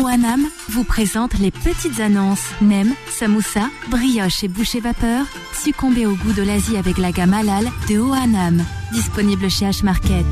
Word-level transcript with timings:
OANAM 0.00 0.46
vous 0.70 0.84
présente 0.84 1.38
les 1.38 1.50
petites 1.50 2.00
annonces. 2.00 2.44
Nem, 2.62 2.94
samoussa, 3.10 3.68
brioche 3.90 4.42
et 4.42 4.48
boucher 4.48 4.80
vapeur. 4.80 5.26
Succombez 5.52 6.06
au 6.06 6.14
goût 6.14 6.32
de 6.32 6.42
l'Asie 6.42 6.78
avec 6.78 6.96
la 6.96 7.12
gamme 7.12 7.34
halal 7.34 7.66
de 7.88 7.98
OANAM. 7.98 8.64
Disponible 8.92 9.50
chez 9.50 9.66
H-Market. 9.66 10.24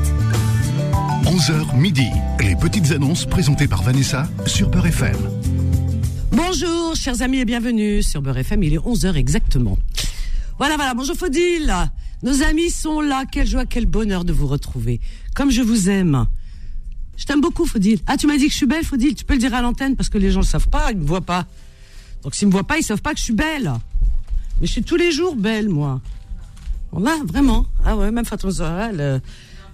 11h 1.25 1.77
midi. 1.77 2.07
Les 2.39 2.55
petites 2.55 2.91
annonces 2.91 3.25
présentées 3.25 3.67
par 3.67 3.83
Vanessa 3.83 4.27
sur 4.47 4.69
Beurre 4.69 4.87
FM. 4.87 5.17
Bonjour, 6.31 6.95
chers 6.95 7.21
amis, 7.21 7.39
et 7.39 7.45
bienvenue 7.45 8.01
sur 8.01 8.23
Beurre 8.23 8.39
FM. 8.39 8.63
Il 8.63 8.73
est 8.73 8.79
11h 8.79 9.15
exactement. 9.15 9.77
Voilà, 10.57 10.77
voilà. 10.77 10.95
Bonjour, 10.95 11.15
Faudil. 11.15 11.71
Nos 12.23 12.41
amis 12.41 12.71
sont 12.71 13.01
là. 13.01 13.23
Quelle 13.31 13.47
joie, 13.47 13.65
quel 13.65 13.85
bonheur 13.85 14.25
de 14.25 14.33
vous 14.33 14.47
retrouver. 14.47 14.99
Comme 15.35 15.51
je 15.51 15.61
vous 15.61 15.89
aime. 15.89 16.25
Je 17.19 17.25
t'aime 17.25 17.41
beaucoup, 17.41 17.65
Faudil. 17.65 17.99
Ah, 18.07 18.15
tu 18.15 18.27
m'as 18.27 18.37
dit 18.37 18.45
que 18.45 18.53
je 18.53 18.57
suis 18.57 18.65
belle, 18.65 18.85
Faudil. 18.85 19.13
Tu 19.13 19.25
peux 19.25 19.33
le 19.33 19.39
dire 19.39 19.53
à 19.53 19.61
l'antenne 19.61 19.97
parce 19.97 20.07
que 20.07 20.17
les 20.17 20.31
gens 20.31 20.39
ne 20.39 20.45
le 20.45 20.49
savent 20.49 20.69
pas, 20.69 20.91
ils 20.91 20.97
me 20.97 21.05
voient 21.05 21.19
pas. 21.19 21.45
Donc 22.23 22.33
s'ils 22.33 22.47
me 22.47 22.53
voient 22.53 22.63
pas, 22.63 22.77
ils 22.77 22.83
savent 22.83 23.01
pas 23.01 23.11
que 23.11 23.19
je 23.19 23.25
suis 23.25 23.33
belle. 23.33 23.73
Mais 24.59 24.67
je 24.67 24.71
suis 24.71 24.83
tous 24.83 24.95
les 24.95 25.11
jours 25.11 25.35
belle, 25.35 25.67
moi. 25.67 25.99
Là, 26.97 27.17
vraiment. 27.25 27.65
Ah 27.85 27.97
ouais, 27.97 28.09
même 28.09 28.23
Fatou 28.23 28.49
Zahra, 28.49 28.89
elle, 28.89 29.01
euh, 29.01 29.19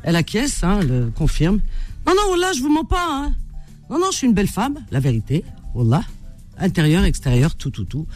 elle 0.02 0.16
acquiesce, 0.16 0.64
hein, 0.64 0.80
elle 0.82 1.12
confirme. 1.16 1.60
Non, 2.08 2.14
non, 2.16 2.36
là, 2.36 2.52
je 2.54 2.62
vous 2.62 2.70
mens 2.70 2.84
pas. 2.84 3.08
Hein. 3.08 3.34
Non, 3.92 4.00
non, 4.00 4.08
je 4.12 4.18
suis 4.18 4.28
une 4.28 4.34
belle 4.34 4.48
femme, 4.48 4.84
la 4.90 5.00
vérité. 5.00 5.46
Wallah. 5.76 6.04
Intérieur, 6.58 7.04
extérieur, 7.04 7.56
tout, 7.56 7.70
tout, 7.70 7.86
tout. 7.86 8.08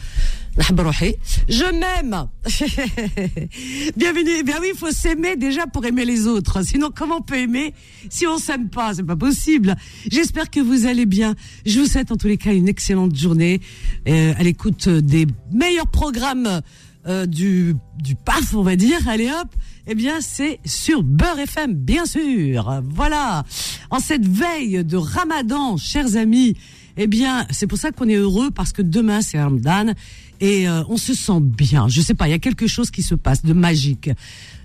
Je 1.48 1.64
m'aime. 1.64 2.28
Bienvenue. 3.96 4.42
Bien 4.44 4.56
oui, 4.60 4.68
il 4.74 4.78
faut 4.78 4.90
s'aimer 4.90 5.36
déjà 5.36 5.66
pour 5.66 5.84
aimer 5.86 6.04
les 6.04 6.26
autres. 6.26 6.62
Sinon, 6.62 6.90
comment 6.94 7.16
on 7.16 7.22
peut 7.22 7.38
aimer 7.38 7.72
si 8.10 8.26
on 8.26 8.38
s'aime 8.38 8.68
pas? 8.68 8.94
C'est 8.94 9.02
pas 9.02 9.16
possible. 9.16 9.74
J'espère 10.10 10.50
que 10.50 10.60
vous 10.60 10.86
allez 10.86 11.06
bien. 11.06 11.34
Je 11.64 11.80
vous 11.80 11.86
souhaite 11.86 12.12
en 12.12 12.16
tous 12.16 12.26
les 12.26 12.36
cas 12.36 12.52
une 12.52 12.68
excellente 12.68 13.16
journée 13.16 13.60
euh, 14.06 14.34
à 14.36 14.42
l'écoute 14.42 14.88
des 14.88 15.26
meilleurs 15.50 15.86
programmes 15.86 16.60
euh, 17.06 17.24
du 17.24 17.74
du 17.98 18.14
PAF, 18.14 18.54
on 18.54 18.62
va 18.62 18.76
dire. 18.76 19.08
Allez 19.08 19.30
hop. 19.30 19.48
Eh 19.86 19.94
bien, 19.94 20.20
c'est 20.20 20.60
sur 20.66 21.02
Beurre 21.02 21.38
FM, 21.38 21.72
bien 21.72 22.04
sûr. 22.04 22.82
Voilà. 22.84 23.44
En 23.90 23.98
cette 23.98 24.26
veille 24.26 24.84
de 24.84 24.96
Ramadan, 24.96 25.78
chers 25.78 26.16
amis. 26.16 26.54
Eh 27.02 27.06
bien, 27.06 27.46
c'est 27.48 27.66
pour 27.66 27.78
ça 27.78 27.92
qu'on 27.92 28.10
est 28.10 28.16
heureux 28.16 28.50
parce 28.50 28.74
que 28.74 28.82
demain 28.82 29.22
c'est 29.22 29.40
Ramadan 29.40 29.94
et 30.38 30.68
euh, 30.68 30.82
on 30.90 30.98
se 30.98 31.14
sent 31.14 31.40
bien. 31.40 31.88
Je 31.88 32.02
sais 32.02 32.12
pas, 32.12 32.28
il 32.28 32.32
y 32.32 32.34
a 32.34 32.38
quelque 32.38 32.66
chose 32.66 32.90
qui 32.90 33.02
se 33.02 33.14
passe 33.14 33.42
de 33.42 33.54
magique. 33.54 34.10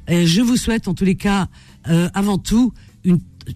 Et 0.10 0.28
je 0.28 0.42
vous 0.42 0.58
souhaite 0.58 0.90
en 0.90 0.94
tous 0.94 1.06
les 1.06 1.16
cas, 1.16 1.48
euh, 1.88 2.10
avant 2.14 2.38
tout, 2.38 2.74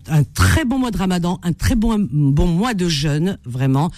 un 0.08 0.24
très 0.24 0.64
bon 0.64 0.80
mois 0.80 0.92
de 0.92 0.98
Ramadan, 0.98 1.42
un 1.44 1.52
très 1.52 1.76
bon 1.76 2.08
bon 2.10 2.48
mois 2.48 2.74
de 2.74 2.88
jeûne, 2.88 3.38
vraiment. 3.44 3.92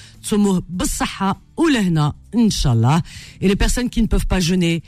Inshallah. 2.34 3.04
Et 3.40 3.48
les 3.48 3.56
personnes 3.56 3.92
qui 3.92 4.02
ne 4.02 4.08
peuvent 4.08 4.26
pas 4.26 4.40
jeûner 4.40 4.82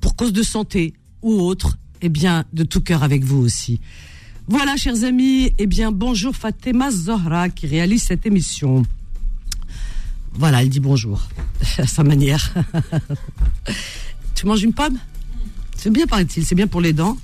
pour 0.00 0.14
cause 0.14 0.32
de 0.32 0.44
santé 0.44 0.94
ou 1.20 1.40
autre, 1.40 1.78
eh 2.00 2.10
bien, 2.10 2.44
de 2.52 2.62
tout 2.62 2.80
cœur 2.80 3.02
avec 3.02 3.24
vous 3.24 3.38
aussi. 3.38 3.80
Voilà, 4.46 4.76
chers 4.76 5.02
amis, 5.02 5.50
eh 5.58 5.66
bien, 5.66 5.90
bonjour 5.90 6.36
Fatima 6.36 6.92
Zohra 6.92 7.48
qui 7.48 7.66
réalise 7.66 8.04
cette 8.04 8.24
émission. 8.24 8.84
Voilà, 10.34 10.62
elle 10.62 10.68
dit 10.68 10.80
bonjour 10.80 11.28
à 11.78 11.86
sa 11.86 12.02
manière. 12.02 12.52
tu 14.34 14.46
manges 14.46 14.62
une 14.62 14.72
pomme? 14.72 14.98
C'est 15.76 15.90
bien, 15.90 16.06
paraît-il. 16.06 16.44
C'est 16.44 16.54
bien 16.54 16.66
pour 16.66 16.80
les 16.80 16.92
dents. 16.92 17.16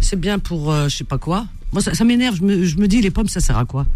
C'est 0.00 0.18
bien 0.18 0.38
pour 0.38 0.72
euh, 0.72 0.88
je 0.88 0.96
sais 0.96 1.04
pas 1.04 1.18
quoi. 1.18 1.46
Moi, 1.72 1.80
ça, 1.80 2.04
m'énerve. 2.04 2.36
Je 2.36 2.76
me, 2.76 2.86
dis, 2.86 3.00
les 3.00 3.10
pommes, 3.10 3.28
ça 3.28 3.40
sert 3.40 3.56
à 3.56 3.64
quoi? 3.64 3.86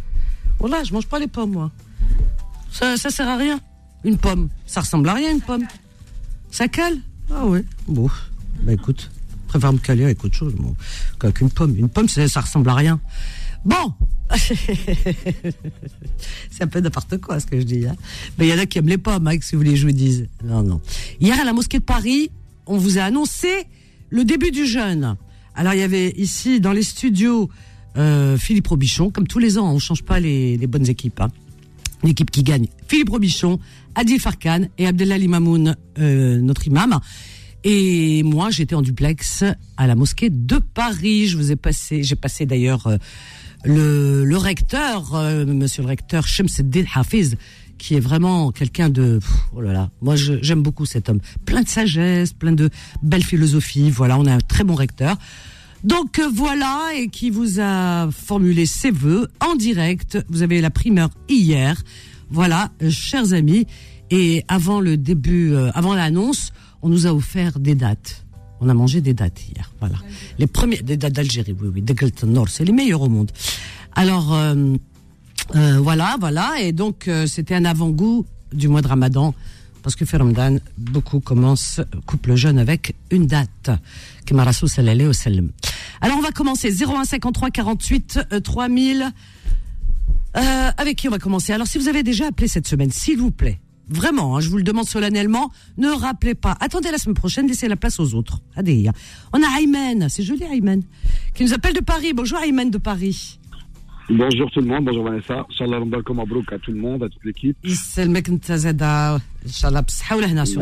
Voilà, 0.58 0.82
je 0.82 0.92
mange 0.92 1.06
pas 1.06 1.18
les 1.18 1.26
pommes, 1.26 1.52
moi. 1.52 1.70
Ça, 2.72 2.96
ça 2.96 3.10
sert 3.10 3.28
à 3.28 3.36
rien. 3.36 3.60
Une 4.04 4.16
pomme, 4.16 4.48
ça 4.66 4.80
ressemble 4.80 5.08
à 5.08 5.14
rien, 5.14 5.32
une 5.32 5.40
pomme. 5.40 5.66
Ça 6.50 6.68
cale? 6.68 6.96
Ah 7.30 7.44
ouais. 7.44 7.64
Bon, 7.88 8.08
bah 8.62 8.72
écoute, 8.72 9.10
préfère 9.48 9.72
me 9.72 9.78
caler 9.78 10.04
avec 10.04 10.24
autre 10.24 10.34
chose 10.34 10.54
bon, 10.54 10.74
qu'avec 11.20 11.40
une 11.40 11.50
pomme. 11.50 11.76
Une 11.76 11.88
pomme, 11.88 12.08
ça 12.08 12.40
ressemble 12.40 12.70
à 12.70 12.74
rien. 12.74 13.00
Bon, 13.66 13.92
c'est 16.50 16.62
un 16.62 16.68
peu 16.68 16.78
n'importe 16.78 17.18
quoi 17.18 17.40
ce 17.40 17.46
que 17.46 17.58
je 17.58 17.64
dis. 17.64 17.84
Hein. 17.84 17.96
Mais 18.38 18.46
il 18.46 18.50
y 18.50 18.54
en 18.54 18.58
a 18.58 18.66
qui 18.66 18.78
aiment 18.78 18.88
les 18.88 18.96
pommes, 18.96 19.26
hein, 19.26 19.36
si 19.40 19.56
vous 19.56 19.62
voulez 19.62 19.74
je 19.74 19.86
vous 19.86 19.92
dise. 19.92 20.28
Non, 20.44 20.62
non. 20.62 20.80
Hier 21.20 21.38
à 21.40 21.44
la 21.44 21.52
mosquée 21.52 21.80
de 21.80 21.84
Paris, 21.84 22.30
on 22.66 22.78
vous 22.78 22.98
a 22.98 23.02
annoncé 23.02 23.48
le 24.08 24.24
début 24.24 24.52
du 24.52 24.66
jeûne. 24.66 25.16
Alors 25.56 25.74
il 25.74 25.80
y 25.80 25.82
avait 25.82 26.10
ici 26.16 26.60
dans 26.60 26.70
les 26.70 26.84
studios 26.84 27.50
euh, 27.96 28.36
Philippe 28.36 28.68
Robichon, 28.68 29.10
comme 29.10 29.26
tous 29.26 29.40
les 29.40 29.58
ans, 29.58 29.72
on 29.72 29.80
change 29.80 30.04
pas 30.04 30.20
les, 30.20 30.64
bonnes 30.68 30.88
équipes. 30.88 31.20
Hein. 31.20 31.32
L'équipe 32.04 32.30
qui 32.30 32.44
gagne, 32.44 32.68
Philippe 32.86 33.08
Robichon, 33.08 33.58
Adil 33.96 34.20
Farkan 34.20 34.66
et 34.78 34.86
Abdelali 34.86 35.26
Mamoun, 35.26 35.74
euh, 35.98 36.40
notre 36.40 36.68
imam. 36.68 37.00
Et 37.64 38.22
moi, 38.22 38.50
j'étais 38.50 38.76
en 38.76 38.82
duplex 38.82 39.42
à 39.76 39.88
la 39.88 39.96
mosquée 39.96 40.30
de 40.30 40.58
Paris. 40.58 41.26
Je 41.26 41.36
vous 41.36 41.50
ai 41.50 41.56
passé, 41.56 42.04
j'ai 42.04 42.14
passé 42.14 42.46
d'ailleurs 42.46 42.86
euh, 42.86 42.96
le, 43.64 44.24
le 44.24 44.36
recteur, 44.36 45.14
euh, 45.14 45.44
monsieur 45.46 45.82
le 45.82 45.88
recteur 45.88 46.26
Shemseddin 46.26 46.84
Hafiz, 46.94 47.36
qui 47.78 47.94
est 47.94 48.00
vraiment 48.00 48.52
quelqu'un 48.52 48.88
de, 48.88 49.18
pff, 49.18 49.30
oh 49.54 49.60
là 49.60 49.72
là, 49.72 49.90
moi 50.00 50.16
j'aime 50.16 50.62
beaucoup 50.62 50.86
cet 50.86 51.08
homme, 51.08 51.20
plein 51.44 51.62
de 51.62 51.68
sagesse, 51.68 52.32
plein 52.32 52.52
de 52.52 52.70
belle 53.02 53.24
philosophie. 53.24 53.90
Voilà, 53.90 54.18
on 54.18 54.26
a 54.26 54.32
un 54.32 54.40
très 54.40 54.64
bon 54.64 54.74
recteur. 54.74 55.16
Donc 55.84 56.18
euh, 56.18 56.28
voilà, 56.32 56.90
et 56.96 57.08
qui 57.08 57.30
vous 57.30 57.60
a 57.60 58.10
formulé 58.10 58.66
ses 58.66 58.90
vœux 58.90 59.28
en 59.40 59.54
direct. 59.56 60.18
Vous 60.28 60.42
avez 60.42 60.60
la 60.60 60.70
primeur 60.70 61.10
hier. 61.28 61.82
Voilà, 62.30 62.70
chers 62.90 63.32
amis. 63.32 63.66
Et 64.10 64.44
avant 64.48 64.80
le 64.80 64.96
début, 64.96 65.52
euh, 65.52 65.70
avant 65.74 65.94
l'annonce, 65.94 66.52
on 66.82 66.88
nous 66.88 67.06
a 67.06 67.12
offert 67.12 67.58
des 67.58 67.74
dates. 67.74 68.25
On 68.60 68.68
a 68.68 68.74
mangé 68.74 69.00
des 69.00 69.14
dates 69.14 69.40
hier. 69.48 69.70
Voilà, 69.80 69.96
les 70.38 70.46
premières 70.46 70.82
des 70.82 70.96
dates 70.96 71.12
d'Algérie. 71.12 71.54
Oui, 71.60 71.68
oui, 71.74 71.82
d'Egelton 71.82 72.26
Nord, 72.28 72.48
c'est 72.48 72.64
les 72.64 72.72
meilleurs 72.72 73.02
au 73.02 73.08
monde. 73.08 73.30
Alors 73.94 74.32
euh, 74.34 74.76
euh, 75.54 75.78
voilà, 75.80 76.16
voilà. 76.18 76.60
Et 76.60 76.72
donc, 76.72 77.08
euh, 77.08 77.26
c'était 77.26 77.54
un 77.54 77.64
avant-goût 77.64 78.26
du 78.52 78.68
mois 78.68 78.82
de 78.82 78.88
Ramadan. 78.88 79.34
Parce 79.82 79.94
que 79.94 80.04
Ramadan, 80.16 80.56
beaucoup 80.76 81.20
commencent, 81.20 81.80
couple 82.06 82.34
jeune 82.34 82.58
avec 82.58 82.96
une 83.10 83.26
date. 83.26 83.70
Alors, 86.00 86.18
on 86.18 86.22
va 86.22 86.32
commencer. 86.32 86.72
01 86.82 87.04
53 87.04 87.50
48 87.50 88.20
euh, 88.32 88.40
3000. 88.40 89.12
Euh, 90.36 90.70
avec 90.76 90.96
qui 90.96 91.08
on 91.08 91.12
va 91.12 91.18
commencer? 91.18 91.52
Alors, 91.52 91.68
si 91.68 91.78
vous 91.78 91.88
avez 91.88 92.02
déjà 92.02 92.26
appelé 92.26 92.48
cette 92.48 92.66
semaine, 92.66 92.90
s'il 92.90 93.18
vous 93.18 93.30
plaît, 93.30 93.60
vraiment, 93.88 94.36
hein, 94.36 94.40
je 94.40 94.48
vous 94.48 94.56
le 94.56 94.62
demande 94.62 94.86
solennellement, 94.86 95.50
ne 95.78 95.88
rappelez 95.88 96.34
pas. 96.34 96.56
Attendez 96.60 96.90
la 96.90 96.98
semaine 96.98 97.14
prochaine, 97.14 97.46
laissez 97.46 97.68
la 97.68 97.76
place 97.76 98.00
aux 98.00 98.14
autres. 98.14 98.40
Hein. 98.56 98.62
On 99.32 99.42
a 99.42 99.60
Ayman, 99.60 100.08
c'est 100.08 100.22
joli 100.22 100.42
Ayman, 100.44 100.82
qui 101.34 101.44
nous 101.44 101.54
appelle 101.54 101.74
de 101.74 101.80
Paris. 101.80 102.12
Bonjour 102.12 102.38
Ayman 102.38 102.70
de 102.70 102.78
Paris. 102.78 103.38
Bonjour 104.08 104.48
tout 104.52 104.60
le 104.60 104.66
monde, 104.66 104.84
bonjour 104.84 105.04
Vanessa. 105.04 105.44
Inch'Allah, 105.50 105.80
comme 106.04 106.18
Mabrouk 106.18 106.52
à 106.52 106.58
tout 106.58 106.70
le 106.70 106.78
monde, 106.78 107.02
à 107.02 107.08
toute 107.08 107.24
l'équipe. 107.24 107.56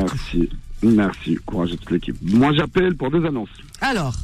Merci, 0.03 0.49
merci, 0.83 1.35
courage 1.45 1.73
à 1.73 1.77
toute 1.77 1.91
l'équipe. 1.91 2.17
Moi 2.23 2.53
j'appelle 2.55 2.97
pour 2.97 3.11
des 3.11 3.27
annonces. 3.27 3.51
Alors 3.83 4.15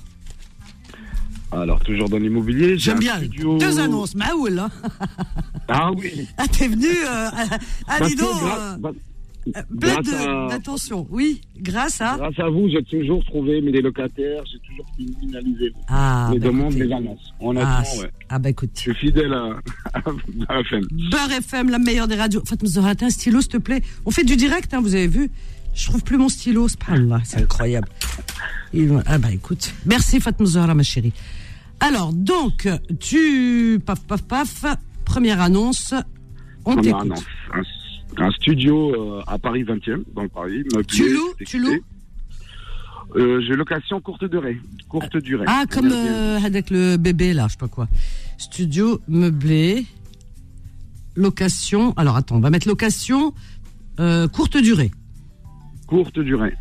alors, 1.52 1.80
toujours 1.80 2.08
dans 2.08 2.18
l'immobilier. 2.18 2.70
j'ai 2.70 2.78
j'aime 2.78 2.98
bien. 3.00 3.16
studio- 3.18 3.58
Deux 3.58 3.78
annonces, 3.80 4.14
Maoul. 4.14 4.58
Hein. 4.58 4.70
Ah 5.68 5.90
oui. 5.96 6.26
Ah, 6.38 6.44
t'es 6.48 6.68
venu 6.68 6.86
euh, 6.86 7.28
à 7.88 7.98
Parce 7.98 8.10
Lido, 8.10 8.24
grâce, 8.24 8.78
euh, 8.84 8.92
euh, 9.56 9.62
plein 9.80 9.96
à- 9.96 10.48
d'attention. 10.48 11.06
Oui, 11.10 11.40
grâce 11.58 12.00
à. 12.00 12.16
grâce 12.18 12.38
à 12.38 12.48
vous, 12.48 12.68
j'ai 12.68 12.82
toujours 12.84 13.24
trouvé 13.24 13.60
mes 13.60 13.72
locataires, 13.80 14.42
j'ai 14.50 14.58
toujours 14.60 14.86
finalisé 15.20 15.72
Ah, 15.88 16.30
les 16.32 16.38
bah, 16.38 16.46
demandes, 16.46 16.72
écoutez. 16.72 16.86
les 16.86 16.92
annonces. 16.94 17.32
ah, 17.40 17.44
Honnêtement, 17.44 17.84
c'est- 17.84 18.02
ouais. 18.02 18.10
ah, 18.28 18.38
bah 18.38 18.50
écoute. 18.50 18.70
Je 18.74 18.80
suis 18.80 18.94
fidèle 18.94 19.32
à, 19.32 19.50
à 20.48 20.60
FM. 20.60 20.82
Beurre 21.10 21.32
FM, 21.38 21.70
la 21.70 21.78
meilleure 21.78 22.06
des 22.08 22.16
radios. 22.16 22.42
Fatma 22.46 22.68
Zahra, 22.68 22.94
t'as 22.94 23.06
un 23.06 23.10
stylo, 23.10 23.40
s'il 23.40 23.50
te 23.50 23.56
plaît. 23.58 23.82
On 24.06 24.10
fait 24.10 24.24
du 24.24 24.36
direct, 24.36 24.72
hein, 24.74 24.80
vous 24.80 24.94
avez 24.94 25.08
vu. 25.08 25.30
Je 25.74 25.86
trouve 25.86 26.02
plus 26.04 26.18
mon 26.18 26.28
stylo. 26.28 26.68
Subhanallah, 26.68 27.20
c'est 27.24 27.38
incroyable. 27.42 27.88
Ah 29.06 29.18
bah 29.18 29.32
écoute. 29.32 29.72
Merci 29.86 30.20
Fatma 30.20 30.46
Zahra, 30.46 30.74
ma 30.74 30.82
chérie. 30.82 31.12
Alors, 31.80 32.12
donc, 32.12 32.68
tu... 33.00 33.80
Paf, 33.84 34.00
paf, 34.06 34.22
paf. 34.22 34.64
Première 35.04 35.40
annonce. 35.40 35.94
On 36.64 36.74
Première 36.76 36.98
t'écoute. 36.98 37.12
annonce. 37.12 37.24
Un, 38.18 38.24
un 38.26 38.30
studio 38.32 38.94
euh, 39.18 39.22
à 39.26 39.38
Paris 39.38 39.64
20e, 39.64 40.02
dans 40.14 40.22
le 40.22 40.28
Paris. 40.28 40.62
meublé, 40.74 40.82
Tu 40.86 41.12
loues. 41.14 41.32
Tu 41.46 41.58
loues 41.58 41.80
euh, 43.16 43.40
J'ai 43.46 43.54
location 43.54 44.00
courte 44.00 44.24
durée. 44.24 44.60
Courte 44.88 45.16
durée. 45.16 45.46
Ah, 45.48 45.64
comme 45.70 45.90
euh, 45.90 46.38
avec 46.44 46.70
le 46.70 46.96
bébé, 46.96 47.32
là, 47.32 47.46
je 47.48 47.52
sais 47.52 47.58
pas 47.58 47.68
quoi. 47.68 47.88
Studio 48.38 49.00
meublé, 49.08 49.86
location. 51.16 51.92
Alors, 51.96 52.16
attends, 52.16 52.36
on 52.36 52.40
va 52.40 52.50
mettre 52.50 52.68
location 52.68 53.32
euh, 53.98 54.28
courte 54.28 54.56
durée. 54.58 54.90
Courte 55.90 56.18
durée. 56.20 56.54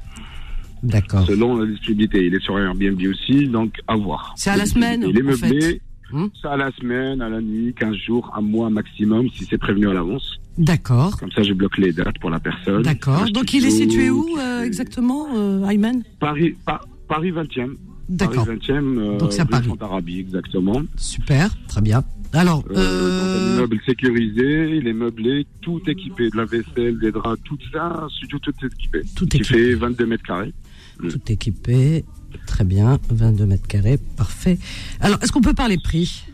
D'accord. 0.81 1.25
selon 1.27 1.57
la 1.57 1.65
disponibilité. 1.65 2.25
Il 2.25 2.33
est 2.35 2.41
sur 2.41 2.57
Airbnb 2.57 3.01
aussi, 3.09 3.47
donc 3.47 3.73
à 3.87 3.95
voir. 3.97 4.33
C'est 4.37 4.49
à 4.49 4.55
la 4.57 4.65
semaine, 4.65 5.05
Il 5.07 5.17
est 5.17 5.21
meublé. 5.23 5.61
fait. 5.61 5.81
Hmm. 6.11 6.27
Ça 6.41 6.53
à 6.53 6.57
la 6.57 6.71
semaine, 6.71 7.21
à 7.21 7.29
la 7.29 7.39
nuit, 7.41 7.73
15 7.77 7.95
jours, 7.95 8.31
un 8.35 8.41
mois 8.41 8.69
maximum, 8.69 9.27
si 9.35 9.45
c'est 9.45 9.57
prévenu 9.59 9.87
à 9.89 9.93
l'avance. 9.93 10.39
D'accord. 10.57 11.15
Comme 11.19 11.31
ça, 11.31 11.43
je 11.43 11.53
bloque 11.53 11.77
les 11.77 11.91
dates 11.93 12.17
pour 12.19 12.29
la 12.31 12.39
personne. 12.39 12.81
D'accord. 12.81 13.29
Donc 13.31 13.53
il 13.53 13.63
est 13.65 13.69
situé 13.69 14.09
où 14.09 14.25
euh, 14.39 14.63
exactement, 14.63 15.27
euh, 15.35 15.67
Ayman? 15.67 16.01
Paris, 16.19 16.55
Pa- 16.65 16.81
Paris 17.07 17.31
20e. 17.31 17.75
D'accord. 18.07 18.45
Paris 18.45 18.57
20e, 18.67 18.97
euh, 18.97 19.17
Donc 19.19 19.33
c'est 19.33 19.41
à 19.41 19.43
rue 19.43 19.49
Paris. 19.51 19.67
Fontarabie, 19.67 20.19
exactement. 20.19 20.81
Super, 20.97 21.51
très 21.67 21.81
bien. 21.81 22.03
Alors, 22.33 22.63
Euh, 22.69 22.75
un 22.75 22.79
euh, 22.79 23.53
immeuble 23.55 23.79
sécurisé, 23.85 24.77
il 24.77 24.87
est 24.87 24.93
meublé, 24.93 25.47
tout 25.61 25.81
équipé, 25.87 26.29
de 26.29 26.37
la 26.37 26.45
vaisselle, 26.45 26.99
des 26.99 27.11
draps, 27.11 27.41
tout 27.43 27.57
ça, 27.73 28.07
studio 28.17 28.37
tout 28.39 28.53
équipé. 28.65 29.01
tout 29.15 29.25
Qui 29.25 29.37
équipé. 29.37 29.57
fait 29.57 29.73
22 29.75 30.05
mètres 30.05 30.23
carrés. 30.23 30.53
Tout 30.99 31.31
équipé. 31.31 32.05
Très 32.45 32.63
bien. 32.63 32.99
22 33.09 33.45
mètres 33.45 33.67
carrés. 33.67 33.97
Parfait. 34.17 34.59
Alors, 34.99 35.17
est-ce 35.23 35.31
qu'on 35.31 35.41
peut 35.41 35.53
parler 35.53 35.77
prix? 35.83 36.25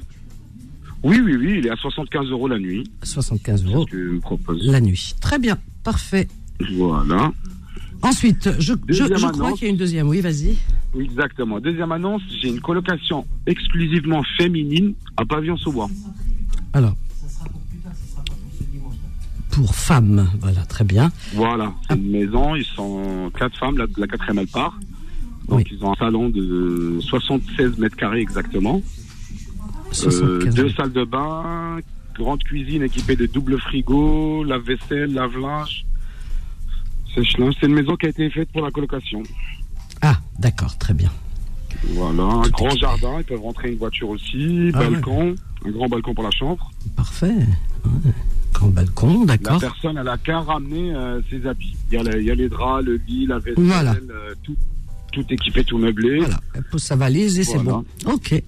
Oui, 1.03 1.21
oui, 1.23 1.35
oui, 1.35 1.55
il 1.59 1.67
est 1.67 1.69
à 1.69 1.75
75 1.75 2.29
euros 2.29 2.47
la 2.47 2.57
nuit. 2.59 2.83
75 3.03 3.61
C'est 3.63 3.67
euros 3.69 3.85
la 4.49 4.81
nuit. 4.81 5.13
Très 5.21 5.39
bien. 5.39 5.57
Parfait. 5.83 6.27
Voilà. 6.73 7.31
Ensuite, 8.01 8.49
je, 8.59 8.73
je, 8.89 9.31
crois 9.31 9.53
qu'il 9.53 9.63
y 9.63 9.67
a 9.67 9.69
une 9.69 9.77
deuxième. 9.77 10.07
Oui, 10.07 10.21
vas-y. 10.21 10.57
Exactement. 10.99 11.59
Deuxième 11.59 11.91
annonce, 11.91 12.21
j'ai 12.41 12.49
une 12.49 12.61
colocation 12.61 13.25
exclusivement 13.45 14.23
féminine 14.37 14.93
à 15.17 15.25
Pavillon 15.25 15.57
sous 15.57 15.71
bois. 15.71 15.89
Alors. 16.73 16.93
Pour 19.51 19.73
femmes. 19.73 20.29
Voilà, 20.41 20.65
très 20.65 20.83
bien. 20.83 21.11
Voilà, 21.33 21.71
Ah. 21.73 21.81
c'est 21.89 21.95
une 21.95 22.11
maison, 22.11 22.55
ils 22.55 22.65
sont 22.65 23.31
quatre 23.37 23.57
femmes, 23.57 23.77
la, 23.77 23.85
la 23.97 24.07
quatrième 24.07 24.39
elle 24.39 24.47
part. 24.47 24.77
Donc 25.47 25.59
Oui. 25.59 25.63
ils 25.71 25.83
ont 25.85 25.93
un 25.93 25.95
salon 25.95 26.29
de 26.29 26.97
76 27.01 27.77
mètres 27.77 27.95
carrés 27.95 28.19
exactement. 28.19 28.81
Euh, 29.87 29.91
75 29.93 30.55
deux 30.55 30.69
salles 30.71 30.91
de 30.91 31.05
bain, 31.05 31.77
grande 32.15 32.43
cuisine 32.43 32.83
équipée 32.83 33.15
de 33.15 33.27
double 33.27 33.57
frigo, 33.59 34.43
lave-vaisselle, 34.43 35.13
lave-linge. 35.13 35.85
sèche-linge. 37.13 37.53
C'est 37.59 37.67
une 37.67 37.75
maison 37.75 37.95
qui 37.95 38.07
a 38.07 38.09
été 38.09 38.29
faite 38.29 38.49
pour 38.51 38.61
la 38.61 38.71
colocation. 38.71 39.23
D'accord, 40.39 40.77
très 40.77 40.93
bien. 40.93 41.11
Voilà, 41.93 42.23
un 42.23 42.41
Tout 42.43 42.51
grand 42.51 42.69
jardin, 42.77 43.19
ils 43.19 43.23
peuvent 43.25 43.41
rentrer 43.41 43.71
une 43.71 43.77
voiture 43.77 44.09
aussi, 44.09 44.71
Ah 44.73 44.79
ouais. 44.79 44.89
balcon, 44.91 45.35
un 45.65 45.69
grand 45.71 45.87
balcon 45.87 46.13
pour 46.13 46.23
la 46.23 46.31
chambre. 46.31 46.71
Parfait. 46.95 47.27
Ouais. 47.85 48.11
Grand 48.53 48.69
balcon, 48.69 49.25
La 49.25 49.37
d'accord. 49.37 49.59
personne, 49.59 49.97
elle 49.97 50.07
a 50.07 50.17
qu'à 50.17 50.39
ramener 50.39 50.93
euh, 50.95 51.21
ses 51.29 51.45
habits. 51.45 51.75
Il 51.91 51.95
y, 51.95 51.97
a 51.97 52.03
la- 52.03 52.17
il 52.17 52.23
y 52.25 52.31
a 52.31 52.35
les 52.35 52.47
draps, 52.49 52.85
le 52.85 52.95
lit, 53.07 53.25
la 53.27 53.39
vaisselle, 53.39 53.63
Voilà. 53.65 53.91
euh, 53.93 54.33
tout, 54.43 54.55
tout 55.11 55.25
équipé, 55.29 55.63
tout 55.63 55.77
meublé. 55.77 56.19
Voilà, 56.19 56.39
elle 56.53 56.63
pose 56.63 56.81
sa 56.81 56.95
valise 56.95 57.37
et 57.39 57.43
c'est 57.43 57.59
bon. 57.59 57.83
Ok, 58.05 58.41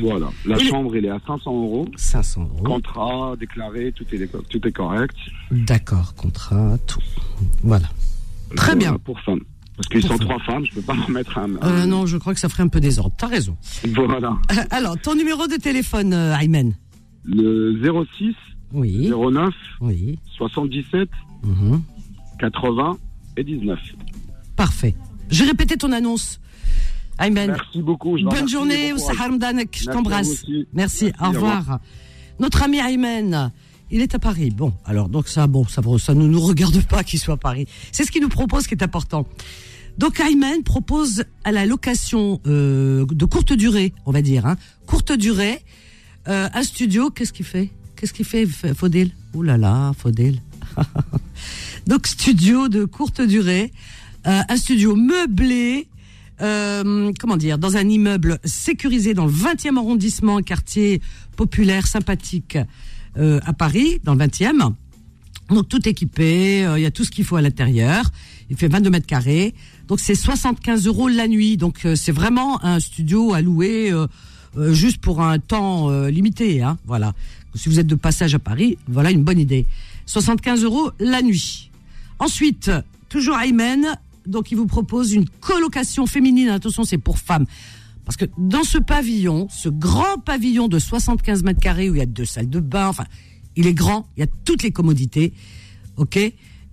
Voilà. 0.00 0.28
La 0.44 0.56
Et 0.58 0.68
chambre, 0.68 0.94
elle 0.96 1.06
est 1.06 1.10
à 1.10 1.18
500 1.26 1.50
euros. 1.52 1.88
500 1.96 2.42
euros. 2.42 2.62
Contrat 2.64 3.34
déclaré, 3.38 3.92
tout 3.92 4.04
est, 4.12 4.28
tout 4.48 4.66
est 4.68 4.72
correct. 4.72 5.16
D'accord, 5.50 6.14
contrat, 6.14 6.76
tout. 6.86 7.00
Voilà. 7.64 7.88
Très 8.54 8.74
Voilà, 8.74 8.74
bien. 8.78 8.98
Pour 8.98 9.18
femmes. 9.20 9.40
Parce 9.76 9.88
qu'ils 9.88 10.02
sont 10.02 10.18
trois 10.18 10.38
femmes, 10.40 10.64
je 10.66 10.74
peux 10.74 10.82
pas 10.82 10.94
en 11.08 11.10
mettre 11.10 11.38
un. 11.38 11.54
Euh, 11.62 11.86
non, 11.86 12.06
je 12.06 12.16
crois 12.18 12.34
que 12.34 12.40
ça 12.40 12.48
ferait 12.48 12.62
un 12.62 12.68
peu 12.68 12.80
désordre. 12.80 13.14
T'as 13.16 13.26
raison. 13.26 13.56
Voilà. 13.94 14.36
Euh, 14.52 14.56
Alors, 14.70 14.98
ton 15.00 15.14
numéro 15.14 15.46
de 15.46 15.56
téléphone, 15.56 16.12
euh, 16.12 16.36
Ayman 16.38 16.74
Le 17.24 17.80
06 18.18 18.34
Oui, 18.72 19.08
09 19.10 19.48
oui. 19.80 20.18
77 20.36 21.08
mhm. 21.44 21.82
80 22.38 22.96
et 23.36 23.44
19. 23.44 23.78
Parfait. 24.56 24.94
J'ai 25.30 25.44
répété 25.44 25.76
ton 25.76 25.92
annonce. 25.92 26.38
Ayman, 27.18 27.48
Merci 27.50 27.82
beaucoup. 27.82 28.18
je 28.18 28.24
bonne 28.24 28.48
journée, 28.48 28.90
bon 28.92 28.96
au 28.96 29.00
courage. 29.00 29.16
Sahar 29.16 29.32
Mdanek, 29.32 29.78
je 29.80 29.84
t'embrasse. 29.86 30.28
Merci, 30.28 30.66
Merci, 30.74 31.12
au 31.20 31.24
au 31.24 31.28
revoir. 31.30 31.58
revoir. 31.60 31.80
Notre 32.40 32.62
ami 32.62 32.78
Ayman, 32.78 33.52
il 33.92 34.00
est 34.00 34.14
à 34.14 34.18
Paris. 34.18 34.50
Bon, 34.50 34.72
alors 34.84 35.08
donc 35.08 35.28
ça, 35.28 35.46
bon, 35.46 35.64
ça, 35.68 36.14
ne 36.14 36.26
nous 36.26 36.40
regarde 36.40 36.82
pas 36.86 37.04
qu'il 37.04 37.18
soit 37.20 37.34
à 37.34 37.36
Paris. 37.36 37.66
C'est 37.92 38.04
ce 38.04 38.10
qu'il 38.10 38.22
nous 38.22 38.28
propose 38.28 38.66
qui 38.66 38.74
est 38.74 38.82
important. 38.82 39.26
Donc 39.98 40.18
Ayman 40.20 40.62
propose 40.64 41.24
à 41.44 41.52
la 41.52 41.66
location 41.66 42.40
euh, 42.46 43.04
de 43.06 43.24
courte 43.26 43.52
durée, 43.52 43.92
on 44.06 44.10
va 44.10 44.22
dire, 44.22 44.46
hein, 44.46 44.56
courte 44.86 45.12
durée, 45.12 45.60
euh, 46.28 46.48
un 46.52 46.62
studio. 46.62 47.10
Qu'est-ce 47.10 47.32
qu'il 47.32 47.44
fait? 47.44 47.70
Qu'est-ce 47.96 48.14
qu'il 48.14 48.24
fait, 48.24 48.44
F- 48.46 48.74
Faudil 48.74 49.12
Ouh 49.34 49.42
là 49.42 49.56
là, 49.58 49.92
Faudil. 49.96 50.40
Donc 51.86 52.06
studio 52.06 52.68
de 52.68 52.84
courte 52.84 53.20
durée, 53.20 53.72
euh, 54.26 54.40
un 54.48 54.56
studio 54.56 54.96
meublé, 54.96 55.88
euh, 56.40 57.12
comment 57.20 57.36
dire, 57.36 57.58
dans 57.58 57.76
un 57.76 57.88
immeuble 57.88 58.38
sécurisé 58.44 59.14
dans 59.14 59.26
le 59.26 59.32
20e 59.32 59.76
arrondissement, 59.76 60.40
quartier 60.40 61.02
populaire, 61.36 61.86
sympathique 61.86 62.56
euh, 63.18 63.40
à 63.44 63.52
Paris, 63.52 64.00
dans 64.04 64.14
le 64.14 64.24
20e. 64.24 64.72
Donc 65.52 65.68
tout 65.68 65.86
équipé, 65.88 66.64
euh, 66.64 66.78
il 66.78 66.82
y 66.82 66.86
a 66.86 66.90
tout 66.90 67.04
ce 67.04 67.10
qu'il 67.10 67.24
faut 67.24 67.36
à 67.36 67.42
l'intérieur. 67.42 68.04
Il 68.50 68.56
fait 68.56 68.68
22 68.68 68.90
mètres 68.90 69.06
carrés. 69.06 69.54
Donc 69.88 70.00
c'est 70.00 70.14
75 70.14 70.86
euros 70.86 71.08
la 71.08 71.28
nuit. 71.28 71.56
Donc 71.56 71.84
euh, 71.84 71.94
c'est 71.94 72.12
vraiment 72.12 72.64
un 72.64 72.80
studio 72.80 73.34
à 73.34 73.40
louer 73.40 73.92
euh, 73.92 74.06
juste 74.72 74.98
pour 74.98 75.22
un 75.22 75.38
temps 75.38 75.90
limité. 76.08 76.62
Hein, 76.62 76.78
voilà. 76.86 77.12
Si 77.54 77.68
vous 77.68 77.78
êtes 77.78 77.86
de 77.86 77.94
passage 77.94 78.34
à 78.34 78.38
Paris, 78.38 78.78
voilà 78.88 79.10
une 79.10 79.22
bonne 79.22 79.38
idée. 79.38 79.66
75 80.06 80.64
euros 80.64 80.90
la 80.98 81.22
nuit. 81.22 81.70
Ensuite, 82.18 82.70
toujours 83.08 83.38
Ayman, 83.38 83.98
donc 84.26 84.52
il 84.52 84.56
vous 84.56 84.66
propose 84.66 85.12
une 85.12 85.28
colocation 85.28 86.06
féminine. 86.06 86.48
Attention, 86.48 86.84
c'est 86.84 86.98
pour 86.98 87.18
femmes. 87.18 87.46
Parce 88.04 88.16
que 88.16 88.24
dans 88.36 88.64
ce 88.64 88.78
pavillon, 88.78 89.48
ce 89.50 89.68
grand 89.68 90.18
pavillon 90.24 90.68
de 90.68 90.78
75 90.78 91.42
mètres 91.44 91.60
carrés 91.60 91.88
où 91.88 91.94
il 91.94 91.98
y 91.98 92.02
a 92.02 92.06
deux 92.06 92.24
salles 92.24 92.50
de 92.50 92.60
bain, 92.60 92.88
enfin, 92.88 93.04
il 93.56 93.66
est 93.66 93.74
grand, 93.74 94.08
il 94.16 94.20
y 94.20 94.22
a 94.24 94.28
toutes 94.44 94.62
les 94.62 94.72
commodités, 94.72 95.32
ok 95.96 96.18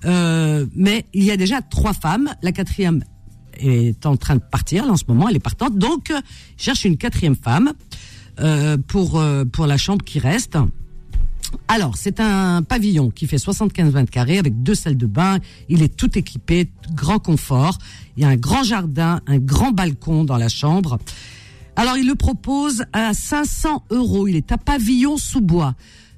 Euh, 0.05 0.65
Mais 0.75 1.05
il 1.13 1.25
y 1.25 1.31
a 1.31 1.35
déjà 1.35 1.61
trois 1.61 1.91
femmes. 1.93 2.33
La 2.41 2.53
quatrième 2.53 3.03
est 3.59 4.05
en 4.05 4.15
train 4.15 4.35
de 4.35 4.41
partir 4.41 4.85
là 4.85 4.93
en 4.93 4.95
ce 4.95 5.03
moment, 5.09 5.27
elle 5.27 5.35
est 5.35 5.39
partante. 5.43 5.77
Donc, 5.77 6.09
euh, 6.09 6.21
cherche 6.55 6.85
une 6.85 6.95
quatrième 6.95 7.35
femme 7.35 7.73
euh, 8.39 8.77
pour 8.87 9.19
euh, 9.19 9.43
pour 9.43 9.67
la 9.67 9.75
chambre 9.75 10.05
qui 10.05 10.19
reste. 10.19 10.57
Alors, 11.67 11.97
c'est 11.97 12.19
un 12.19 12.63
pavillon 12.63 13.09
qui 13.09 13.27
fait 13.27 13.37
75 13.37 13.93
mètres 13.93 14.11
carrés 14.11 14.37
avec 14.37 14.63
deux 14.63 14.75
salles 14.75 14.97
de 14.97 15.05
bain. 15.05 15.39
Il 15.67 15.83
est 15.83 15.95
tout 15.95 16.17
équipé, 16.17 16.71
grand 16.93 17.19
confort. 17.19 17.77
Il 18.17 18.23
y 18.23 18.25
a 18.25 18.29
un 18.29 18.35
grand 18.35 18.63
jardin, 18.63 19.21
un 19.27 19.37
grand 19.37 19.71
balcon 19.71 20.23
dans 20.23 20.37
la 20.37 20.49
chambre. 20.49 20.99
Alors, 21.75 21.97
il 21.97 22.07
le 22.07 22.15
propose 22.15 22.83
à 22.93 23.13
500 23.13 23.85
euros. 23.91 24.27
Il 24.27 24.35
est 24.35 24.51
à 24.51 24.57
pavillon 24.57 25.17
sous 25.17 25.41
bois. 25.41 25.75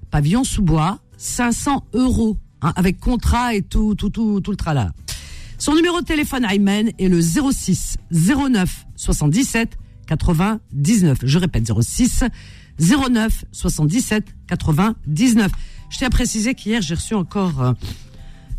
Pavillon 0.10 0.44
sous 0.44 0.62
bois, 0.62 1.00
500 1.18 1.86
euros, 1.94 2.38
hein, 2.62 2.74
avec 2.76 3.00
contrat 3.00 3.54
et 3.54 3.62
tout, 3.62 3.96
tout, 3.96 4.10
tout, 4.10 4.42
tout 4.42 4.52
le 4.52 4.58
tralala. 4.58 4.92
Son 5.58 5.76
numéro 5.76 6.02
de 6.02 6.06
téléphone 6.06 6.44
Ayman 6.44 6.90
est 6.98 7.08
le 7.08 7.22
06 7.22 7.98
09 8.12 8.88
77 8.96 9.78
99. 10.08 11.20
Je 11.24 11.38
répète 11.38 11.72
06 11.72 12.24
09 12.82 13.46
77 13.52 14.26
99. 14.48 15.52
Je 15.90 15.98
tiens 15.98 16.08
à 16.08 16.10
préciser 16.10 16.56
qu'hier 16.56 16.82
j'ai 16.82 16.96
reçu 16.96 17.14
encore 17.14 17.62
euh, 17.62 17.74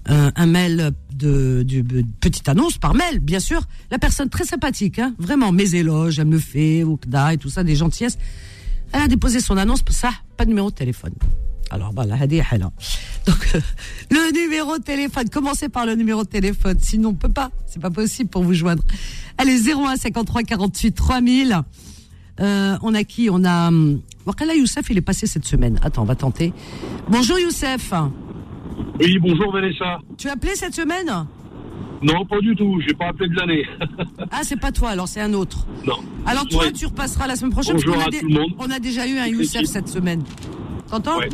un, 0.07 0.33
un 0.35 0.47
mail 0.47 0.93
de, 1.15 1.63
de 1.65 2.05
petite 2.21 2.49
annonce 2.49 2.79
par 2.79 2.95
mail, 2.95 3.19
bien 3.19 3.41
sûr. 3.41 3.63
La 3.91 3.99
personne 3.99 4.29
très 4.29 4.45
sympathique, 4.45 4.99
hein, 4.99 5.15
vraiment 5.19 5.53
mes 5.53 5.75
éloges, 5.75 6.19
elle 6.19 6.27
me 6.27 6.39
fait, 6.39 6.83
Oukda 6.85 7.35
et 7.35 7.39
tout 7.39 7.51
ça, 7.51 7.63
des 7.65 7.77
gentillesses. 7.77 8.19
Elle 8.93 9.03
a 9.03 9.09
déposé 9.09 9.41
son 9.41 9.57
annonce, 9.57 9.83
ça, 9.91 10.11
pas 10.37 10.45
de 10.45 10.51
numéro 10.51 10.71
de 10.71 10.75
téléphone. 10.75 11.13
Alors, 11.71 11.95
bah, 11.95 12.05
la 12.05 12.17
elle 12.23 12.35
a. 12.63 12.71
Donc, 13.27 13.51
euh, 13.55 13.61
le 14.11 14.33
numéro 14.33 14.77
de 14.77 14.83
téléphone, 14.83 15.31
commencez 15.31 15.71
par 15.71 15.87
le 15.87 15.95
numéro 15.95 16.23
de 16.23 16.29
téléphone, 16.29 16.77
sinon 16.79 17.11
on 17.11 17.15
peut 17.15 17.31
pas, 17.33 17.51
c'est 17.67 17.81
pas 17.81 17.91
possible 17.91 18.29
pour 18.29 18.43
vous 18.43 18.53
joindre. 18.53 18.83
Allez, 19.39 19.71
01 19.71 19.97
53 19.97 20.43
48 20.43 20.93
3000. 20.93 21.63
Euh, 22.43 22.77
on 22.83 22.95
a 22.95 23.05
qui 23.05 23.29
On 23.31 23.45
a. 23.45 23.69
hum, 23.69 24.01
Wakala 24.27 24.55
Youssef, 24.55 24.89
il 24.91 24.99
est 24.99 25.03
passé 25.03 25.27
cette 25.27 25.45
semaine. 25.45 25.79
Attends, 25.83 26.03
on 26.03 26.07
va 26.07 26.15
tenter. 26.15 26.53
Bonjour 27.09 27.39
Youssef. 27.39 27.93
Oui, 29.01 29.19
bonjour 29.19 29.53
Vanessa. 29.53 29.99
Tu 30.17 30.29
as 30.29 30.33
appelé 30.33 30.55
cette 30.55 30.75
semaine 30.75 31.09
Non, 32.03 32.25
pas 32.27 32.39
du 32.41 32.55
tout, 32.55 32.81
j'ai 32.87 32.95
pas 32.95 33.09
appelé 33.09 33.29
de 33.29 33.35
l'année. 33.37 33.65
Ah, 34.31 34.41
c'est 34.43 34.59
pas 34.61 34.71
toi, 34.73 34.91
alors 34.91 35.09
c'est 35.09 35.21
un 35.21 35.33
autre. 35.35 35.67
non. 35.87 35.95
Alors 36.25 36.47
toi, 36.47 36.65
Ouais. 36.65 36.73
tu 36.73 36.87
repasseras 36.87 37.27
la 37.27 37.35
semaine 37.37 37.51
prochaine. 37.53 37.75
Bonjour 37.75 37.95
parce 37.95 38.07
qu'on 38.07 38.13
à 38.13 38.17
a, 38.17 38.21
tout 38.21 38.29
le 38.29 38.35
monde. 38.41 38.51
on 38.59 38.71
a 38.71 38.79
déjà 38.79 39.07
eu 39.09 39.19
un 39.19 39.27
Youssef 39.27 39.65
cette 39.65 39.89
semaine. 39.89 40.23
T'entends 40.89 41.19
Ouais. 41.19 41.29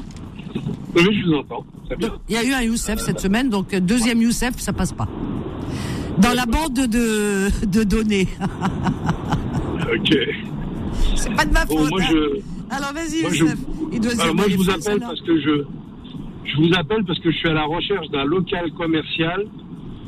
Oui, 0.96 1.02
je 1.20 1.26
vous 1.26 1.34
entends. 1.34 1.64
Bien. 1.98 2.10
Il 2.30 2.34
y 2.34 2.38
a 2.38 2.44
eu 2.44 2.52
un 2.54 2.62
Youssef 2.62 2.98
cette 3.00 3.20
semaine, 3.20 3.50
donc 3.50 3.74
euh, 3.74 3.80
deuxième 3.80 4.22
Youssef, 4.22 4.58
ça 4.58 4.72
passe 4.72 4.92
pas. 4.92 5.08
Dans 6.18 6.32
la 6.32 6.46
bande 6.46 6.72
de, 6.74 7.48
de 7.66 7.82
données. 7.84 8.28
Ok. 9.90 10.18
C'est 11.18 11.34
pas 11.34 11.44
de 11.44 11.52
ma 11.52 11.64
Bon, 11.64 11.76
faute. 11.78 11.90
moi 11.90 12.00
hein. 12.02 12.06
je, 12.10 12.74
Alors 12.76 12.92
vas-y 12.94 13.22
moi, 13.22 13.30
je- 13.32 13.44
Youssef. 13.44 13.58
Il 13.92 14.00
doit 14.00 14.10
se 14.10 14.14
dire, 14.16 14.24
alors, 14.24 14.34
moi, 14.36 14.44
je 14.48 14.56
vous 14.56 14.70
appelle 14.70 15.00
parce 15.00 15.20
que 15.22 15.40
je, 15.40 15.62
je 16.44 16.56
vous 16.56 16.70
appelle 16.76 17.04
parce 17.04 17.18
que 17.20 17.30
je 17.30 17.36
suis 17.36 17.48
à 17.48 17.54
la 17.54 17.64
recherche 17.64 18.08
d'un 18.10 18.24
local 18.24 18.70
commercial 18.72 19.46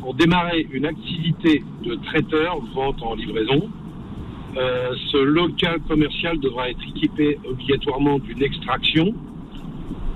pour 0.00 0.14
démarrer 0.14 0.66
une 0.72 0.86
activité 0.86 1.62
de 1.84 1.94
traiteur, 2.06 2.58
vente 2.74 3.02
en 3.02 3.14
livraison. 3.14 3.68
Euh, 4.56 4.90
ce 5.12 5.18
local 5.18 5.80
commercial 5.86 6.38
devra 6.40 6.70
être 6.70 6.80
équipé 6.96 7.38
obligatoirement 7.48 8.18
d'une 8.18 8.42
extraction. 8.42 9.14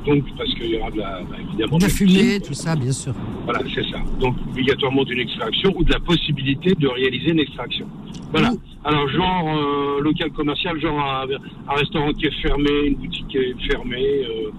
Donc, 0.07 0.23
parce 0.37 0.53
qu'il 0.55 0.67
y 0.71 0.77
aura 0.77 0.91
de 0.91 0.99
la, 0.99 1.21
bah, 1.23 1.37
évidemment 1.49 1.79
De 1.79 1.83
la 1.85 1.89
fumée, 1.89 2.41
tout 2.41 2.53
ça, 2.55 2.77
bien 2.77 2.93
sûr. 2.93 3.15
Voilà, 3.45 3.61
c'est 3.75 3.85
ça. 3.91 3.99
Donc, 4.21 4.37
obligatoirement 4.51 5.05
d'une 5.05 5.21
extraction 5.21 5.73
ou 5.77 5.83
de 5.85 5.93
la 5.93 6.01
possibilité 6.01 6.75
de 6.79 6.89
réaliser 6.89 7.31
une 7.31 7.41
extraction. 7.41 7.87
Voilà. 8.33 8.53
Ouh. 8.53 8.61
Alors, 8.85 9.09
genre 9.09 9.57
euh, 9.57 10.01
local 10.03 10.31
commercial, 10.33 10.79
genre 10.81 10.99
un, 11.01 11.25
un 11.71 11.75
restaurant 11.75 12.13
qui 12.13 12.27
est 12.27 12.43
fermé, 12.43 12.71
une 12.89 12.97
boutique 12.97 13.27
qui 13.29 13.39
est 13.39 13.55
fermée, 13.71 14.27
euh, 14.29 14.51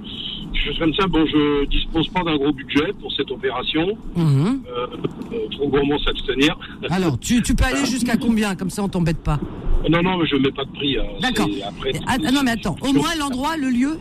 choses 0.65 0.79
comme 0.79 0.93
ça. 0.95 1.05
Bon, 1.05 1.23
je 1.27 1.65
dispose 1.67 2.07
pas 2.07 2.23
d'un 2.23 2.37
gros 2.37 2.51
budget 2.51 2.91
pour 2.99 3.11
cette 3.13 3.29
opération. 3.29 3.95
Mhm. 4.15 4.63
Euh, 4.67 4.87
euh, 5.33 5.37
trop 5.51 5.67
gourmand 5.69 5.99
s'abstenir. 5.99 6.57
Alors, 6.89 7.19
tu, 7.19 7.43
tu 7.43 7.53
peux 7.53 7.65
aller 7.65 7.85
jusqu'à 7.85 8.17
combien? 8.17 8.55
Comme 8.55 8.71
ça, 8.71 8.81
on 8.83 8.87
t'embête 8.89 9.21
pas. 9.23 9.39
Non, 9.87 10.01
non, 10.01 10.17
mais 10.17 10.25
je 10.25 10.37
mets 10.37 10.51
pas 10.51 10.65
de 10.65 10.71
prix. 10.71 10.97
hein. 10.97 11.03
D'accord. 11.21 11.47
Après- 11.67 11.91
ah, 12.07 12.17
non, 12.17 12.41
mais 12.43 12.51
attends. 12.51 12.75
Au 12.81 12.93
moins, 12.93 13.13
l'endroit, 13.19 13.55
le 13.57 13.69
lieu? 13.69 13.99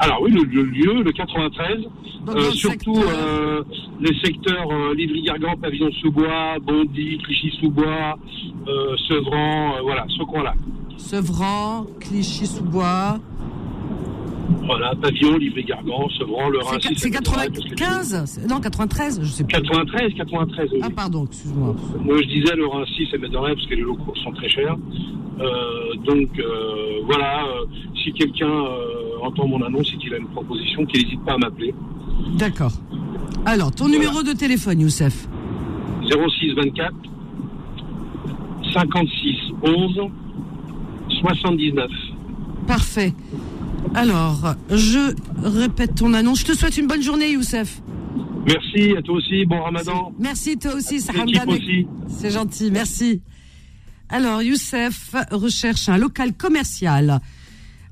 Alors 0.00 0.20
oui, 0.22 0.30
le, 0.32 0.42
le 0.44 0.62
lieu, 0.64 1.02
le 1.02 1.12
93. 1.12 1.78
Donc, 2.26 2.36
Euh, 2.36 2.50
surtout 2.52 2.96
euh, 2.96 3.62
les 4.00 4.14
secteurs 4.24 4.66
euh, 4.70 4.94
Livry-Gargan, 4.94 5.56
Pavillon-sous-Bois, 5.60 6.56
Bondy, 6.62 7.18
Clichy-sous-Bois, 7.18 8.18
Sevran, 9.08 9.82
voilà, 9.82 10.06
ce 10.08 10.22
coin-là. 10.24 10.54
Sevran, 10.96 11.84
Clichy-sous-Bois. 12.00 13.18
Voilà, 14.66 14.94
Pavillon, 15.00 15.36
Livry-Gargan, 15.36 16.08
Sevran, 16.18 16.48
Le 16.48 16.58
Rhin. 16.60 16.78
C'est 16.96 17.10
95 17.10 18.24
c'est- 18.26 18.46
Non, 18.48 18.60
93 18.60 19.20
Je 19.22 19.26
sais 19.26 19.44
pas. 19.44 19.58
93, 19.60 20.14
93. 20.14 20.70
oui. 20.72 20.80
Ah, 20.82 20.88
pardon, 20.94 21.24
excuse-moi. 21.26 21.74
Moi, 22.02 22.16
je 22.22 22.26
disais 22.28 22.56
le 22.56 22.66
Rhin 22.66 22.84
6 22.96 23.08
et 23.12 23.18
Médoré 23.18 23.54
parce 23.54 23.66
que 23.66 23.74
les 23.74 23.82
locaux 23.82 24.14
sont 24.22 24.32
très 24.32 24.48
chers. 24.48 24.76
Euh, 25.40 25.94
donc, 26.04 26.28
euh, 26.38 27.00
voilà, 27.06 27.44
euh, 27.44 27.66
si 28.02 28.12
quelqu'un 28.12 28.52
entend 29.22 29.48
mon 29.48 29.60
annonce 29.62 29.90
et 29.94 29.96
qu'il 29.98 30.12
a 30.14 30.18
une 30.18 30.28
proposition, 30.28 30.84
qu'il 30.86 31.02
n'hésite 31.04 31.24
pas 31.24 31.34
à 31.34 31.38
m'appeler. 31.38 31.74
D'accord. 32.38 32.72
Alors, 33.46 33.72
ton 33.72 33.84
Voilà. 33.86 33.98
numéro 33.98 34.22
de 34.22 34.32
téléphone, 34.32 34.80
Youssef 34.80 35.28
06 36.08 36.52
24 36.54 36.92
56 38.72 39.36
11 39.62 40.00
79. 41.20 41.90
Parfait. 42.66 43.12
Alors, 43.94 44.54
je 44.70 45.14
répète 45.42 45.94
ton 45.94 46.12
annonce. 46.14 46.40
Je 46.40 46.46
te 46.46 46.52
souhaite 46.56 46.76
une 46.76 46.86
bonne 46.86 47.02
journée, 47.02 47.30
Youssef. 47.32 47.82
Merci 48.46 48.94
à 48.96 49.02
toi 49.02 49.16
aussi, 49.16 49.44
bon 49.46 49.60
ramadan. 49.62 50.12
Merci, 50.18 50.58
toi 50.58 50.74
aussi. 50.74 51.00
C'est 51.00 52.30
gentil, 52.30 52.70
merci. 52.70 53.22
Alors, 54.14 54.42
Youssef 54.42 55.12
recherche 55.32 55.88
un 55.88 55.98
local 55.98 56.34
commercial. 56.34 57.20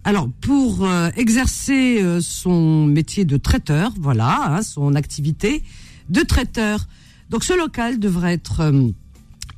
Alors, 0.05 0.29
pour 0.41 0.85
euh, 0.85 1.11
exercer 1.17 2.01
euh, 2.01 2.21
son 2.21 2.87
métier 2.87 3.25
de 3.25 3.37
traiteur, 3.37 3.93
voilà, 3.99 4.55
hein, 4.57 4.63
son 4.63 4.95
activité 4.95 5.65
de 6.11 6.21
traiteur. 6.21 6.87
Donc, 7.31 7.43
ce 7.43 7.53
local 7.59 7.99
devrait 7.99 8.35
être 8.35 8.61
euh, 8.61 8.89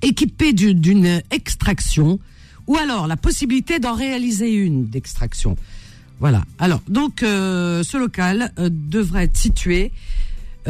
équipé 0.00 0.54
du- 0.54 0.72
d'une 0.74 1.20
extraction 1.30 2.18
ou 2.66 2.76
alors 2.76 3.06
la 3.08 3.18
possibilité 3.18 3.78
d'en 3.78 3.92
réaliser 3.94 4.50
une 4.54 4.86
d'extraction. 4.88 5.56
Voilà. 6.18 6.44
Alors, 6.58 6.80
donc, 6.88 7.18
ce 7.20 7.96
local 7.98 8.52
devrait 8.56 9.24
être 9.24 9.36
situé 9.36 9.92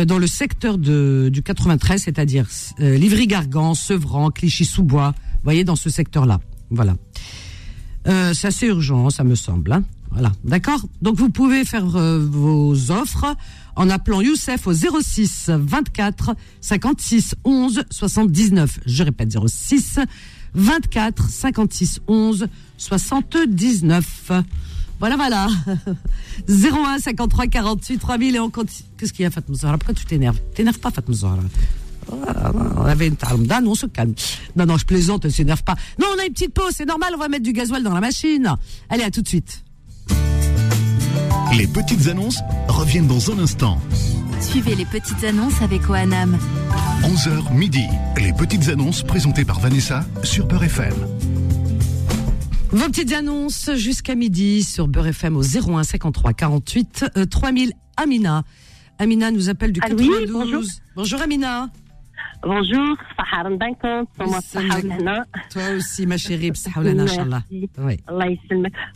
dans 0.07 0.19
le 0.19 0.27
secteur 0.27 0.77
du 0.77 1.41
93, 1.45 2.03
c'est-à-dire 2.03 2.49
Livry-Gargan, 2.81 3.75
Sevran, 3.75 4.33
Clichy-sous-Bois. 4.33 5.15
Voyez, 5.45 5.63
dans 5.65 5.77
ce 5.77 5.91
secteur-là. 5.91 6.41
Voilà. 6.71 6.97
Euh, 8.07 8.35
c'est 8.35 8.49
assez 8.49 8.67
urgent, 8.67 9.11
ça 9.11 9.25
me 9.25 9.35
semble. 9.35 9.73
hein. 9.73 9.85
Voilà, 10.11 10.31
d'accord? 10.45 10.81
Donc 11.03 11.17
vous 11.17 11.29
pouvez 11.31 11.65
faire 11.65 11.97
euh, 11.97 12.25
vos 12.25 12.91
offres 12.93 13.35
en 13.75 13.91
appelant 13.91 14.21
Youssef 14.21 14.67
au 14.69 14.73
06 14.73 15.51
24 15.53 16.37
56 16.61 17.35
11 17.45 17.83
79. 17.91 18.81
Je 18.87 19.03
répète 19.03 19.37
06 19.49 19.99
24 20.55 21.29
56 21.29 22.01
11 22.07 22.47
79. 22.77 24.31
Voilà, 25.01 25.17
voilà. 25.17 25.49
01 26.49 26.99
53 27.01 27.47
48 27.49 27.99
3000 27.99 28.37
et 28.37 28.39
on 28.41 28.51
continue. 28.51 28.89
Qu'est-ce 28.97 29.13
qu'il 29.13 29.25
y 29.25 29.27
a, 29.27 29.31
Fatma 29.33 29.57
Zahra? 29.57 29.79
Pourquoi 29.79 29.95
tu 29.95 30.05
t'énerves? 30.05 30.39
T'énerves 30.55 30.79
pas, 30.79 30.93
Fatma 30.93 31.15
Zahra 31.15 31.39
Ah, 31.43 31.49
On 32.11 32.84
avait 32.84 33.08
une 33.08 33.16
Ramadan, 33.20 33.62
on 33.66 33.75
se 33.75 33.87
calme. 33.87 34.14
Non, 34.56 34.66
non, 34.66 34.76
je 34.76 34.84
plaisante, 34.84 35.25
ne 35.25 35.30
s'énerve 35.30 35.62
pas. 35.62 35.76
Non, 36.00 36.06
on 36.16 36.20
a 36.20 36.25
une 36.26 36.32
petite 36.32 36.52
pause, 36.54 36.73
c'est 36.76 36.84
normal, 36.87 37.12
on 37.14 37.18
va 37.18 37.28
mettre 37.28 37.44
du 37.44 37.52
gasoil 37.52 37.82
dans 37.82 37.94
la 37.94 38.00
machine. 38.00 38.54
Allez, 38.90 39.04
à 39.04 39.11
tout 39.11 39.23
de 39.23 39.28
suite. 39.28 39.62
Les 41.56 41.66
petites 41.66 42.08
annonces 42.08 42.38
reviennent 42.68 43.06
dans 43.06 43.30
un 43.30 43.38
instant. 43.38 43.78
Suivez 44.40 44.75
les 44.75 44.84
petites 44.84 45.23
annonces 45.25 45.62
avec 45.62 45.88
OANAM. 45.88 46.37
11h 47.02 47.54
midi. 47.54 47.84
Les 48.16 48.32
petites 48.32 48.68
annonces 48.68 49.02
présentées 49.02 49.44
par 49.44 49.61
Vanessa 49.61 50.04
sur 50.23 50.49
Peur 50.49 50.64
FM. 50.64 50.92
Vos 52.73 52.87
petites 52.87 53.12
annonces 53.12 53.70
jusqu'à 53.76 54.16
midi 54.16 54.64
sur 54.64 54.88
Beurre 54.88 55.08
FM 55.08 55.37
au 55.37 55.42
01 55.42 55.84
53 55.84 56.32
48 56.32 57.04
euh, 57.16 57.25
3000. 57.26 57.73
Amina. 57.96 58.42
Amina 58.99 59.30
nous 59.30 59.49
appelle 59.49 59.73
du 59.73 59.80
Ah 59.82 59.88
oui, 59.96 60.08
92. 60.08 60.32
bonjour. 60.32 60.62
bonjour 60.96 61.23
Amina. 61.23 61.70
Bonjour, 62.43 62.97
Sahar 63.16 63.50
Mbankan, 63.50 64.04
comment 64.19 64.40
ça 64.40 64.61
va 64.61 65.25
Toi 65.50 65.62
aussi, 65.76 66.07
ma 66.07 66.16
chérie, 66.16 66.50
Inch'Allah. 66.50 67.43
Oui. 67.50 67.99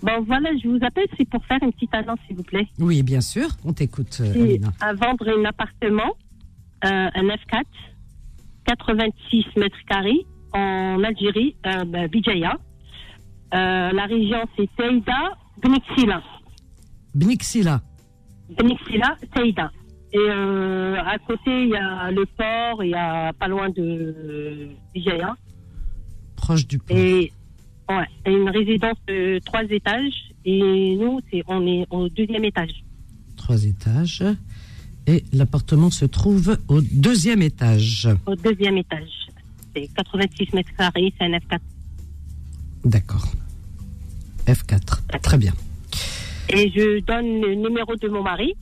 Bon, 0.02 0.25
voilà, 0.26 0.50
je 0.62 0.68
vous 0.68 0.78
appelle, 0.82 1.06
c'est 1.16 1.28
pour 1.28 1.44
faire 1.47 1.58
une 1.62 1.73
petite 1.73 1.94
annonce, 1.94 2.18
s'il 2.26 2.37
vous 2.37 2.42
plaît. 2.42 2.66
oui, 2.78 3.02
bien 3.02 3.20
sûr, 3.20 3.49
on 3.64 3.73
t'écoute, 3.73 4.18
euh, 4.20 4.58
à 4.80 4.92
vendre 4.92 5.26
un 5.28 5.44
appartement, 5.44 6.14
euh, 6.85 7.08
un 7.14 7.23
F4, 7.23 7.64
86 8.66 9.47
mètres 9.56 9.76
carrés, 9.88 10.26
en 10.52 11.02
Algérie, 11.02 11.56
euh, 11.66 11.85
ben, 11.85 12.06
Bijaya. 12.08 12.58
Euh, 13.54 13.92
la 13.92 14.04
région, 14.04 14.38
c'est 14.56 14.68
Teïda, 14.76 15.32
Beniksila. 15.62 16.23
Bnixila. 17.14 17.80
Beniksila, 18.56 19.16
Teïda. 19.35 19.70
Et 20.12 20.18
euh, 20.18 20.96
à 21.04 21.18
côté, 21.18 21.64
il 21.64 21.68
y 21.68 21.76
a 21.76 22.10
le 22.10 22.24
port, 22.24 22.82
il 22.82 22.90
y 22.90 22.94
a 22.94 23.32
pas 23.34 23.48
loin 23.48 23.68
de 23.68 24.68
Bijaya. 24.94 25.36
proche 26.36 26.66
du 26.66 26.78
port. 26.78 26.96
Et, 26.96 27.30
ouais, 27.90 28.06
et 28.24 28.32
une 28.32 28.48
résidence 28.48 28.96
de 29.06 29.38
trois 29.44 29.64
étages. 29.64 30.32
Et 30.44 30.96
nous, 30.96 31.20
c'est, 31.30 31.42
on 31.46 31.66
est 31.66 31.86
au 31.90 32.08
deuxième 32.08 32.44
étage. 32.44 32.82
Trois 33.36 33.64
étages. 33.64 34.24
Et 35.06 35.24
l'appartement 35.32 35.90
se 35.90 36.04
trouve 36.06 36.56
au 36.68 36.80
deuxième 36.80 37.42
étage. 37.42 38.08
Au 38.26 38.34
deuxième 38.34 38.78
étage. 38.78 39.28
C'est 39.74 39.88
86 39.94 40.54
mètres 40.54 40.70
carrés, 40.76 41.12
c'est 41.18 41.24
un 41.24 41.30
F4. 41.30 41.58
D'accord. 42.84 43.26
F4. 44.46 45.20
Très 45.22 45.36
bien. 45.38 45.52
Et 46.50 46.70
je 46.74 47.00
donne 47.00 47.42
le 47.42 47.54
numéro 47.54 47.94
de 47.96 48.08
mon 48.08 48.22
mari. 48.22 48.54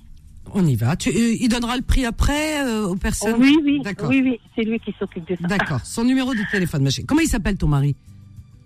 On 0.54 0.64
y 0.66 0.74
va. 0.76 0.96
Tu, 0.96 1.10
euh, 1.10 1.36
il 1.40 1.48
donnera 1.48 1.76
le 1.76 1.82
prix 1.82 2.04
après 2.06 2.64
euh, 2.64 2.86
aux 2.86 2.96
personnes 2.96 3.34
Oh, 3.36 3.40
oui, 3.40 3.56
oui, 3.64 3.80
D'accord. 3.82 4.08
oui, 4.08 4.22
oui, 4.24 4.40
c'est 4.54 4.62
lui 4.62 4.78
qui 4.80 4.94
s'occupe 4.98 5.28
de 5.28 5.36
ça. 5.40 5.46
D'accord. 5.48 5.80
Son 5.84 6.04
numéro 6.04 6.32
de 6.34 6.40
téléphone, 6.50 6.82
ma 6.82 6.90
chérie. 6.90 7.06
Comment 7.06 7.20
il 7.20 7.28
s'appelle 7.28 7.56
ton 7.56 7.68
mari? 7.68 7.94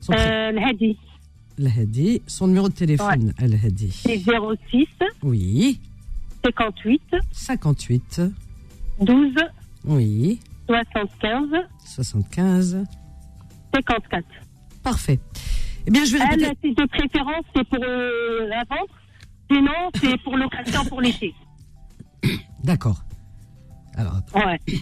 Son 0.01 0.13
Euh, 0.13 0.53
Hadi. 0.71 0.97
Son 2.27 2.47
numéro 2.47 2.69
de 2.69 2.75
téléphone, 2.75 3.35
Al-Hadi. 3.39 3.91
c'est 3.93 4.19
06 4.19 4.87
Oui. 5.23 5.79
58 6.45 7.03
58. 7.33 8.23
12 9.01 9.35
Oui. 9.85 10.39
75 10.69 11.49
75. 11.85 12.85
54. 13.75 14.25
Parfait. 14.83 15.19
Eh 15.87 15.91
bien, 15.91 16.05
je 16.05 16.13
vais 16.13 16.19
Elle, 16.33 16.45
répéter. 16.45 16.75
de 16.75 16.87
préférence, 16.89 17.45
c'est 17.55 17.65
pour 17.69 17.79
euh, 17.83 18.47
la 18.49 18.65
vente. 18.65 18.89
Sinon, 19.51 19.91
c'est 20.01 20.17
pour 20.23 20.37
l'occasion 20.37 20.85
pour 20.87 21.01
l'été. 21.01 21.35
D'accord. 22.65 23.03
Alors. 23.95 24.21
Ouais. 24.35 24.61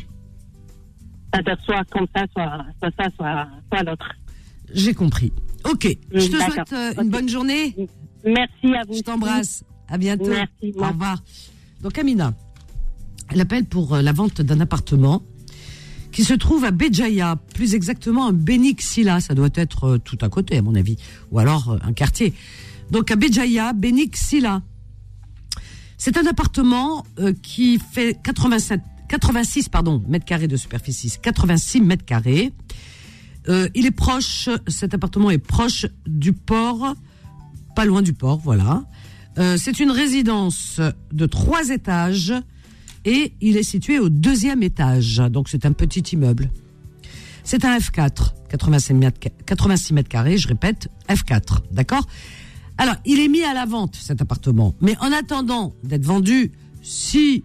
C'est-à-dire 1.32 1.58
soit 1.64 1.84
comme 1.90 2.06
ça, 2.14 2.24
soit, 2.32 2.64
soit 2.80 2.90
ça, 2.98 3.10
soit, 3.16 3.48
soit 3.70 3.82
l'autre. 3.82 4.08
j'ai 4.72 4.94
compris. 4.94 5.32
Ok. 5.64 5.86
Je 6.12 6.26
te 6.28 6.36
souhaite 6.36 6.72
euh, 6.72 7.02
une 7.02 7.10
bonne 7.10 7.28
journée. 7.28 7.74
Merci 8.24 8.74
à 8.74 8.84
vous. 8.86 8.94
Je 8.94 9.00
t'embrasse. 9.00 9.64
À 9.88 9.98
bientôt. 9.98 10.28
Merci, 10.28 10.74
Au 10.78 10.86
revoir. 10.86 11.22
Donc, 11.82 11.98
Amina, 11.98 12.32
elle 13.30 13.40
appelle 13.40 13.64
pour 13.64 13.94
euh, 13.94 14.02
la 14.02 14.12
vente 14.12 14.40
d'un 14.40 14.60
appartement 14.60 15.22
qui 16.12 16.24
se 16.24 16.34
trouve 16.34 16.64
à 16.64 16.70
Béjaïa, 16.70 17.36
plus 17.54 17.74
exactement 17.74 18.28
à 18.28 18.32
Benixila. 18.32 19.20
Ça 19.20 19.34
doit 19.34 19.50
être 19.54 19.84
euh, 19.84 19.98
tout 19.98 20.18
à 20.20 20.28
côté, 20.28 20.56
à 20.58 20.62
mon 20.62 20.74
avis. 20.74 20.96
Ou 21.30 21.38
alors 21.38 21.78
un 21.82 21.92
quartier. 21.92 22.32
Donc, 22.90 23.10
à 23.10 23.16
Béjaïa, 23.16 23.72
Benixila. 23.74 24.62
C'est 25.98 26.16
un 26.16 26.26
appartement 26.26 27.04
euh, 27.18 27.34
qui 27.42 27.80
fait 27.80 28.16
87, 28.22 28.80
86 29.08 29.68
pardon, 29.68 30.02
mètres 30.06 30.24
carrés 30.24 30.46
de 30.46 30.56
superficie, 30.56 31.12
86 31.20 31.80
mètres 31.80 32.04
carrés. 32.04 32.52
Euh, 33.48 33.68
il 33.74 33.84
est 33.84 33.90
proche, 33.90 34.48
cet 34.68 34.94
appartement 34.94 35.30
est 35.30 35.38
proche 35.38 35.86
du 36.06 36.32
port, 36.32 36.94
pas 37.74 37.84
loin 37.84 38.00
du 38.00 38.12
port, 38.12 38.38
voilà. 38.38 38.84
Euh, 39.38 39.56
c'est 39.58 39.80
une 39.80 39.90
résidence 39.90 40.80
de 41.12 41.26
trois 41.26 41.70
étages 41.70 42.32
et 43.04 43.32
il 43.40 43.56
est 43.56 43.64
situé 43.64 43.98
au 43.98 44.08
deuxième 44.08 44.62
étage. 44.62 45.16
Donc 45.30 45.48
c'est 45.48 45.66
un 45.66 45.72
petit 45.72 46.00
immeuble. 46.14 46.48
C'est 47.42 47.64
un 47.64 47.76
F4, 47.76 48.34
86 48.50 48.94
mètres, 48.94 49.18
86 49.46 49.94
mètres 49.94 50.08
carrés, 50.08 50.38
je 50.38 50.46
répète, 50.46 50.88
F4, 51.08 51.62
d'accord? 51.72 52.06
Alors, 52.78 52.94
il 53.04 53.18
est 53.18 53.28
mis 53.28 53.42
à 53.42 53.52
la 53.52 53.66
vente, 53.66 53.96
cet 53.96 54.22
appartement. 54.22 54.74
Mais 54.80 54.96
en 55.00 55.12
attendant 55.12 55.74
d'être 55.82 56.04
vendu, 56.04 56.52
si, 56.80 57.44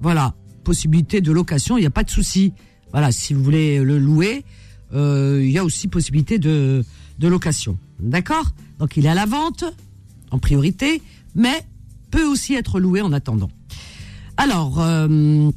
voilà, 0.00 0.34
possibilité 0.64 1.20
de 1.20 1.30
location, 1.30 1.76
il 1.76 1.82
n'y 1.82 1.86
a 1.86 1.90
pas 1.90 2.04
de 2.04 2.10
souci. 2.10 2.54
Voilà, 2.90 3.12
si 3.12 3.34
vous 3.34 3.42
voulez 3.42 3.78
le 3.84 3.98
louer, 3.98 4.44
euh, 4.94 5.40
il 5.42 5.50
y 5.50 5.58
a 5.58 5.64
aussi 5.64 5.88
possibilité 5.88 6.38
de, 6.38 6.84
de 7.18 7.28
location. 7.28 7.78
D'accord? 8.00 8.46
Donc, 8.78 8.96
il 8.96 9.04
est 9.04 9.10
à 9.10 9.14
la 9.14 9.26
vente, 9.26 9.64
en 10.30 10.38
priorité, 10.38 11.02
mais 11.34 11.66
peut 12.10 12.26
aussi 12.26 12.54
être 12.54 12.80
loué 12.80 13.02
en 13.02 13.12
attendant. 13.12 13.50
Alors, 14.38 14.80
euh, 14.80 15.50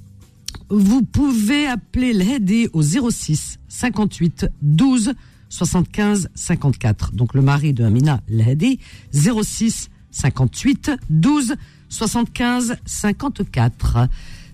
vous 0.69 1.03
pouvez 1.03 1.67
appeler 1.67 2.11
l'Hedi 2.11 2.67
au 2.73 2.81
06 2.81 3.59
58 3.69 4.47
12 4.61 5.13
75 5.55 6.29
54. 6.35 7.13
Donc 7.13 7.33
le 7.33 7.41
mari 7.41 7.71
de 7.73 7.85
Amina 7.85 8.19
l'Hedi 8.27 8.79
06 9.11 9.89
58 10.11 10.91
12 11.09 11.55
75 11.87 12.77
54. 12.85 14.09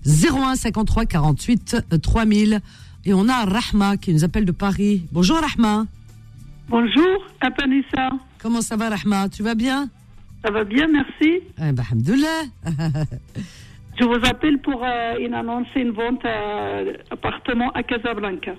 01 0.06 0.54
53 0.54 1.06
48 1.06 1.76
3000. 2.00 2.60
Et 3.04 3.14
on 3.14 3.28
a 3.28 3.44
Rahma 3.44 3.96
qui 3.96 4.12
nous 4.14 4.22
appelle 4.22 4.44
de 4.44 4.52
Paris. 4.52 5.04
Bonjour 5.10 5.38
Rahma. 5.38 5.86
Bonjour, 6.68 7.26
Apanissa. 7.40 8.10
Comment 8.40 8.60
ça 8.60 8.76
va 8.76 8.90
Rahma? 8.90 9.28
Tu 9.28 9.42
vas 9.42 9.56
bien? 9.56 9.88
Ça 10.44 10.52
va 10.52 10.62
bien, 10.62 10.86
merci. 10.86 11.40
Eh 11.58 11.72
ben. 11.72 11.84
Je 13.98 14.04
vous 14.04 14.24
appelle 14.24 14.58
pour 14.58 14.82
euh, 14.84 15.18
une 15.20 15.34
annonce, 15.34 15.66
une 15.76 15.90
vente 15.90 16.24
euh, 16.24 16.94
appartement 17.10 17.70
à 17.72 17.82
Casablanca. 17.82 18.52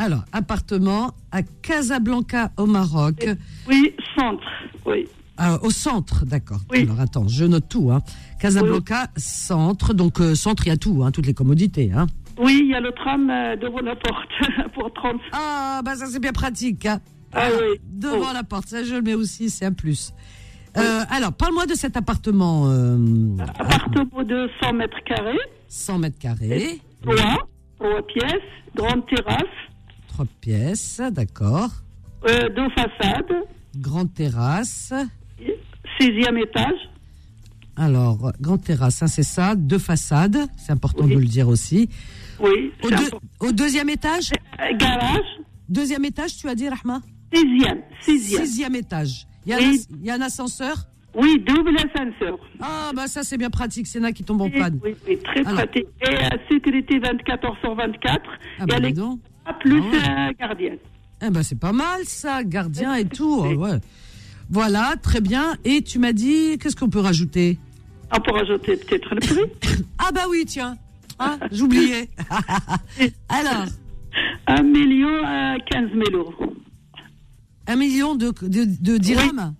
Alors, 0.00 0.24
appartement 0.32 1.12
à 1.30 1.42
Casablanca 1.42 2.52
au 2.56 2.64
Maroc. 2.64 3.28
Oui, 3.68 3.94
centre, 4.18 4.42
oui. 4.86 5.06
Ah, 5.36 5.58
au 5.62 5.70
centre, 5.70 6.24
d'accord. 6.24 6.60
Oui. 6.70 6.84
Alors 6.84 7.00
attends, 7.00 7.28
je 7.28 7.44
note 7.44 7.68
tout. 7.68 7.90
Hein. 7.92 8.00
Casablanca, 8.40 9.08
centre. 9.18 9.92
Donc 9.92 10.18
euh, 10.22 10.34
centre, 10.34 10.62
il 10.66 10.70
y 10.70 10.72
a 10.72 10.78
tout, 10.78 11.02
hein, 11.04 11.10
toutes 11.10 11.26
les 11.26 11.34
commodités. 11.34 11.92
Hein. 11.94 12.06
Oui, 12.38 12.60
il 12.64 12.70
y 12.70 12.74
a 12.74 12.80
le 12.80 12.92
tram 12.92 13.28
euh, 13.28 13.56
devant 13.56 13.80
la 13.80 13.94
porte 13.94 14.72
pour 14.74 14.90
30. 14.94 15.20
Ah, 15.32 15.82
bah 15.84 15.94
ça 15.96 16.06
c'est 16.06 16.18
bien 16.18 16.32
pratique. 16.32 16.86
Hein. 16.86 17.00
Ah 17.34 17.48
oui. 17.60 17.78
Devant 17.84 18.28
Oh. 18.30 18.34
la 18.34 18.42
porte, 18.42 18.68
ça 18.68 18.82
je 18.82 18.94
le 18.94 19.02
mets 19.02 19.12
aussi, 19.14 19.50
c'est 19.50 19.66
un 19.66 19.72
plus. 19.72 20.14
Euh, 20.78 21.00
alors, 21.10 21.34
parle-moi 21.34 21.66
de 21.66 21.74
cet 21.74 21.98
appartement. 21.98 22.70
Appartement 23.58 24.22
de 24.24 24.48
100 24.62 24.72
mètres 24.72 24.96
carrés, 25.04 25.38
100 25.68 25.98
mètres 25.98 26.18
carrés, 26.18 26.80
trois, 27.02 27.48
trois 27.78 28.02
pièces, 28.06 28.42
grande 28.74 29.04
terrasse, 29.06 29.42
trois 30.20 30.26
pièces, 30.40 31.00
d'accord. 31.12 31.70
euh, 32.28 32.48
deux 32.50 32.68
façades, 32.70 33.44
Grande 33.76 34.12
terrasse. 34.12 34.92
sixième 35.98 36.36
étage. 36.38 36.90
Alors, 37.76 38.32
grande 38.40 38.62
terrasse, 38.62 39.02
hein, 39.02 39.06
c'est 39.06 39.22
ça. 39.22 39.54
Deux 39.54 39.78
façades, 39.78 40.36
c'est 40.58 40.72
important 40.72 41.04
Oui. 41.04 41.14
de 41.14 41.20
le 41.20 41.24
dire 41.24 41.48
aussi. 41.48 41.88
Oui, 42.40 42.72
Au, 42.82 42.90
deux- 43.46 43.52
deuxième 43.52 43.88
étage 43.88 44.30
Euh, 44.60 44.76
garage, 44.76 45.24
Deuxième 45.68 46.04
étage, 46.04 46.36
tu 46.36 46.48
as 46.48 46.54
dit, 46.56 46.68
Rahma 46.68 47.00
sixième, 47.32 47.78
sixième. 48.00 48.44
Sixième 48.44 48.74
étage. 48.74 49.26
Il 49.46 49.50
y, 49.50 49.54
a 49.54 49.58
Oui. 49.58 49.64
un 49.64 49.70
as- 49.70 49.88
il 50.00 50.04
y 50.06 50.10
a 50.10 50.14
un 50.14 50.20
ascenseur 50.20 50.74
Oui, 51.14 51.42
double 51.46 51.76
ascenseur. 51.76 52.38
Ah, 52.60 52.90
bah 52.94 53.06
ça 53.06 53.22
c'est 53.22 53.38
bien 53.38 53.50
pratique, 53.50 53.86
c'est 53.86 54.00
là 54.00 54.10
qui 54.12 54.22
tombe 54.24 54.42
en 54.42 54.50
panne. 54.50 54.78
oui, 54.84 54.94
oui, 55.08 55.18
très 55.22 55.40
Alors. 55.46 55.54
pratique. 55.54 55.86
Et 56.02 56.08
euh, 56.14 56.28
sécurité 56.50 56.98
24 56.98 57.44
heures 57.46 57.56
sur 57.62 57.74
24. 57.74 58.20
Ah, 58.58 58.66
bah 58.66 58.76
est 58.78 58.92
plus 59.60 59.80
Ah 59.80 59.90
ouais. 59.90 60.30
euh, 60.30 60.32
gardienne. 60.38 60.78
Eh 61.22 61.30
ben 61.30 61.42
c'est 61.42 61.58
pas 61.58 61.72
mal 61.72 62.04
ça, 62.04 62.42
gardien 62.44 62.94
et 62.94 63.04
tout. 63.08 63.40
Ouais. 63.42 63.78
Voilà, 64.50 64.94
très 65.00 65.20
bien. 65.20 65.56
Et 65.64 65.82
tu 65.82 65.98
m'as 65.98 66.12
dit, 66.12 66.58
qu'est-ce 66.58 66.74
qu'on 66.76 66.88
peut 66.90 67.00
rajouter? 67.00 67.58
On 68.12 68.20
peut 68.20 68.32
rajouter 68.32 68.76
peut-être 68.76 69.14
le 69.14 69.20
prix. 69.20 69.84
Ah 69.98 70.10
bah 70.12 70.22
oui, 70.28 70.44
tiens. 70.46 70.76
Hein, 71.18 71.38
J'oubliais. 71.52 72.08
Alors, 73.28 73.66
1 74.46 74.62
million 74.62 75.08
euh, 75.08 75.56
15 75.70 75.90
000 75.92 76.04
euros. 76.16 76.34
Un 77.70 77.76
million 77.76 78.14
de, 78.16 78.32
de, 78.42 78.64
de 78.64 78.98
dirhams 78.98 79.54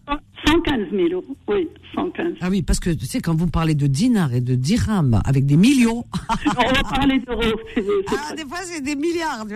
115 0.47 0.91
000 0.91 1.09
euros. 1.13 1.37
Oui, 1.49 1.69
115. 1.95 2.35
Ah 2.41 2.49
oui, 2.51 2.63
parce 2.63 2.81
que 2.81 2.91
tu 2.91 3.07
sais, 3.07 3.21
quand 3.21 3.35
vous 3.37 3.47
parlez 3.47 3.75
de 3.77 3.87
dinars 3.87 4.33
et 4.35 4.41
de 4.41 4.55
dirhams 4.57 5.21
avec 5.25 5.47
des 5.47 5.57
millions, 5.57 6.05
On 6.47 6.73
va 6.73 6.83
parler 6.83 7.21
d'euros. 7.21 7.61
ah, 8.09 8.35
des 8.35 8.45
fois 8.45 8.59
c'est 8.65 8.81
des 8.81 8.97
milliards. 8.97 9.47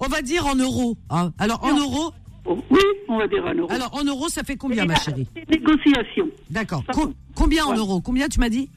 On 0.00 0.08
va 0.08 0.22
dire 0.22 0.46
en 0.46 0.56
euros. 0.56 0.96
hein. 1.10 1.32
Alors 1.38 1.62
en 1.64 1.76
euros, 1.78 2.12
Oui, 2.46 2.80
on 3.08 3.18
va 3.18 3.28
dire 3.28 3.44
en 3.46 3.54
euros. 3.54 3.70
alors 3.70 3.94
en 3.94 4.02
euros, 4.04 4.28
ça 4.28 4.42
fait 4.42 4.56
combien, 4.56 4.84
ma 4.86 4.96
chérie 4.96 5.28
négociation. 5.48 6.28
D'accord. 6.50 6.82
Co- 6.92 7.12
combien 7.36 7.64
en 7.66 7.70
Ouais. 7.72 7.78
euros? 7.78 8.00
Combien 8.00 8.28
tu 8.28 8.40
m'as 8.40 8.48
dit? 8.50 8.68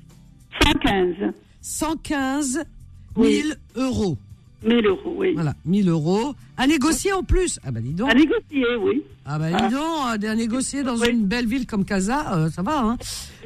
115 0.64 1.34
115 1.62 2.54
000 2.54 2.66
Oui. 3.18 3.44
euros. 3.76 4.18
000 4.66 4.82
euros, 4.82 5.14
oui. 5.18 5.34
Voilà, 5.36 5.54
1000 5.66 5.90
euros. 5.90 6.34
À 6.58 6.66
négocier 6.68 7.14
en 7.14 7.24
plus. 7.24 7.60
Ah 7.66 7.72
bah 7.72 7.80
dis 7.82 7.94
donc. 7.94 8.10
À 8.10 8.14
négocier, 8.14 8.66
oui. 8.80 9.04
Ah 9.26 9.38
bah 9.40 9.52
dis 9.52 9.74
donc, 9.74 10.24
à 10.26 10.36
négocier 10.36 10.84
dans 10.84 10.98
Oui. 10.98 11.10
une 11.12 11.26
belle 11.26 11.46
ville 11.48 11.66
comme 11.68 11.86
Casa, 11.86 12.34
euh, 12.36 12.50
ça 12.50 12.62
va, 12.64 12.80
hein 12.80 12.98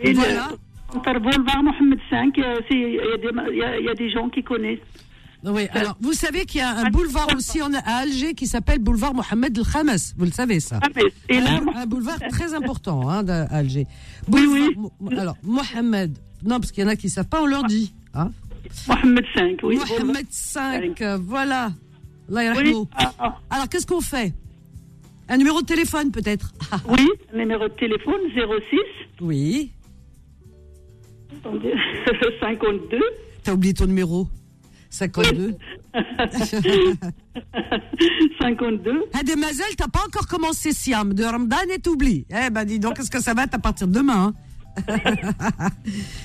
Et 0.01 0.13
Voilà. 0.13 0.49
Entre 0.93 1.19
boulevard 1.19 1.63
Mohamed 1.63 1.99
V, 2.11 2.17
euh, 2.43 2.61
il 2.69 2.77
y, 2.95 2.99
a 2.99 3.17
des- 3.17 3.51
il 3.53 3.57
y 3.57 3.63
a- 3.63 3.79
il 3.79 3.85
y 3.85 3.89
a 3.89 3.93
des 3.93 4.09
gens 4.11 4.29
qui 4.29 4.43
connaissent. 4.43 4.79
Oui, 5.43 5.67
alors 5.73 5.97
vous 6.01 6.13
savez 6.13 6.45
qu'il 6.45 6.59
y 6.59 6.63
a 6.63 6.69
un 6.69 6.83
Ah, 6.85 6.89
boulevard 6.91 7.27
aussi 7.35 7.61
en- 7.63 7.73
à 7.73 7.79
Alger 8.01 8.33
qui 8.35 8.45
s'appelle 8.45 8.77
boulevard 8.79 9.13
Mohamed 9.15 9.57
El 9.57 9.63
Khames. 9.65 9.97
Vous 10.17 10.25
le 10.25 10.31
savez 10.31 10.59
ça 10.59 10.79
Ah, 10.83 10.87
Et 11.29 11.39
là, 11.39 11.61
un, 11.75 11.81
un 11.81 11.85
boulevard 11.87 12.19
très 12.29 12.53
important 12.53 13.09
hein, 13.09 13.25
à 13.27 13.43
Alger. 13.55 13.87
Oui, 14.31 14.45
Boulevard- 14.45 14.91
oui. 14.99 15.17
Alors 15.17 15.37
Mohamed, 15.43 16.15
non 16.43 16.59
parce 16.59 16.71
qu'il 16.71 16.83
y 16.83 16.85
en 16.85 16.89
a 16.89 16.95
qui 16.95 17.09
savent 17.09 17.27
pas, 17.27 17.41
on 17.41 17.47
leur 17.47 17.63
dit. 17.63 17.93
Hein 18.13 18.31
Mohamed 18.87 19.25
V, 19.35 19.57
oui. 19.63 19.77
Mohamed 19.77 20.27
5, 20.29 21.01
euh, 21.01 21.17
voilà. 21.21 21.71
Oui, 22.29 22.73
ah, 22.95 23.13
ah. 23.19 23.37
Alors 23.49 23.67
qu'est-ce 23.67 23.85
qu'on 23.85 23.99
fait? 24.01 24.33
Un 25.27 25.37
numéro 25.37 25.61
de 25.61 25.65
téléphone 25.65 26.11
peut-être. 26.11 26.51
Oui, 26.87 27.07
numéro 27.33 27.63
de 27.67 27.73
téléphone 27.73 28.21
06 28.33 28.79
Oui. 29.21 29.71
attendez, 31.37 31.73
52 32.39 32.99
T'as 33.43 33.53
oublié 33.53 33.73
ton 33.73 33.87
numéro. 33.87 34.27
52. 34.89 35.55
52 38.41 39.03
Ah, 39.13 39.19
Mazel, 39.37 39.65
t'as 39.77 39.87
pas 39.87 40.03
encore 40.05 40.27
commencé 40.27 40.73
Siam. 40.73 41.13
De 41.13 41.23
Ramadan 41.23 41.57
et 41.73 41.79
t'oublies. 41.79 42.25
Eh 42.29 42.49
ben, 42.49 42.65
dis 42.65 42.79
donc, 42.79 42.97
qu'est-ce 42.97 43.09
que 43.11 43.21
ça 43.21 43.33
va 43.33 43.43
être 43.45 43.55
à 43.55 43.59
partir 43.59 43.87
de 43.87 43.93
demain, 43.93 44.33
hein? 44.87 44.97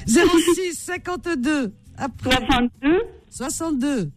06 0.06 0.74
52, 0.74 1.72
après 1.98 2.30
62 2.30 2.98
62, 3.30 4.10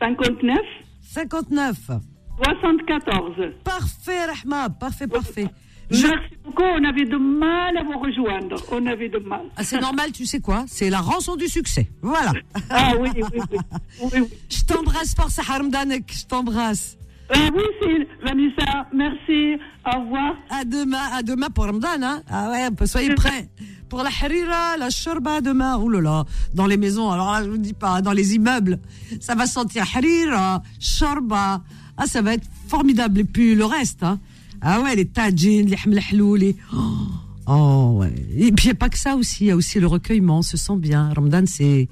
59 0.00 0.56
59. 1.02 2.00
74. 2.42 3.34
Parfait, 3.64 4.24
Rahma, 4.24 4.70
parfait, 4.70 5.06
parfait. 5.06 5.46
Je- 5.90 6.06
Merci 6.06 6.34
beaucoup, 6.44 6.62
on 6.62 6.84
avait 6.84 7.04
de 7.04 7.16
mal 7.18 7.76
à 7.76 7.82
vous 7.84 7.98
rejoindre. 7.98 8.56
On 8.72 8.86
avait 8.86 9.10
de 9.10 9.18
mal. 9.18 9.42
Ah, 9.56 9.62
c'est 9.64 9.78
normal, 9.80 10.10
tu 10.12 10.24
sais 10.24 10.40
quoi? 10.40 10.64
C'est 10.66 10.88
la 10.88 11.00
rançon 11.00 11.36
du 11.36 11.48
succès. 11.48 11.90
Voilà. 12.00 12.32
Ah 12.70 12.92
oui, 12.98 13.10
oui, 13.14 13.22
oui. 13.32 13.58
oui, 14.00 14.08
oui. 14.14 14.28
Je 14.48 14.64
t'embrasse 14.64 15.14
pour 15.14 15.28
ça, 15.28 15.42
Ramadan, 15.42 15.90
je 16.10 16.24
t'embrasse. 16.26 16.96
Ah 17.34 17.48
oui, 17.54 17.62
c'est 17.80 18.08
Vanessa. 18.22 18.86
Merci. 18.94 19.60
Au 19.86 20.00
revoir. 20.00 20.34
À 20.50 20.64
demain, 20.64 21.02
à 21.12 21.22
demain 21.22 21.48
pour 21.48 21.64
Ramadan, 21.64 22.02
hein 22.02 22.22
Ah 22.30 22.50
ouais, 22.50 22.86
soyez 22.86 23.14
prêts. 23.14 23.48
Pour 23.88 24.02
la 24.02 24.10
harira, 24.22 24.76
la 24.78 24.88
shorba 24.88 25.40
demain, 25.42 25.76
oh 25.76 25.88
là 25.88 26.00
là, 26.00 26.24
dans 26.54 26.66
les 26.66 26.78
maisons, 26.78 27.10
alors 27.10 27.30
là, 27.30 27.44
je 27.44 27.50
vous 27.50 27.58
dis 27.58 27.74
pas, 27.74 28.00
dans 28.00 28.12
les 28.12 28.34
immeubles, 28.34 28.78
ça 29.20 29.34
va 29.34 29.44
sentir 29.46 29.84
harira, 29.94 30.62
shorba, 30.80 31.60
ah, 31.98 32.06
ça 32.06 32.22
va 32.22 32.32
être 32.34 32.46
formidable. 32.68 33.20
Et 33.20 33.24
puis 33.24 33.54
le 33.54 33.66
reste, 33.66 34.02
hein. 34.02 34.18
Ah 34.62 34.80
ouais, 34.80 34.94
les 34.94 35.06
tajin, 35.06 35.64
les 35.66 35.76
hamlahlou, 35.84 36.36
les... 36.36 36.56
Oh, 36.74 36.78
oh, 37.48 37.96
ouais. 37.98 38.14
Et 38.34 38.52
puis 38.52 38.66
il 38.66 38.68
n'y 38.68 38.72
a 38.72 38.76
pas 38.76 38.88
que 38.88 38.98
ça 38.98 39.16
aussi, 39.16 39.44
il 39.44 39.46
y 39.48 39.50
a 39.50 39.56
aussi 39.56 39.78
le 39.78 39.88
recueillement, 39.88 40.38
on 40.38 40.42
se 40.42 40.56
sent 40.56 40.76
bien. 40.76 41.12
Ramadan, 41.12 41.42
c'est, 41.46 41.88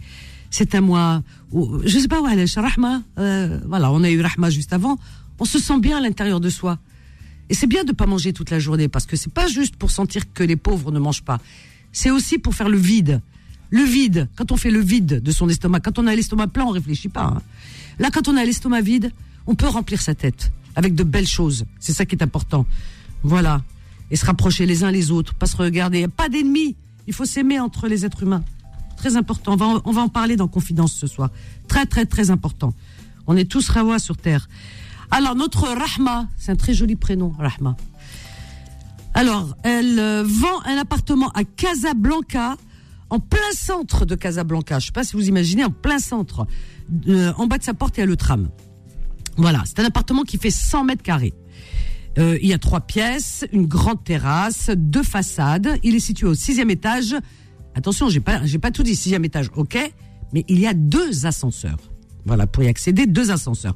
c'est 0.51 0.75
un 0.75 0.81
mois, 0.81 1.23
où, 1.53 1.81
je 1.85 1.99
sais 1.99 2.09
pas 2.09 2.23
où 2.23 2.29
elle 2.29 2.39
est, 2.39 2.59
Rahma, 2.59 3.03
euh, 3.19 3.59
voilà, 3.67 3.93
on 3.93 4.03
a 4.05 4.11
eu 4.11 4.21
Rahma 4.23 4.49
juste 4.51 4.73
avant, 4.73 4.99
on 5.41 5.45
se 5.45 5.59
sent 5.59 5.81
bien 5.81 5.99
à 5.99 6.01
l'intérieur 6.01 6.39
de 6.39 6.51
soi. 6.51 6.79
Et 7.49 7.55
c'est 7.55 7.67
bien 7.67 7.83
de 7.83 7.93
pas 7.93 8.07
manger 8.07 8.33
toute 8.33 8.51
la 8.51 8.61
journée 8.61 8.89
parce 8.89 9.07
que 9.07 9.17
c'est 9.17 9.33
pas 9.33 9.49
juste 9.49 9.75
pour 9.77 9.91
sentir 9.91 10.33
que 10.33 10.45
les 10.45 10.57
pauvres 10.57 10.93
ne 10.93 11.01
mangent 11.01 11.25
pas. 11.25 11.41
C'est 11.91 12.11
aussi 12.11 12.39
pour 12.39 12.55
faire 12.55 12.69
le 12.69 12.79
vide. 12.79 13.21
Le 13.71 13.83
vide, 13.83 14.29
quand 14.37 14.53
on 14.53 14.57
fait 14.57 14.71
le 14.71 14.81
vide 14.81 15.21
de 15.21 15.31
son 15.33 15.49
estomac, 15.49 15.81
quand 15.81 15.99
on 15.99 16.07
a 16.07 16.15
l'estomac 16.15 16.49
plein, 16.49 16.65
on 16.65 16.71
réfléchit 16.71 17.09
pas. 17.09 17.25
hein. 17.25 17.43
Là, 17.99 18.11
quand 18.11 18.29
on 18.29 18.37
a 18.37 18.45
l'estomac 18.45 18.83
vide, 18.83 19.13
on 19.47 19.55
peut 19.55 19.67
remplir 19.67 20.01
sa 20.01 20.15
tête 20.15 20.53
avec 20.77 20.95
de 20.95 21.03
belles 21.03 21.27
choses. 21.27 21.65
C'est 21.81 21.93
ça 21.93 22.05
qui 22.07 22.15
est 22.15 22.23
important. 22.23 22.67
Voilà. 23.23 23.63
Et 24.11 24.17
se 24.17 24.27
rapprocher 24.27 24.67
les 24.67 24.85
uns 24.85 24.91
les 24.91 25.11
autres, 25.11 25.35
pas 25.35 25.47
se 25.47 25.57
regarder. 25.57 25.99
Il 25.99 26.01
n'y 26.03 26.05
a 26.05 26.09
pas 26.09 26.29
d'ennemis. 26.29 26.77
Il 27.07 27.15
faut 27.15 27.25
s'aimer 27.25 27.59
entre 27.59 27.89
les 27.89 28.05
êtres 28.05 28.23
humains. 28.23 28.45
Très 28.97 29.17
important. 29.17 29.55
On 29.55 29.57
va, 29.57 29.83
on 29.85 29.93
va 29.93 30.03
en 30.03 30.09
parler 30.09 30.37
dans 30.37 30.49
Confidence 30.49 30.93
ce 30.93 31.07
soir. 31.07 31.31
Très, 31.69 31.87
très, 31.87 32.07
très 32.07 32.31
important. 32.31 32.75
On 33.27 33.37
est 33.37 33.45
tous 33.45 33.69
Rawa 33.69 33.99
sur 33.99 34.17
Terre. 34.17 34.49
Alors, 35.11 35.35
notre 35.35 35.67
Rahma, 35.67 36.29
c'est 36.39 36.53
un 36.53 36.57
très 36.57 36.75
joli 36.75 36.97
prénom, 36.97 37.35
Rahma. 37.39 37.77
Alors, 39.15 39.57
elle 39.65 39.99
euh, 39.99 40.23
vend 40.25 40.63
un 40.65 40.77
appartement 40.77 41.31
à 41.31 41.43
Casablanca, 41.45 42.57
en 43.11 43.19
plein 43.19 43.41
centre 43.53 44.07
de 44.07 44.15
Casablanca. 44.15 44.79
Je 44.79 44.87
sais 44.87 44.93
pas 44.93 45.03
si 45.03 45.17
vous 45.17 45.29
imaginez, 45.29 45.65
en 45.65 45.71
plein 45.71 45.99
centre. 45.99 46.47
Euh, 47.09 47.33
en 47.37 47.47
bas 47.47 47.59
de 47.59 47.65
sa 47.65 47.75
porte, 47.75 47.97
il 47.97 48.01
y 48.01 48.03
a 48.05 48.07
le 48.07 48.17
tram. 48.17 48.49
Voilà, 49.37 49.63
c'est 49.67 49.81
un 49.81 49.85
appartement 49.85 50.23
qui 50.23 50.39
fait 50.39 50.51
100 50.51 50.85
mètres 50.85 51.03
carrés. 51.03 51.35
Euh, 52.19 52.39
il 52.41 52.49
y 52.49 52.53
a 52.53 52.59
trois 52.59 52.81
pièces, 52.81 53.45
une 53.53 53.67
grande 53.67 54.03
terrasse, 54.05 54.71
deux 54.77 55.03
façades. 55.03 55.79
Il 55.83 55.95
est 55.95 56.01
situé 56.01 56.27
au 56.27 56.35
sixième 56.35 56.71
étage. 56.71 57.17
Attention, 57.75 58.09
j'ai 58.09 58.21
pas, 58.21 58.45
j'ai 58.45 58.59
pas 58.59 58.71
tout 58.71 58.83
dit. 58.83 58.95
Sixième 58.95 59.25
étage, 59.25 59.51
ok, 59.55 59.77
mais 60.33 60.45
il 60.49 60.61
y 60.61 60.67
a 60.67 60.75
deux 60.75 61.27
ascenseurs. 61.27 61.79
Voilà, 62.27 62.47
pour 62.47 62.63
y 62.63 62.69
accéder, 62.69 63.07
deux 63.07 63.31
ascenseurs. 63.31 63.75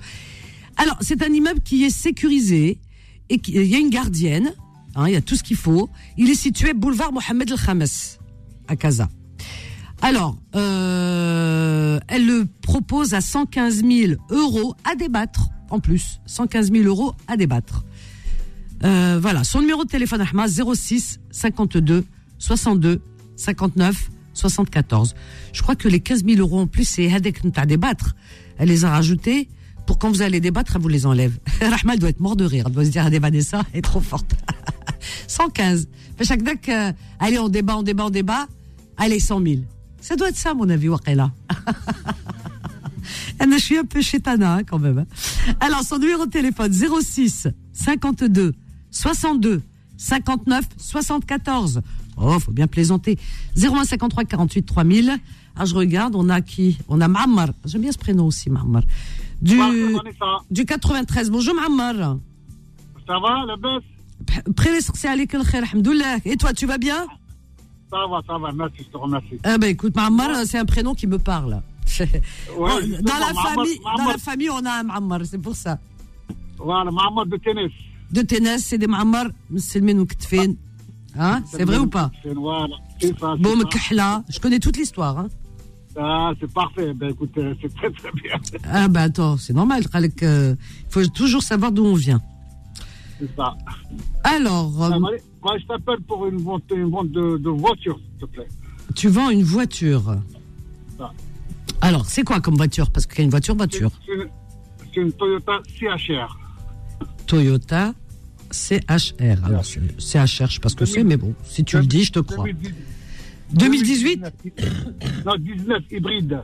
Alors, 0.76 0.96
c'est 1.00 1.22
un 1.22 1.32
immeuble 1.32 1.60
qui 1.60 1.84
est 1.84 1.90
sécurisé 1.90 2.78
et 3.28 3.38
qui- 3.38 3.52
il 3.52 3.66
y 3.66 3.74
a 3.74 3.78
une 3.78 3.90
gardienne. 3.90 4.52
hein, 4.96 5.08
il 5.08 5.12
y 5.12 5.16
a 5.16 5.20
tout 5.20 5.34
ce 5.34 5.42
qu'il 5.42 5.56
faut. 5.56 5.88
Il 6.16 6.30
est 6.30 6.34
situé 6.36 6.72
boulevard 6.72 7.12
Mohamed 7.12 7.50
El 7.50 7.58
Khames 7.58 7.84
à 8.68 8.76
Casa. 8.76 9.08
Alors, 10.02 10.36
euh, 10.54 11.98
elle 12.08 12.26
le 12.26 12.46
propose 12.62 13.14
à 13.14 13.20
115 13.20 13.82
000 13.84 14.12
euros 14.30 14.74
à 14.84 14.94
débattre. 14.94 15.48
En 15.70 15.80
plus, 15.80 16.20
115 16.26 16.70
000 16.70 16.84
euros 16.84 17.14
à 17.26 17.36
débattre. 17.36 17.84
Euh, 18.84 19.18
voilà, 19.20 19.42
son 19.44 19.60
numéro 19.60 19.82
de 19.84 19.88
téléphone 19.88 20.20
Ahmad 20.20 20.48
06 20.48 21.18
52 21.30 22.04
62 22.38 23.00
59 23.36 24.10
74. 24.34 25.14
Je 25.52 25.62
crois 25.62 25.74
que 25.74 25.88
les 25.88 26.00
15 26.00 26.24
000 26.24 26.38
euros 26.38 26.60
en 26.60 26.66
plus, 26.66 26.84
c'est 26.84 27.12
Hadek 27.12 27.40
à 27.56 27.66
débattre. 27.66 28.14
Elle 28.58 28.68
les 28.68 28.84
a 28.84 28.90
rajoutés 28.90 29.48
pour 29.86 29.98
quand 29.98 30.10
vous 30.10 30.22
allez 30.22 30.40
débattre, 30.40 30.76
elle 30.76 30.82
vous 30.82 30.88
les 30.88 31.06
enlève. 31.06 31.36
Rahma 31.60 31.94
elle 31.94 31.98
doit 31.98 32.10
être 32.10 32.20
mort 32.20 32.36
de 32.36 32.44
rire. 32.44 32.64
Elle 32.68 32.72
doit 32.72 32.84
se 32.84 32.90
dire, 32.90 33.06
ah, 33.06 33.40
ça 33.42 33.62
est 33.74 33.82
trop 33.82 34.00
forte. 34.00 34.34
115. 35.26 35.88
Fait 36.16 36.24
chaque 36.24 36.68
euh, 36.68 36.92
allez, 37.18 37.38
on 37.38 37.48
débat, 37.48 37.76
on 37.76 37.82
débat, 37.82 38.06
on 38.06 38.10
débat. 38.10 38.46
Allez, 38.96 39.20
100 39.20 39.42
000. 39.42 39.60
Ça 40.00 40.16
doit 40.16 40.28
être 40.28 40.36
ça, 40.36 40.54
mon 40.54 40.68
avis, 40.68 40.88
Waqila. 40.88 41.32
je 43.40 43.58
suis 43.58 43.78
un 43.78 43.84
peu 43.84 44.00
chétana, 44.00 44.56
hein, 44.56 44.64
quand 44.64 44.78
même. 44.78 44.98
hein. 44.98 45.06
Alors, 45.60 45.82
son 45.82 45.98
numéro 45.98 46.26
de 46.26 46.30
téléphone, 46.30 46.72
06 46.72 47.48
52 47.72 48.54
62 48.90 49.62
59 49.96 50.64
74. 50.76 51.80
Oh, 52.16 52.38
faut 52.38 52.52
bien 52.52 52.66
plaisanter. 52.66 53.18
01 53.56 53.84
53 53.84 54.24
48 54.24 54.62
3000. 54.62 55.18
Ah, 55.56 55.64
je 55.64 55.74
regarde, 55.74 56.14
on 56.16 56.28
a 56.28 56.40
qui? 56.40 56.78
On 56.88 57.00
a 57.00 57.08
Mammar. 57.08 57.50
J'aime 57.64 57.82
bien 57.82 57.92
ce 57.92 57.98
prénom 57.98 58.26
aussi, 58.26 58.50
Mammar 58.50 58.82
du, 59.44 59.60
du 60.50 60.64
93. 60.64 61.30
Bonjour 61.30 61.54
Ammar. 61.64 62.18
Ça 63.06 63.18
va, 63.18 63.44
la 63.46 63.56
baisse 63.56 63.84
et 66.24 66.36
toi, 66.36 66.52
tu 66.52 66.66
vas 66.66 66.78
bien? 66.78 67.06
Ça 67.90 68.06
va, 68.08 68.22
ça 68.26 68.38
va, 68.38 68.52
merci, 68.52 68.78
je 68.78 68.84
te 68.84 68.96
remercie. 68.96 69.38
Ah 69.44 69.58
bah 69.58 69.68
écoute, 69.68 69.94
Ma'ammar, 69.94 70.46
c'est 70.46 70.58
un 70.58 70.64
prénom 70.64 70.94
qui 70.94 71.06
me 71.06 71.18
parle. 71.18 71.60
Dans, 72.56 72.66
la 72.66 73.34
famille, 73.34 73.78
dans 73.96 74.04
la 74.06 74.18
famille, 74.18 74.50
on 74.50 74.64
a 74.64 74.80
un 74.80 74.82
Ma'ammar, 74.82 75.20
c'est 75.24 75.38
pour 75.38 75.54
ça. 75.54 75.78
Voilà, 76.58 76.90
Ma'ammar 76.90 77.26
de 77.26 77.36
tennis. 77.36 77.70
De 78.10 78.22
tennis, 78.22 78.64
c'est 78.64 78.78
des 78.78 78.86
Ma'ammar, 78.86 79.26
c'est 79.58 79.78
le 79.80 79.86
Menouk 79.86 80.12
Hein 81.16 81.42
C'est 81.46 81.64
vrai 81.64 81.78
ou 81.78 81.86
pas? 81.86 82.10
Bon, 82.34 83.54
je 84.28 84.40
connais 84.40 84.58
toute 84.58 84.76
l'histoire. 84.76 85.18
Hein. 85.18 85.28
Ah, 85.96 86.32
c'est 86.40 86.52
parfait. 86.52 86.92
Ben 86.94 87.10
écoute, 87.10 87.30
euh, 87.38 87.54
c'est 87.62 87.72
très 87.74 87.90
très 87.90 88.10
bien. 88.12 88.34
Ah 88.70 88.88
ben 88.88 89.02
attends, 89.02 89.36
c'est 89.36 89.52
normal. 89.52 89.84
Euh, 90.22 90.54
Il 90.88 90.92
faut 90.92 91.06
toujours 91.06 91.42
savoir 91.42 91.70
d'où 91.72 91.84
on 91.84 91.94
vient. 91.94 92.20
C'est 93.20 93.30
ça. 93.36 93.54
Alors, 94.24 94.72
Ah, 94.82 94.98
Marie, 94.98 95.18
moi, 95.42 95.56
je 95.58 95.66
t'appelle 95.66 96.00
pour 96.00 96.26
une 96.26 96.38
vente, 96.38 96.64
une 96.74 96.90
vente 96.90 97.10
de, 97.12 97.38
de 97.38 97.50
voiture, 97.50 97.98
s'il 97.98 98.18
te 98.18 98.32
plaît. 98.32 98.48
tu 98.96 99.08
vends 99.08 99.30
une 99.30 99.44
voiture. 99.44 100.16
Ça. 100.98 101.12
Alors, 101.80 102.06
c'est 102.06 102.22
quoi 102.24 102.40
comme 102.40 102.56
voiture? 102.56 102.90
Parce 102.90 103.06
qu'il 103.06 103.18
y 103.18 103.20
a 103.20 103.24
une 103.24 103.30
voiture, 103.30 103.54
voiture. 103.54 103.90
C'est 104.92 105.00
une, 105.00 105.12
Toyota 105.12 105.60
CHR. 105.78 106.38
Toyota 107.26 107.94
CHR. 108.50 109.44
Alors, 109.44 109.64
CHR, 109.64 110.46
je 110.48 110.54
sais 110.54 110.60
pas 110.60 110.68
ce 110.68 110.76
que 110.76 110.84
c'est, 110.84 111.04
mais 111.04 111.16
bon, 111.16 111.34
si 111.44 111.64
tu 111.64 111.76
le 111.78 111.86
dis, 111.86 112.04
je 112.04 112.12
te 112.12 112.20
crois. 112.20 112.44
2018 112.44 112.74
Non, 115.24 115.36
19, 115.38 115.82
hybride. 115.90 116.42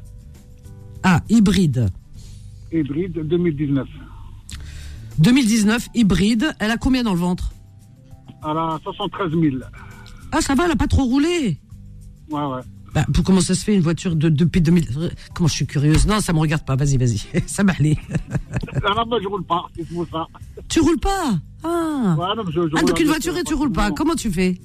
Ah, 1.02 1.20
hybride. 1.28 1.88
Hybride 2.72 3.26
2019. 3.26 3.86
2019, 5.18 5.88
hybride. 5.94 6.52
Elle 6.58 6.70
a 6.70 6.76
combien 6.76 7.02
dans 7.02 7.12
le 7.14 7.18
ventre? 7.18 7.52
Elle 8.44 8.56
a 8.56 8.78
73 8.82 9.32
000. 9.32 9.56
Ah, 10.32 10.40
ça 10.40 10.54
va, 10.54 10.64
elle 10.66 10.70
a 10.72 10.76
pas 10.76 10.86
trop 10.86 11.04
roulé. 11.04 11.58
Ouais, 12.30 12.44
ouais. 12.44 12.60
Bah, 12.94 13.04
pour 13.12 13.22
comment 13.22 13.40
ça 13.40 13.54
se 13.54 13.64
fait 13.64 13.74
une 13.74 13.82
voiture 13.82 14.16
de, 14.16 14.28
depuis 14.28 14.60
2000 14.60 14.84
Comment 15.34 15.46
je 15.48 15.54
suis 15.54 15.66
curieuse 15.66 16.06
Non, 16.06 16.20
ça 16.20 16.32
me 16.32 16.38
regarde 16.38 16.64
pas. 16.64 16.74
Vas-y, 16.76 16.96
vas-y. 16.96 17.20
ça 17.46 17.62
m'a 17.62 17.72
allé. 17.78 17.96
Là, 18.82 18.94
là, 18.96 19.04
moi, 19.04 19.18
je 19.22 19.28
roule 19.28 19.44
pas. 19.44 19.66
Ça. 20.10 20.26
tu 20.68 20.80
roules 20.80 20.98
pas? 20.98 21.38
Ah. 21.62 22.16
Ouais, 22.18 22.26
non, 22.36 22.44
je- 22.50 22.62
je 22.68 22.74
Ah, 22.76 22.82
donc 22.82 22.98
une 22.98 23.06
voiture 23.08 23.36
et 23.36 23.44
tu 23.44 23.54
roules 23.54 23.72
pas. 23.72 23.88
non. 23.90 23.94
Comment 23.94 24.14
tu 24.14 24.30
fais? 24.30 24.60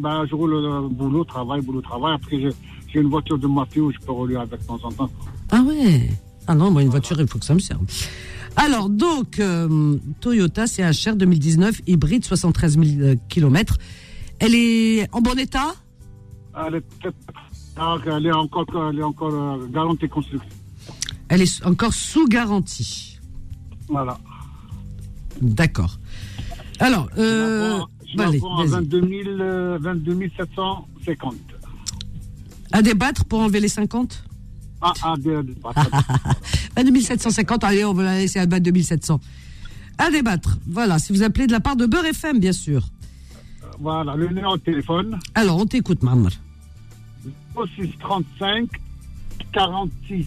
Ben, 0.00 0.24
je 0.28 0.34
roule 0.34 0.54
euh, 0.54 0.88
boulot, 0.88 1.24
travail, 1.24 1.60
boulot, 1.60 1.80
travail. 1.82 2.14
Après, 2.14 2.40
j'ai- 2.40 2.98
une 3.00 3.08
voiture 3.08 3.38
de 3.38 3.46
ma 3.46 3.64
fille 3.66 3.82
où 3.82 3.92
je 3.92 3.98
peux 4.04 4.10
rouler 4.12 4.34
avec 4.36 4.60
de 4.62 4.66
temps 4.66 4.80
en 4.82 4.90
temps. 4.90 5.10
Ah 5.50 5.62
ouais. 5.62 6.10
Ah 6.48 6.54
non, 6.56 6.70
moi 6.72 6.82
une 6.82 6.88
voiture, 6.88 7.20
il 7.20 7.28
faut 7.28 7.38
que 7.38 7.44
ça 7.44 7.54
me 7.54 7.60
serve. 7.60 7.82
Alors 8.56 8.88
donc 8.90 9.38
euh, 9.38 9.96
Toyota 10.20 10.66
CHR 10.66 11.14
2019 11.14 11.82
hybride 11.86 12.24
73 12.24 12.78
000 12.78 13.14
km. 13.28 13.76
Elle 14.40 14.54
est 14.56 15.06
en 15.14 15.20
bon 15.20 15.38
état? 15.38 15.72
Elle 16.66 16.76
est, 16.76 16.84
elle 18.06 18.26
est 18.26 18.32
encore, 18.32 18.66
elle 18.90 18.98
est 18.98 19.02
encore 19.04 19.32
euh, 19.32 19.66
garantie 19.68 20.08
construction. 20.08 20.48
Elle 21.28 21.42
est 21.42 21.64
encore 21.64 21.92
sous 21.94 22.26
garantie. 22.26 23.20
Voilà. 23.88 24.18
D'accord. 25.40 25.99
Alors, 26.80 27.08
euh, 27.18 27.78
Je 28.10 28.16
la 28.18 28.30
vends 28.38 28.56
à 28.58 28.64
vas-y. 28.64 28.70
22, 28.70 29.00
000, 29.00 29.12
euh, 29.40 29.78
22 29.80 30.18
750. 30.36 31.34
à 32.72 32.82
débattre 32.82 33.24
pour 33.26 33.40
enlever 33.40 33.60
les 33.60 33.68
50 33.68 34.24
Ah, 34.80 34.92
ah, 35.02 35.14
de, 35.18 35.42
de, 35.42 35.54
À 36.76 36.82
2750, 36.82 37.64
allez, 37.64 37.84
on 37.84 37.92
va 37.92 38.02
la 38.04 38.18
laisser 38.18 38.38
à 38.38 38.46
22 38.46 38.82
700. 38.82 39.20
À 39.98 40.10
débattre. 40.10 40.58
Voilà, 40.66 40.98
si 40.98 41.12
vous 41.12 41.22
appelez 41.22 41.46
de 41.46 41.52
la 41.52 41.60
part 41.60 41.76
de 41.76 41.84
Beurre 41.86 42.06
FM, 42.06 42.38
bien 42.40 42.52
sûr. 42.52 42.88
voilà, 43.78 44.14
le 44.16 44.28
numéro 44.28 44.56
de 44.56 44.62
téléphone, 44.62 45.18
Alors, 45.34 45.58
on 45.58 45.66
t'écoute, 45.66 46.02
Mamar. 46.02 46.32
06 47.76 47.90
35 48.00 48.68
46 49.52 50.26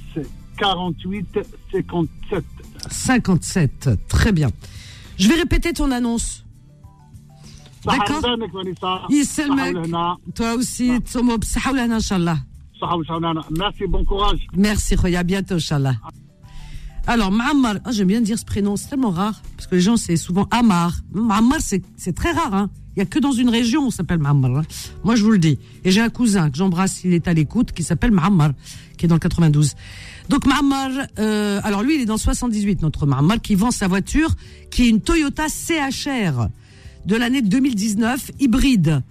48 0.58 1.40
57. 1.72 2.44
57, 2.92 3.90
très 4.08 4.32
bien. 4.32 4.50
Je 5.18 5.28
vais 5.30 5.36
répéter 5.36 5.74
ton 5.74 5.90
annonce. 5.92 6.43
D'accord. 7.85 8.09
صحة 8.09 8.19
ودانك 8.19 8.55
ونساء. 8.55 9.13
يسلمك. 9.13 9.59
صحة 9.59 9.69
ولهنا. 9.69 10.17
Toi 10.35 10.55
aussi, 10.59 11.01
تسومو 11.01 11.37
بصحة 11.37 11.73
ولهنا, 11.73 11.99
Inch'Allah. 12.01 12.37
صحة 12.81 12.97
وشونانا. 12.97 13.43
Merci, 13.51 13.87
bon 13.87 14.05
courage. 14.05 14.47
Merci, 14.57 14.97
Khoya. 14.97 15.21
À 15.21 15.23
bientôt, 15.25 15.55
Inch'Allah. 15.55 15.95
Alors, 17.07 17.31
Ma'ammar, 17.33 17.77
ah, 17.87 17.91
j'aime 17.93 18.09
bien 18.09 18.21
dire 18.21 18.39
ce 18.39 18.45
prénom, 18.45 18.77
c'est 18.77 18.89
tellement 18.91 19.11
rare, 19.11 19.41
parce 19.57 19.67
que 19.67 19.75
les 19.77 19.81
gens, 19.81 19.97
c'est 19.97 20.17
souvent 20.17 20.47
Ammar. 20.51 20.93
Ma'ammar, 21.13 21.59
c'est 21.61 21.83
c'est 21.97 22.15
très 22.15 22.33
rare, 22.33 22.55
hein. 22.55 22.69
Il 22.97 22.99
y 22.99 23.03
a 23.03 23.07
que 23.07 23.19
dans 23.21 23.33
une 23.33 23.49
région, 23.49 23.87
on 23.87 23.91
s'appelle 23.91 24.19
Ma'ammar. 24.19 24.51
hein. 24.59 24.63
Moi, 25.05 25.15
je 25.17 25.23
vous 25.25 25.31
le 25.31 25.39
dis. 25.39 25.57
Et 25.85 25.91
j'ai 25.93 26.01
un 26.03 26.11
cousin 26.11 26.51
que 26.51 26.57
j'embrasse, 26.59 27.05
il 27.05 27.13
est 27.15 27.27
à 27.29 27.33
l'écoute, 27.33 27.73
qui 27.73 27.83
s'appelle 27.83 28.11
Ma'ammar, 28.11 28.51
qui 28.99 29.07
est 29.07 29.09
dans 29.09 29.15
le 29.15 29.21
92. 29.21 29.75
Donc, 30.29 30.45
Ma'ammar, 30.47 30.91
euh, 31.19 31.61
alors 31.65 31.83
lui, 31.83 31.95
il 31.95 32.01
est 32.03 32.07
dans 32.13 32.15
le 32.15 32.19
78, 32.19 32.83
notre 32.83 33.07
Ma'ammar, 33.07 33.41
qui 33.41 33.55
vend 33.55 33.71
sa 33.71 33.87
voiture, 33.89 34.31
qui 34.71 34.83
est 34.83 34.89
une 34.89 35.01
Toyota 35.01 35.47
CHR 35.49 36.49
de 37.06 37.16
l'année 37.16 37.42
2019, 37.42 38.32
hybride. 38.40 39.02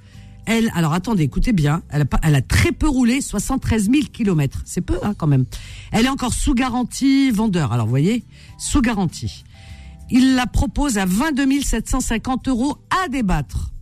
Elle, 0.44 0.72
alors 0.74 0.92
attendez, 0.92 1.22
écoutez 1.22 1.52
bien, 1.52 1.82
elle 1.90 2.02
a, 2.02 2.06
elle 2.22 2.34
a 2.34 2.42
très 2.42 2.72
peu 2.72 2.88
roulé, 2.88 3.20
73 3.20 3.90
000 3.90 4.06
kilomètres. 4.12 4.62
C'est 4.64 4.80
peu, 4.80 4.98
hein, 5.02 5.14
quand 5.16 5.28
même. 5.28 5.44
Elle 5.92 6.06
est 6.06 6.08
encore 6.08 6.34
sous 6.34 6.54
garantie 6.54 7.30
vendeur. 7.30 7.72
Alors, 7.72 7.86
vous 7.86 7.90
voyez, 7.90 8.24
sous 8.58 8.80
garantie. 8.80 9.44
Il 10.10 10.34
la 10.34 10.46
propose 10.46 10.98
à 10.98 11.04
22 11.06 11.62
750 11.62 12.48
euros 12.48 12.76
à 12.90 13.08
débattre. 13.08 13.72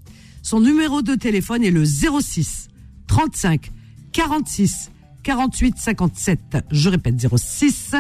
Son 0.42 0.61
numéro 0.61 1.03
de 1.03 1.14
téléphone 1.14 1.64
est 1.64 1.70
le 1.70 1.85
06 1.85 2.68
35 3.07 3.73
46 4.12 4.90
48 5.23 5.79
57. 5.79 6.59
Je 6.70 6.88
répète, 6.88 7.14
06 7.37 7.94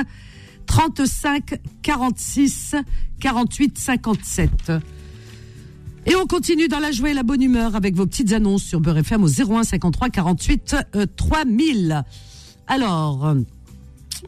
35 0.66 1.58
46 1.82 2.76
48 3.20 3.78
57. 3.78 4.72
Et 6.06 6.16
on 6.16 6.26
continue 6.26 6.68
dans 6.68 6.78
la 6.78 6.92
joie 6.92 7.10
et 7.10 7.14
la 7.14 7.22
bonne 7.22 7.42
humeur 7.42 7.76
avec 7.76 7.94
vos 7.94 8.06
petites 8.06 8.32
annonces 8.32 8.62
sur 8.62 8.80
Beurre 8.80 8.98
FM 8.98 9.22
au 9.22 9.28
01 9.28 9.64
53 9.64 10.08
48 10.10 10.76
euh, 10.96 11.06
3000. 11.16 12.04
Alors, 12.66 13.26
euh, 13.26 13.34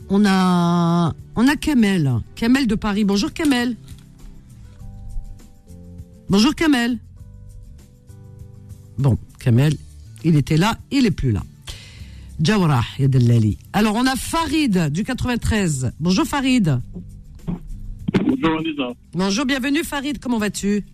on 0.08 0.24
a 0.26 1.14
on 1.34 1.48
a 1.48 1.56
Kamel, 1.56 2.12
Kamel 2.34 2.66
de 2.66 2.74
Paris. 2.74 3.04
Bonjour 3.04 3.32
Kamel. 3.32 3.76
Bonjour 6.28 6.54
Kamel. 6.54 6.98
Bon, 8.98 9.16
Kamel, 9.38 9.74
il 10.24 10.36
était 10.36 10.56
là, 10.58 10.78
il 10.90 11.06
est 11.06 11.10
plus 11.10 11.32
là. 11.32 11.42
Jawarah, 12.40 12.84
Yadellali. 12.98 13.58
Alors, 13.72 13.94
on 13.94 14.06
a 14.06 14.16
Farid 14.16 14.88
du 14.90 15.04
93. 15.04 15.92
Bonjour 16.00 16.26
Farid. 16.26 16.80
Bonjour 18.24 18.58
Anissa. 18.58 18.92
Bonjour, 19.12 19.46
bienvenue 19.46 19.84
Farid, 19.84 20.18
comment 20.18 20.38
vas-tu? 20.38 20.84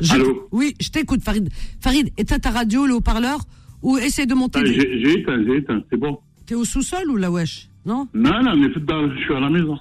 Je... 0.00 0.12
Allô 0.14 0.48
Oui, 0.50 0.74
je 0.80 0.88
t'écoute, 0.88 1.22
Farid. 1.22 1.50
Farid, 1.80 2.10
éteins 2.16 2.38
ta 2.38 2.50
radio, 2.50 2.86
le 2.86 2.94
haut-parleur, 2.94 3.40
ou 3.82 3.98
essaie 3.98 4.26
de 4.26 4.34
monter. 4.34 4.60
Ah, 4.60 4.64
des... 4.64 4.74
j'ai 4.74 5.20
éteint, 5.20 5.42
j'ai 5.46 5.58
éteint, 5.58 5.82
c'est 5.90 5.98
bon. 5.98 6.18
T'es 6.46 6.54
au 6.54 6.64
sous-sol 6.64 7.10
ou 7.10 7.16
la 7.16 7.30
wesh? 7.30 7.68
Non? 7.84 8.08
Non, 8.14 8.42
non, 8.42 8.56
mais 8.56 8.68
je 8.72 9.20
suis 9.24 9.34
à 9.34 9.40
la 9.40 9.50
maison. 9.50 9.78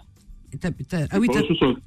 T 0.59 0.67
as, 0.67 0.71
t 0.71 0.95
as... 0.95 1.07
ah 1.11 1.19
oui, 1.19 1.27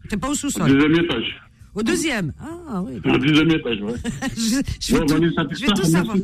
t'es 0.08 0.16
pas 0.16 0.28
au 0.30 0.34
sous-sol. 0.34 0.68
Sous 0.68 0.74
deuxième 0.74 1.04
étage. 1.04 1.42
Au 1.74 1.82
deuxième 1.82 2.32
Ah 2.40 2.82
oui. 2.82 3.00
Au 3.04 3.18
deuxième 3.18 3.50
étage, 3.50 3.80
ouais. 3.82 3.94
je, 4.36 4.62
je, 4.80 4.92
vais 4.92 5.00
ouais, 5.00 5.06
tout, 5.06 5.14
Vanessa, 5.14 5.46
je 5.50 5.60
vais 5.60 5.72
tout 5.72 5.84
savoir. 5.84 6.16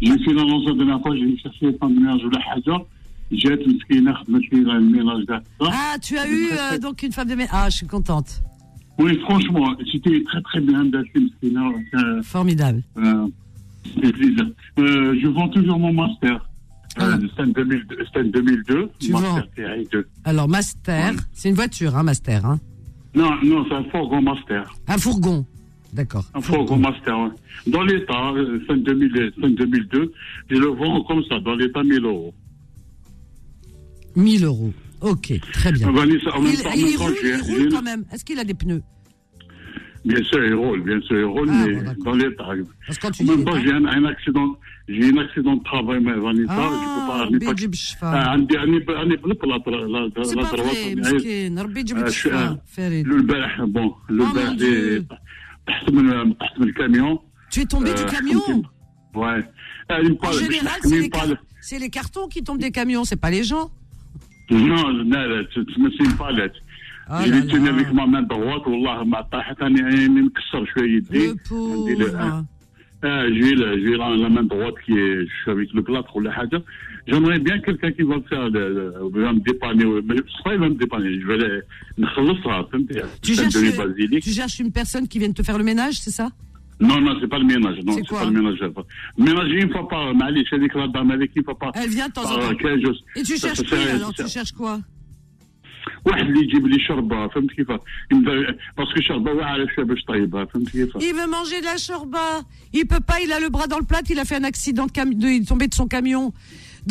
Je 0.00 0.18
suis 0.18 0.34
dans 0.34 0.44
l'enceinte 0.44 0.78
de 0.78 0.84
ma 0.84 0.98
foi, 1.00 1.16
j'ai 1.16 1.36
cherché 1.38 1.66
le 1.66 1.76
temps 1.76 1.88
de 1.88 1.94
ménage 1.94 2.22
de 2.22 2.30
la 2.30 2.40
Hajar. 2.52 2.82
J'ai 3.30 3.52
été 3.52 3.64
une 3.90 4.14
Ah, 5.60 5.96
tu 6.00 6.16
as 6.16 6.28
eu 6.28 6.48
euh, 6.50 6.78
donc 6.78 7.02
une 7.02 7.12
femme 7.12 7.28
de 7.28 7.34
ménage. 7.34 7.50
Ah, 7.52 7.68
je 7.68 7.76
suis 7.76 7.86
contente. 7.86 8.42
Oui, 8.98 9.16
franchement, 9.20 9.74
c'était 9.92 10.22
très 10.24 10.42
très 10.42 10.60
bien, 10.60 10.84
Dassim. 10.86 11.30
Euh, 11.44 12.22
Formidable. 12.22 12.82
Euh, 12.96 13.28
euh, 14.78 15.16
je 15.20 15.28
vends 15.28 15.48
toujours 15.48 15.78
mon 15.78 15.92
master. 15.92 16.44
Ah. 16.96 17.16
C'est 17.36 17.42
un, 17.42 17.46
2002. 18.24 18.90
Master 19.10 19.46
vends. 19.56 19.82
2. 19.92 20.08
Alors, 20.24 20.48
master, 20.48 21.14
c'est 21.32 21.48
une 21.48 21.54
voiture, 21.54 21.96
hein, 21.96 22.02
master. 22.02 22.44
Hein. 22.44 22.58
Non, 23.14 23.30
non, 23.44 23.64
c'est 23.68 23.74
un 23.74 23.84
fourgon 23.84 24.20
master. 24.20 24.74
Un 24.88 24.98
fourgon, 24.98 25.46
d'accord. 25.92 26.24
Un 26.34 26.40
fourgon, 26.40 26.66
fourgon 26.66 26.90
master, 26.90 27.18
oui. 27.20 27.72
Dans 27.72 27.82
l'état, 27.82 28.32
fin, 28.66 28.76
2000, 28.76 29.32
fin 29.40 29.50
2002, 29.50 30.12
je 30.50 30.56
le 30.56 30.66
vends 30.66 31.04
comme 31.04 31.22
ça, 31.28 31.38
dans 31.38 31.54
l'état 31.54 31.84
1000 31.84 32.04
euros. 32.04 32.34
1000 34.16 34.44
euros. 34.44 34.72
Ok, 35.01 35.33
très 35.53 35.71
bien. 35.73 35.91
Vanessa, 35.91 36.29
en 36.37 36.41
même 36.41 36.53
Il, 36.53 36.61
temps, 36.63 36.69
en 36.69 36.73
il 36.73 36.83
même 36.85 36.93
temps, 36.93 37.03
roule, 37.05 37.15
j'ai- 37.21 37.29
il 37.29 37.43
j'ai 37.45 37.51
roule 37.51 37.61
une- 37.65 37.71
quand 37.73 37.81
même. 37.91 38.05
Est-ce 38.11 38.23
qu'il 38.25 38.39
a 38.39 38.45
des 38.45 38.53
pneus 38.53 38.81
Bien 40.05 40.21
sûr, 40.23 40.43
il 40.45 40.53
roule, 40.53 40.81
bien 40.83 40.99
sûr, 41.01 41.17
il 41.17 41.23
roule, 41.25 41.47
Ah, 41.49 41.63
mais 41.65 41.73
bon, 41.75 41.83
d'accord. 41.83 42.03
dans 42.05 42.13
l'état. 42.13 42.43
Parce 42.87 42.97
que 42.97 43.01
quand 43.07 43.11
tu 43.11 43.23
En 43.23 43.25
dis 43.25 43.31
même 43.31 43.45
temps, 43.45 43.55
l'état- 43.55 43.63
j'ai 43.65 43.71
un, 43.73 43.85
un 43.85 44.05
accident, 44.05 44.49
j'ai 44.89 45.05
un 45.13 45.17
accident 45.17 45.55
de 45.55 45.63
travail, 45.63 45.99
mais 46.01 46.13
Vanessa, 46.13 46.53
Ah, 46.57 46.69
je 46.73 46.87
peux 46.95 47.07
pas, 47.07 47.25
je 47.25 47.31
peux 47.31 47.39
pas- 47.39 47.45
ربي 47.45 47.49
يجيب 47.51 47.73
الشفاء. 47.73 48.13
آه، 48.15 48.27
عندي 48.29 48.57
عندي 48.57 48.85
عندي 48.89 49.15
بلط 49.15 49.45
لا 49.45 49.75
لا 49.75 49.97
لا 50.15 50.23
C'est 50.23 50.35
لا 50.35 50.43
pas 50.43 50.55
droite, 50.55 50.59
vrai, 50.59 50.75
يعني- 50.75 51.01
مسكين. 51.01 51.59
ربي 51.59 51.79
يجيب 51.79 51.97
لك 51.97 52.03
آه، 52.03 52.09
شو- 52.09 52.29
الشفاء 52.29 52.51
آه، 52.51 52.61
فريد. 52.67 53.07
البارح 53.07 53.61
بون 53.61 53.89
Oh, 53.91 54.09
البارح 54.09 54.49
mon 54.49 54.55
جي- 54.55 54.99
Dieu. 54.99 55.15
تحت 55.67 55.89
من 55.91 56.37
تحت 56.37 56.59
من 56.59 56.67
الكاميون 56.67 57.19
Tu 57.51 57.59
es 57.61 57.65
tombé 57.65 57.93
du 57.93 58.01
Euh, 58.01 58.11
camion 58.15 58.63
Ouais. 59.15 59.43
آه، 59.91 59.99
une 60.01 60.17
En 60.17 60.21
balle, 60.23 60.33
général, 60.33 60.79
une 60.83 60.89
c'est 60.89 60.99
les, 60.99 61.09
balle. 61.09 61.29
car- 61.29 61.37
c'est 61.61 61.79
les 61.79 61.89
cartons 61.89 62.27
qui 62.33 62.43
tombent 62.43 62.59
des 62.67 62.71
camions, 62.71 63.03
c'est 63.09 63.21
pas 63.25 63.31
les 63.37 63.43
gens. 63.51 63.67
Non, 64.51 64.85
لا 64.89 65.27
لا 65.27 65.43
تسمى 65.43 65.89
سي 65.97 66.17
بالات 66.19 66.53
Ah 67.09 67.23
جي 67.23 67.31
là 67.31 67.51
توني 67.51 67.65
là. 67.69 67.73
افيك 67.73 67.93
ما 67.93 68.05
مان 68.05 68.27
دروات 68.27 68.67
والله 68.67 69.03
ما 69.03 69.21
طاحت 69.21 69.61
انا 69.61 69.85
عيني 69.87 70.21
نكسر 70.21 70.65
شويه 70.73 70.95
يدي 70.97 71.27
Le 71.33 71.37
عندي 71.53 71.93
ل- 71.93 72.11
pauvre. 72.11 72.45
آه، 73.03 73.27
جي 73.29 73.55
لا 73.55 73.75
جي 73.75 73.95
لا 73.95 74.15
لا 74.15 74.29
مان 74.29 74.47
دروات 74.47 74.73
كي 74.85 74.93
شو 75.45 75.51
افيك 75.53 75.75
لو 75.75 75.81
بلاط 75.81 76.15
ولا 76.15 76.31
حاجه 76.31 76.63
J'aimerais 77.09 77.39
bien 77.47 77.57
quelqu'un 77.65 77.91
qui 77.97 78.03
va 78.09 78.15
me 78.21 78.25
faire, 78.31 78.45
le, 78.55 78.63
le- 78.77 79.23
va 79.25 79.33
me 79.37 79.41
dépanner, 79.49 79.85
mais 80.07 80.15
c'est 80.33 80.43
pas 80.45 80.53
il 80.55 80.59
va 80.63 80.69
me 80.73 80.77
dépanner, 80.83 81.19
je 81.21 81.27
vais 81.27 81.37
les, 81.37 81.61
نخلصها 81.97 82.61
فهمتي 82.61 83.01
Tu 83.25 83.31
عشان 83.31 83.49
cherches, 83.49 83.53
دوني 83.53 83.69
بازيليك. 83.77 84.23
tu 84.23 84.29
cherches 84.29 84.59
une 84.59 84.71
personne 84.71 85.07
qui 85.07 85.19
vienne 85.19 85.33
te 85.33 85.43
faire 85.43 85.57
le 85.57 85.63
ménage, 85.63 85.95
c'est 85.99 86.11
ça 86.19 86.27
Non, 86.79 86.99
non, 86.99 87.13
c'est 87.21 87.27
pas 87.27 87.39
le 87.39 87.45
ménage. 87.45 87.77
Non, 87.85 87.93
C'est 87.93 88.01
c'est 88.01 88.07
quoi 88.07 88.19
pas 88.19 88.25
le 88.25 88.31
ménage. 88.41 88.59
Le 89.17 89.23
ménage, 89.23 89.51
une 89.63 89.71
fois 89.71 89.87
par, 89.87 90.13
معليش 90.13 90.53
هذيك 90.53 90.75
لا 90.75 90.85
دام 90.85 91.11
هذيك 91.11 91.31
une 91.39 91.43
fois 91.43 91.57
par. 91.59 91.71
Elle 91.75 91.89
vient 91.89 92.07
de 92.09 92.13
temps 92.13 92.23
en 92.23 92.39
par 92.39 92.49
temps. 92.49 92.55
15 92.55 92.81
jours. 92.81 92.97
Et 93.15 93.23
tu 93.23 93.37
Ça, 93.37 93.47
cherches 93.47 93.57
ça, 93.69 93.77
qui 93.77 93.83
ça, 93.83 93.95
alors 93.95 94.11
ça. 94.17 94.23
Tu 94.23 94.29
cherches 94.29 94.51
quoi 94.51 94.79
واحد 96.05 96.25
اللي 96.25 96.39
يجيب 96.43 96.67
لي 96.67 96.79
شربه 96.79 97.27
فهمت 97.27 97.51
كيف 97.51 97.67
يبدا- 98.11 98.55
باسكو 98.77 99.01
شربه 99.01 99.31
واعر 99.31 99.67
شويه 99.75 99.85
باش 99.85 100.03
طيبها 100.07 100.45
فهمت 100.45 100.69
كيف 100.69 100.89
Il 100.97 101.13
veut 101.19 101.29
manger 101.37 101.59
de 101.61 101.65
la 101.65 101.77
chorba. 101.87 102.27
Il 102.73 102.85
peut 102.87 103.03
pas, 103.09 103.19
il 103.25 103.31
a 103.31 103.39
le 103.39 103.49
bras 103.49 103.67
dans 103.67 103.79
le 103.79 103.85
plat, 103.85 104.01
il 104.09 104.19
a 104.19 104.25
fait 104.25 104.35
un 104.35 104.43
accident 104.43 104.85
de 104.85 104.91
camion, 104.91 105.17
il 105.21 105.41
est 105.41 105.47
tombé 105.47 105.67
de 105.67 105.73
son 105.73 105.87
camion. 105.95 106.25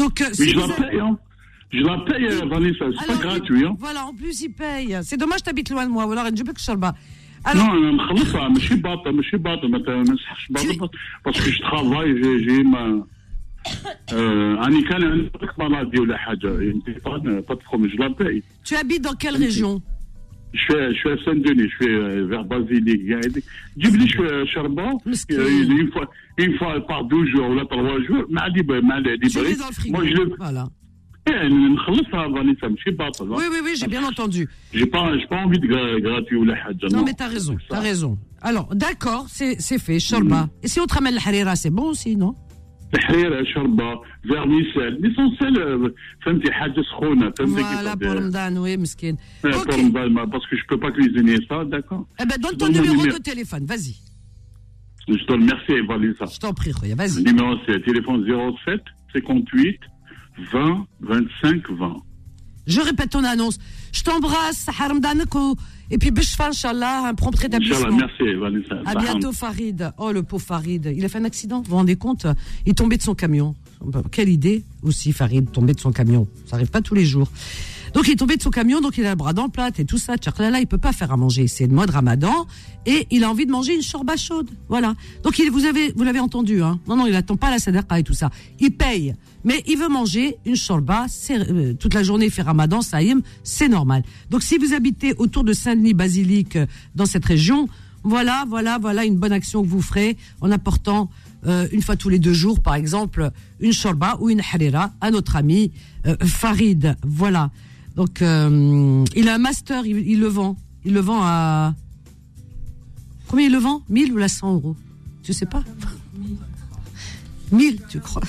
Donc, 0.00 0.14
euh, 0.20 0.26
Mais 0.28 0.34
si 0.34 0.48
je 0.50 0.54
vous 0.58 0.60
la 0.60 0.74
avez- 0.74 0.82
paye, 0.90 1.00
hein. 1.06 1.14
Je 1.78 1.82
la 1.90 1.96
paye, 2.08 2.26
euh, 2.26 2.46
Vanessa, 2.52 2.84
c'est 2.98 3.06
pas 3.06 3.12
Alors, 3.12 3.22
gratuit, 3.26 3.64
hein. 3.66 3.74
Voilà, 3.86 4.00
en 4.10 4.14
plus 4.20 4.34
il 4.46 4.52
paye. 4.62 4.90
C'est 5.08 5.18
dommage, 5.22 5.42
t'habites 5.46 5.70
loin 5.74 5.86
de 5.88 5.92
moi. 5.96 6.02
Alors, 6.12 6.26
نجيب 6.30 6.48
لك 6.48 6.56
الشربة. 6.56 6.92
Alors, 7.46 7.56
Non, 7.56 7.70
انا 7.70 7.90
مخلصها 7.90 8.48
ماشي 8.48 8.74
باطل 8.74 9.10
ماشي 9.10 9.36
باطل 9.36 9.70
ما 9.70 9.78
ت- 9.78 9.88
ما 9.88 10.02
نصحش 10.02 10.48
باطل 10.50 10.66
باسكو 11.26 11.40
جو 11.40 11.58
ترافاي 11.70 12.14
جي 12.22 12.46
جي 12.46 12.62
ما 12.62 13.04
آه، 14.12 14.66
اني 14.66 14.82
كان 14.82 15.04
عندي 15.04 15.30
مالادي 15.58 16.00
ولا 16.00 16.16
حاجه 16.16 16.58
انت 16.58 16.90
با 17.04 17.16
با 17.48 17.54
تفهم 17.54 17.86
جو 17.86 17.98
لا 17.98 18.08
باي 18.08 18.42
tu 18.68 18.74
habites 18.74 19.02
dans 19.08 19.16
quelle 19.22 19.36
région 19.36 19.82
Je 20.54 20.58
suis, 20.64 20.94
je 20.94 20.98
suis 21.00 21.10
à 21.16 21.16
Saint-Denis, 21.24 21.68
je 21.70 21.76
suis 21.78 21.94
euh, 21.94 22.26
vers 22.32 22.44
Basilique. 22.44 23.42
جيب 23.78 23.96
لي 23.96 24.08
شويه 24.08 24.44
شربه 24.44 24.98
مسكين. 25.06 25.36
euh, 25.38 25.82
une 25.82 25.90
fois 25.92 26.06
une 26.44 26.54
fois 26.58 26.86
par 26.90 27.04
deux 27.04 27.26
jours 27.32 27.48
ولا 27.50 27.64
trois 27.64 28.06
jours 28.08 28.26
مع 28.30 28.46
لي 28.46 28.80
مع 28.80 28.98
لي 28.98 29.18
Tu 29.18 29.38
بري 29.38 29.54
mets 29.54 29.58
dans 29.58 29.68
le 29.68 29.74
frigo. 29.74 29.92
moi 29.96 30.04
je 30.06 30.14
le 30.14 30.68
Voilà. 31.26 31.32
يعني 31.34 31.68
نخلصها 31.68 32.34
فانيسا 32.34 32.68
ماشي 32.68 32.90
باطل 32.90 33.28
Oui, 33.36 33.44
oui, 33.52 33.60
oui, 33.64 33.72
j'ai 33.76 33.86
bien 33.86 34.04
entendu. 34.04 34.48
j'ai 34.74 34.86
pas 34.86 35.18
j'ai 35.18 35.26
pas 35.26 35.40
envie 35.46 35.58
de 35.58 35.66
gra- 35.66 36.00
gratuit 36.00 36.36
ولا 36.36 36.54
حاجه 36.56 36.86
Non, 36.92 37.04
mais 37.04 37.14
t'as 37.14 37.28
raison, 37.28 37.56
t'as 37.68 37.80
raison. 37.80 38.18
Alors, 38.48 38.68
d'accord, 38.74 39.24
c'est 39.36 39.54
c'est 39.66 39.78
fait, 39.86 40.00
shorba. 40.00 40.40
Et 40.64 40.68
si 40.72 40.78
on 40.80 40.86
te 40.90 40.94
ramène 40.94 41.14
le 41.18 41.22
harira, 41.26 41.54
c'est 41.62 41.70
bon 41.78 41.86
aussi, 41.92 42.16
non 42.16 42.34
تحريره 42.92 43.44
شربه 43.44 44.00
فيرميسيل 44.28 45.02
ليسونسيال 45.02 45.94
فهمتي 46.24 46.52
حاجه 46.52 46.82
سخونه 46.82 47.30
فهمتي 47.30 47.62
Voilà, 47.62 47.96
pour 47.96 48.12
Ramadan, 48.14 48.56
oui, 48.62 48.76
miskin. 48.76 49.14
pour 49.42 49.50
Ok. 49.60 49.72
Ramadan, 49.96 50.28
parce 50.32 50.46
que 50.48 50.56
je 50.56 50.64
peux 50.68 50.78
pas 50.84 50.90
cuisiner 50.92 51.36
ça 51.48 51.64
d'accord 51.64 52.04
Eh 52.20 52.26
ben, 52.26 52.36
donne 52.42 52.56
ton 52.56 52.66
Donne 52.66 52.74
mon 52.76 52.80
numéro 52.82 52.96
numéro. 53.02 53.18
de 53.18 53.22
téléphone, 53.22 53.64
vas-y. 53.72 53.94
je 55.08 55.24
te 55.28 55.32
remercie 55.32 55.76
Vanessa 55.88 56.24
Je 56.34 56.38
t'en 56.44 56.52
prie, 56.60 56.72
Roya, 56.78 56.94
vas-y. 57.02 57.16
Le 57.24 57.30
numéro, 57.30 57.50
c'est 57.66 57.78
téléphone 57.90 58.20
07 58.66 58.80
58 59.14 59.80
20 60.51 60.85
25 61.01 61.71
20. 61.71 61.95
Je 62.67 62.81
répète 62.81 63.11
ton 63.11 63.23
annonce. 63.23 63.57
Je 63.93 64.03
t'embrasse, 64.03 64.67
Haramdanek, 64.67 65.29
et 65.89 65.97
puis 65.97 66.11
Bishfa, 66.11 66.49
Inch'Allah, 66.49 67.07
un 67.07 67.13
prompt 67.13 67.33
Inch'Allah, 67.35 67.57
rétablissement. 67.59 67.97
merci, 67.97 68.33
Vanessa. 68.35 68.75
À 68.85 68.95
bientôt, 68.95 69.31
Farid. 69.31 69.91
Oh, 69.97 70.11
le 70.11 70.21
pauvre 70.23 70.43
Farid. 70.43 70.93
Il 70.95 71.05
a 71.05 71.09
fait 71.09 71.19
un 71.19 71.23
accident, 71.25 71.61
vous 71.61 71.69
vous 71.69 71.75
rendez 71.77 71.95
compte? 71.95 72.27
Il 72.65 72.71
est 72.71 72.75
tombé 72.75 72.97
de 72.97 73.01
son 73.01 73.15
camion. 73.15 73.55
Quelle 74.11 74.27
idée 74.29 74.63
aussi, 74.83 75.13
Farid, 75.13 75.49
tomber 75.51 75.73
de 75.73 75.79
son 75.79 75.91
camion. 75.93 76.27
Ça 76.45 76.57
arrive 76.57 76.69
pas 76.69 76.81
tous 76.81 76.93
les 76.95 77.05
jours. 77.05 77.29
Donc, 77.97 78.07
il 78.07 78.11
est 78.11 78.17
tombé 78.17 78.37
de 78.37 78.43
son 78.43 78.51
camion, 78.51 78.79
donc 78.79 78.99
il 78.99 79.07
a 79.07 79.09
le 79.09 79.15
bras 79.15 79.33
dans 79.33 79.49
plat 79.49 79.71
et 79.75 79.83
tout 79.83 79.97
ça. 79.97 80.17
Tchaklala, 80.17 80.59
il 80.59 80.67
peut 80.67 80.77
pas 80.77 80.93
faire 80.93 81.11
à 81.11 81.17
manger. 81.17 81.47
C'est 81.47 81.65
le 81.65 81.73
mois 81.73 81.87
de 81.87 81.91
ramadan 81.91 82.45
et 82.85 83.07
il 83.09 83.23
a 83.23 83.31
envie 83.31 83.47
de 83.47 83.51
manger 83.51 83.73
une 83.73 83.81
shorba 83.81 84.15
chaude. 84.15 84.51
Voilà. 84.69 84.93
Donc, 85.23 85.39
il, 85.39 85.49
vous 85.49 85.65
avez, 85.65 85.93
vous 85.93 86.03
l'avez 86.03 86.19
entendu, 86.19 86.61
hein. 86.61 86.79
Non, 86.87 86.95
non, 86.95 87.07
il 87.07 87.15
attend 87.15 87.37
pas 87.37 87.49
la 87.49 87.57
sadaqa 87.57 87.97
et 87.97 88.03
tout 88.03 88.13
ça. 88.13 88.29
Il 88.59 88.69
paye. 88.69 89.15
Mais 89.43 89.63
il 89.65 89.79
veut 89.79 89.87
manger 89.87 90.37
une 90.45 90.55
shorba, 90.55 91.07
c'est, 91.09 91.39
euh, 91.39 91.73
toute 91.73 91.95
la 91.95 92.03
journée, 92.03 92.25
il 92.25 92.31
fait 92.31 92.43
ramadan, 92.43 92.81
saïm, 92.83 93.23
c'est 93.43 93.67
normal. 93.67 94.03
Donc, 94.29 94.43
si 94.43 94.59
vous 94.59 94.75
habitez 94.75 95.15
autour 95.17 95.43
de 95.43 95.53
Saint-Denis, 95.53 95.95
Basilique, 95.95 96.55
euh, 96.55 96.67
dans 96.93 97.07
cette 97.07 97.25
région, 97.25 97.67
voilà, 98.03 98.45
voilà, 98.47 98.77
voilà 98.77 99.05
une 99.05 99.17
bonne 99.17 99.33
action 99.33 99.63
que 99.63 99.67
vous 99.67 99.81
ferez 99.81 100.17
en 100.41 100.51
apportant 100.51 101.09
euh, 101.47 101.67
une 101.71 101.81
fois 101.81 101.95
tous 101.95 102.09
les 102.09 102.19
deux 102.19 102.33
jours, 102.33 102.61
par 102.61 102.75
exemple, 102.75 103.31
une 103.59 103.73
shorba 103.73 104.17
ou 104.19 104.29
une 104.29 104.41
harira 104.41 104.91
à 105.01 105.09
notre 105.09 105.35
ami 105.35 105.71
euh, 106.05 106.15
Farid. 106.21 106.95
Voilà. 107.03 107.49
Donc, 107.97 108.21
euh, 108.21 109.03
il 109.15 109.27
a 109.27 109.33
un 109.33 109.37
master, 109.39 109.85
il, 109.85 109.97
il 110.07 110.19
le 110.19 110.27
vend. 110.27 110.55
Il 110.85 110.93
le 110.93 110.99
vend 111.01 111.19
à. 111.23 111.73
Combien 113.27 113.47
il 113.47 113.51
le 113.51 113.57
vend? 113.57 113.81
1000 113.89 114.13
ou 114.13 114.17
la 114.17 114.27
100 114.29 114.53
euros? 114.53 114.75
Je 115.23 115.31
sais 115.33 115.47
pas? 115.47 115.63
1000, 117.51 117.81
tu 117.89 117.99
crois? 117.99 118.21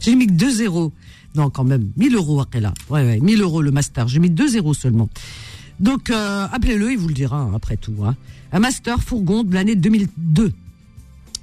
J'ai 0.00 0.14
mis 0.14 0.26
que 0.28 0.32
2 0.32 0.50
zéros. 0.50 0.92
Non, 1.34 1.50
quand 1.50 1.64
même. 1.64 1.90
1000 1.96 2.14
euros, 2.14 2.40
Akela. 2.40 2.72
Ouais, 2.90 3.02
ouais, 3.04 3.20
1000 3.20 3.42
euros 3.42 3.60
le 3.60 3.70
master. 3.72 4.08
J'ai 4.08 4.20
mis 4.20 4.30
2 4.30 4.48
zéros 4.48 4.72
seulement. 4.72 5.08
Donc, 5.80 6.10
euh, 6.10 6.46
appelez-le, 6.50 6.92
il 6.92 6.98
vous 6.98 7.08
le 7.08 7.14
dira, 7.14 7.40
hein, 7.40 7.52
après 7.54 7.76
tout. 7.76 7.94
hein. 8.04 8.16
Un 8.52 8.60
master 8.60 9.02
fourgon 9.02 9.42
de 9.44 9.52
l'année 9.52 9.74
2002. 9.74 10.52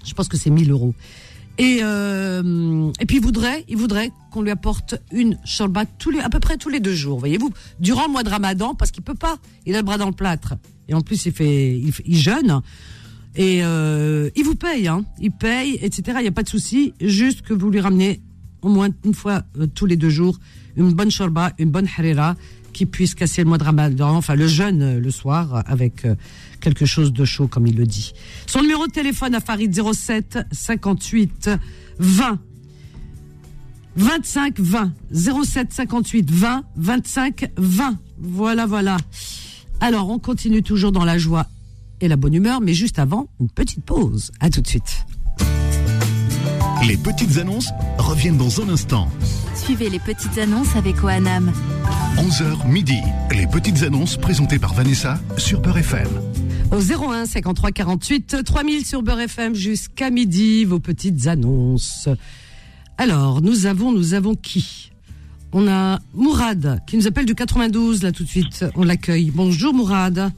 Je 0.04 0.14
pense 0.14 0.28
que 0.28 0.38
c'est 0.38 0.50
1000 0.50 0.72
euros. 0.72 0.94
Et, 1.58 1.80
euh, 1.82 2.91
et 3.00 3.06
puis 3.06 3.18
il 3.18 3.24
voudrait, 3.24 3.63
il 3.70 3.78
voudrait 3.78 4.12
qu'on 4.32 4.41
lui 4.41 4.52
apporte 4.52 4.96
une 5.12 5.38
shorba 5.46 5.86
tous 5.86 6.12
les, 6.12 6.20
à 6.20 6.30
peu 6.30 6.39
près 6.39 6.58
tous 6.58 6.70
les 6.70 6.82
deux 6.82 6.94
jours, 6.94 7.20
voyez-vous, 7.20 7.52
durant 7.80 8.08
le 8.08 8.12
mois 8.12 8.24
de 8.24 8.30
Ramadan, 8.30 8.76
parce 8.76 8.91
qu'il 8.91 9.04
peut 9.04 9.15
pas, 9.15 9.38
il 9.65 9.74
a 9.76 9.78
le 9.78 9.84
bras 9.84 9.98
dans 9.98 10.08
le 10.08 10.13
plâtre. 10.13 10.56
Et 10.89 10.94
en 10.94 11.02
plus, 11.02 11.26
il 11.26 11.32
fait, 11.32 11.78
il, 11.78 12.18
jeûne. 12.18 12.62
Et 13.36 13.63
euh, 13.63 14.30
il 14.36 14.44
vous 14.44 14.56
paye, 14.56 14.88
hein, 14.88 15.06
il 15.20 15.32
paye, 15.32 15.80
etc. 15.82 16.18
Il 16.20 16.24
n'y 16.24 16.28
a 16.28 16.32
pas 16.32 16.44
de 16.44 16.50
souci, 16.50 16.94
juste 17.00 17.41
que 17.41 17.54
vous 17.54 17.70
lui 17.70 17.80
ramenez 17.80 18.22
au 18.62 18.70
moins 18.70 18.89
une 19.06 19.13
fois 19.13 19.44
euh, 19.58 19.68
tous 19.68 19.86
les 19.86 19.96
deux 19.96 20.10
jours 20.10 20.38
une 20.76 20.91
bonne 20.94 21.12
shorba, 21.12 21.54
une 21.58 21.70
bonne 21.70 21.88
harira 21.98 22.36
qui 22.76 22.86
puisse 22.86 23.16
casser 23.16 23.42
le 23.42 23.48
mois 23.48 23.58
de 23.58 23.64
Ramadan, 23.64 24.16
enfin 24.18 24.36
le 24.36 24.48
jeûne 24.48 24.82
euh, 24.82 25.00
le 25.00 25.10
soir 25.10 25.64
avec 25.66 26.04
euh, 26.04 26.14
quelque 26.60 26.86
chose 26.86 27.14
de 27.14 27.24
chaud 27.24 27.48
comme 27.48 27.66
il 27.66 27.78
le 27.78 27.86
dit. 27.86 28.14
Son 28.48 28.62
numéro 28.62 28.86
de 28.86 28.92
téléphone 28.92 29.34
à 29.34 29.40
Farid 29.40 29.74
07 29.74 30.40
58 30.52 31.50
20 32.00 32.38
25 33.96 34.60
20 34.60 34.94
07 35.14 35.72
58 35.72 36.30
20 36.30 36.64
25 36.76 37.52
20. 37.56 37.98
Voilà, 38.20 38.66
voilà. 38.66 38.98
Alors, 39.80 40.10
on 40.10 40.20
continue 40.20 40.62
toujours 40.62 40.92
dans 40.92 41.06
la 41.06 41.18
joie 41.18 41.48
et 42.02 42.10
la 42.10 42.18
bonne 42.18 42.34
humeur, 42.34 42.60
mais 42.60 42.74
juste 42.74 43.00
avant, 43.00 43.30
une 43.40 43.50
petite 43.50 43.86
pause. 43.86 44.32
À 44.42 44.50
tout 44.50 44.60
de 44.60 44.68
suite. 44.68 45.06
Les 46.86 46.98
petites 46.98 47.38
annonces 47.38 47.70
reviennent 47.98 48.38
dans 48.38 48.62
un 48.62 48.68
instant. 48.68 49.10
Suivez 49.56 49.90
les 49.90 50.00
petites 50.00 50.38
annonces 50.38 50.76
avec 50.76 51.02
OANAM. 51.04 51.54
11h 52.17 52.67
midi. 52.67 53.01
Les 53.32 53.45
petites 53.47 53.84
annonces 53.84 54.17
présentées 54.17 54.60
par 54.60 54.73
Vanessa 54.73 55.19
sur 55.38 55.62
Peur 55.62 55.78
FM. 55.78 56.08
Au 56.71 56.80
01 56.80 57.25
53 57.25 57.71
48 57.71 58.43
3000 58.43 58.86
sur 58.86 59.01
Beurre 59.04 59.21
FM 59.21 59.54
jusqu'à 59.56 60.10
midi, 60.10 60.65
vos 60.65 60.80
petites 60.80 61.28
annonces. 61.28 62.10
Alors, 62.97 63.41
nous 63.41 63.65
avons, 63.65 63.91
nous 63.91 64.13
avons 64.13 64.36
qui? 64.36 64.91
On 65.51 65.67
a 65.67 65.99
Mourad 66.13 66.82
qui 66.88 66.97
nous 66.97 67.08
appelle 67.08 67.25
du 67.25 67.36
92 67.36 68.04
là 68.04 68.12
tout 68.12 68.23
de 68.23 68.30
suite. 68.30 68.65
On 68.75 68.84
l'accueille. 68.84 69.32
Bonjour 69.34 69.73
Mourad. 69.73 70.32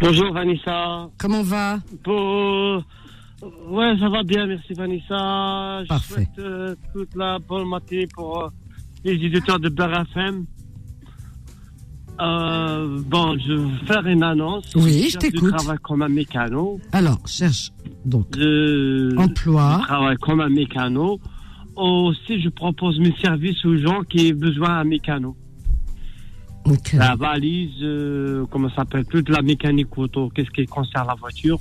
Bonjour 0.00 0.32
Vanessa. 0.32 1.08
Comment 1.18 1.42
va? 1.42 1.78
Pour... 2.02 2.82
Ouais, 3.68 3.94
ça 3.98 4.08
va 4.08 4.22
bien, 4.22 4.46
merci 4.46 4.72
Vanessa. 4.74 5.82
Je 5.82 5.88
Parfait. 5.88 6.14
souhaite 6.14 6.38
euh, 6.38 6.74
toute 6.94 7.14
la 7.14 7.38
bonne 7.38 7.68
matinée 7.68 8.06
pour 8.14 8.44
euh, 8.44 8.48
les 9.04 9.12
éditeurs 9.12 9.60
de 9.60 9.68
Beurre 9.68 10.02
FM. 10.14 10.46
Euh, 12.20 13.00
bon, 13.06 13.36
je 13.38 13.52
vais 13.52 13.86
faire 13.86 14.06
une 14.06 14.22
annonce. 14.22 14.72
Oui, 14.76 15.08
je 15.10 15.18
t'écoute. 15.18 15.54
travail 15.56 15.78
comme 15.82 16.02
un 16.02 16.08
mécano. 16.08 16.80
Alors, 16.92 17.18
cherche 17.26 17.72
donc 18.04 18.26
Je, 18.36 19.16
emploi. 19.16 19.78
je 19.82 19.86
travaille 19.86 20.16
comme 20.18 20.40
un 20.40 20.48
mécano. 20.48 21.18
Aussi, 21.76 22.40
je 22.40 22.48
propose 22.50 22.98
mes 23.00 23.14
services 23.20 23.64
aux 23.64 23.76
gens 23.76 24.02
qui 24.08 24.32
ont 24.32 24.36
besoin 24.38 24.68
d'un 24.68 24.84
mécano. 24.84 25.36
La 26.94 27.14
valise, 27.16 27.72
euh, 27.82 28.46
comment 28.50 28.70
ça 28.70 28.76
s'appelle, 28.76 29.04
toute 29.06 29.28
la 29.28 29.42
mécanique 29.42 29.98
auto, 29.98 30.30
qu'est-ce 30.34 30.50
qui 30.50 30.64
concerne 30.66 31.08
la 31.08 31.14
voiture. 31.14 31.58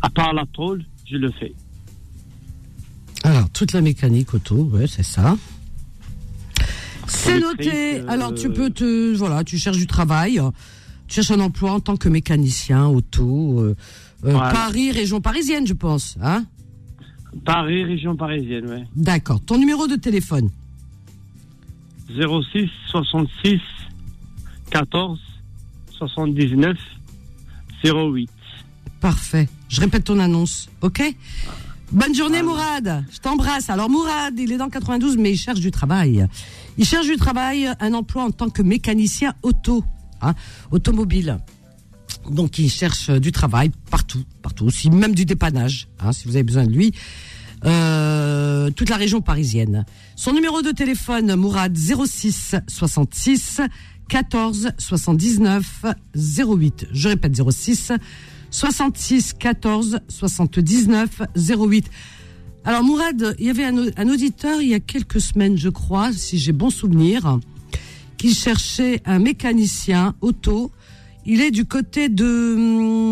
À 0.00 0.08
part 0.08 0.32
la 0.32 0.46
tôle, 0.46 0.84
je 1.10 1.16
le 1.16 1.30
fais. 1.32 1.52
Alors, 3.24 3.50
toute 3.50 3.72
la 3.72 3.80
mécanique 3.82 4.32
auto, 4.32 4.54
ouais, 4.72 4.86
c'est 4.86 5.02
ça. 5.02 5.36
C'est 7.08 7.38
noté. 7.40 8.00
euh, 8.00 8.04
Alors, 8.08 8.34
tu 8.34 8.50
peux 8.50 8.70
te, 8.70 9.14
voilà, 9.16 9.44
tu 9.44 9.58
cherches 9.58 9.76
du 9.78 9.86
travail, 9.86 10.40
tu 11.08 11.14
cherches 11.16 11.30
un 11.30 11.40
emploi 11.40 11.72
en 11.72 11.80
tant 11.80 11.96
que 11.96 12.08
mécanicien 12.08 12.86
auto. 12.86 13.60
euh, 13.60 13.76
euh, 14.24 14.32
Voilà. 14.32 14.50
Paris, 14.50 14.90
région 14.90 15.20
parisienne, 15.20 15.66
je 15.66 15.74
pense. 15.74 16.16
Hein? 16.22 16.44
Paris, 17.44 17.84
région 17.84 18.16
parisienne, 18.16 18.66
ouais. 18.66 18.84
D'accord. 18.96 19.40
Ton 19.40 19.58
numéro 19.58 19.86
de 19.86 19.96
téléphone? 19.96 20.50
06 22.08 22.68
66 22.90 23.60
14 24.70 25.18
79 25.98 26.76
08. 27.84 28.30
Parfait. 29.00 29.48
Je 29.68 29.80
répète 29.80 30.04
ton 30.04 30.18
annonce, 30.20 30.68
ok? 30.80 31.02
Bonne 31.94 32.12
journée 32.12 32.42
Mourad, 32.42 33.04
je 33.08 33.18
t'embrasse. 33.18 33.70
Alors 33.70 33.88
Mourad, 33.88 34.36
il 34.36 34.50
est 34.50 34.56
dans 34.56 34.64
le 34.64 34.70
92 34.72 35.16
mais 35.16 35.30
il 35.30 35.36
cherche 35.36 35.60
du 35.60 35.70
travail. 35.70 36.26
Il 36.76 36.84
cherche 36.84 37.06
du 37.06 37.14
travail, 37.14 37.70
un 37.78 37.94
emploi 37.94 38.24
en 38.24 38.32
tant 38.32 38.50
que 38.50 38.62
mécanicien 38.62 39.32
auto, 39.42 39.84
hein, 40.20 40.34
automobile. 40.72 41.38
Donc 42.28 42.58
il 42.58 42.68
cherche 42.68 43.10
du 43.10 43.30
travail 43.30 43.70
partout, 43.92 44.24
partout, 44.42 44.64
aussi 44.64 44.90
même 44.90 45.14
du 45.14 45.24
dépannage, 45.24 45.86
hein, 46.00 46.10
si 46.10 46.26
vous 46.26 46.34
avez 46.34 46.42
besoin 46.42 46.66
de 46.66 46.72
lui. 46.72 46.90
Euh, 47.64 48.70
toute 48.72 48.90
la 48.90 48.96
région 48.96 49.20
parisienne. 49.20 49.86
Son 50.16 50.32
numéro 50.32 50.62
de 50.62 50.72
téléphone, 50.72 51.36
Mourad 51.36 51.76
06 51.76 52.56
66 52.66 53.60
14 54.08 54.72
79 54.78 55.84
08. 56.16 56.88
Je 56.92 57.08
répète 57.08 57.40
06 57.40 57.92
66 58.58 59.32
14 59.34 59.98
79 60.08 61.22
08. 61.36 61.90
Alors 62.64 62.84
Mourad, 62.84 63.34
il 63.40 63.46
y 63.46 63.50
avait 63.50 63.64
un, 63.64 63.76
au- 63.76 63.90
un 63.96 64.08
auditeur 64.08 64.62
il 64.62 64.68
y 64.68 64.74
a 64.74 64.78
quelques 64.80 65.20
semaines, 65.20 65.58
je 65.58 65.68
crois, 65.68 66.12
si 66.12 66.38
j'ai 66.38 66.52
bon 66.52 66.70
souvenir, 66.70 67.40
qui 68.16 68.32
cherchait 68.32 69.02
un 69.06 69.18
mécanicien 69.18 70.14
auto. 70.20 70.70
Il 71.26 71.40
est 71.40 71.50
du 71.50 71.64
côté 71.64 72.08
de 72.08 72.54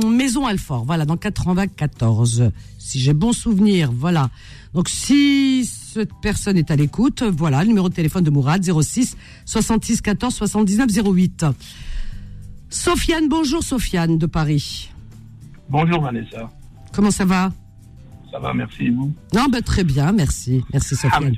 hum, 0.05 0.15
Maison 0.15 0.47
Alfort, 0.47 0.85
voilà, 0.85 1.05
dans 1.07 1.17
94, 1.17 2.51
si 2.79 3.01
j'ai 3.01 3.13
bon 3.13 3.33
souvenir, 3.33 3.91
voilà. 3.91 4.31
Donc 4.75 4.89
si 4.89 5.65
cette 5.93 6.13
personne 6.23 6.57
est 6.57 6.71
à 6.71 6.77
l'écoute, 6.77 7.25
voilà, 7.25 7.63
le 7.63 7.69
numéro 7.69 7.89
de 7.89 7.95
téléphone 7.95 8.23
de 8.23 8.31
Mourad, 8.31 8.63
06 8.65 9.17
66 9.45 10.03
14 10.03 10.35
79 10.37 10.89
08. 11.05 11.47
Sofiane, 12.71 13.29
bonjour 13.29 13.65
Sofiane 13.65 14.19
de 14.19 14.27
Paris. 14.27 14.92
Bonjour 15.73 16.03
Vanessa, 16.03 16.51
Comment 16.93 17.11
ça 17.11 17.25
va? 17.25 17.51
Ça 18.31 18.39
va, 18.39 18.53
merci 18.53 18.85
et 18.85 18.91
vous? 18.91 19.11
Non, 19.35 19.47
ben 19.51 19.63
très 19.63 19.85
bien, 19.85 20.13
merci. 20.13 20.63
Merci 20.71 20.95
Sofiane. 20.97 21.35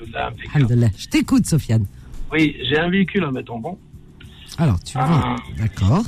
Alhamdoulilah. 0.53 0.89
Je 0.99 1.07
t'écoute 1.07 1.47
Sofiane. 1.47 1.87
Oui, 2.33 2.57
j'ai 2.69 2.77
un 2.77 2.91
véhicule 2.91 3.23
à 3.23 3.31
mettre 3.31 3.53
en 3.53 3.61
bon, 3.61 3.79
Alors, 4.59 4.83
tu 4.83 4.95
vois, 4.99 5.07
Ah. 5.09 5.37
d'accord. 5.57 6.03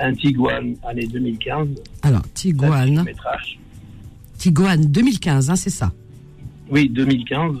un 0.00 0.12
Tiguan 0.14 0.74
année 0.86 1.06
2015, 1.06 1.68
Alors, 2.02 2.22
Tiguan. 2.34 3.06
Tiguan 4.36 4.84
2015, 4.84 5.48
hein, 5.48 5.56
c'est 5.56 5.70
ça? 5.70 5.92
Oui, 6.70 6.90
2015, 6.90 7.56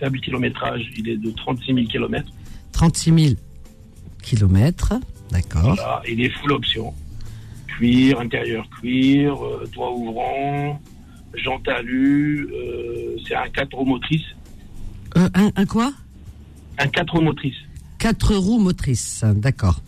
faible 0.00 0.18
kilométrage, 0.20 0.82
il 0.98 1.08
est 1.08 1.16
de 1.16 1.30
36 1.30 1.74
000 1.74 1.86
km. 1.86 2.28
36 2.72 3.12
000 3.28 3.34
kilomètres, 4.20 4.94
d'accord. 5.30 5.62
Voilà, 5.62 6.02
il 6.08 6.20
est 6.20 6.30
full 6.30 6.50
option. 6.50 6.92
Cuir, 7.76 8.20
intérieur 8.20 8.68
cuir, 8.70 9.44
euh, 9.44 9.66
toit 9.72 9.92
ouvrant, 9.92 10.80
jante 11.34 11.68
alu, 11.68 12.48
euh, 12.54 13.16
c'est 13.26 13.34
un 13.34 13.48
4 13.50 13.74
roues 13.74 13.84
motrices. 13.84 14.24
Euh, 15.16 15.28
un, 15.34 15.50
un 15.56 15.66
quoi? 15.66 15.92
Un 16.78 16.88
4 16.88 17.12
roues 17.12 17.20
motrices. 17.22 17.54
Quatre 17.98 18.34
roues 18.34 18.58
motrices, 18.60 19.24
d'accord. 19.34 19.82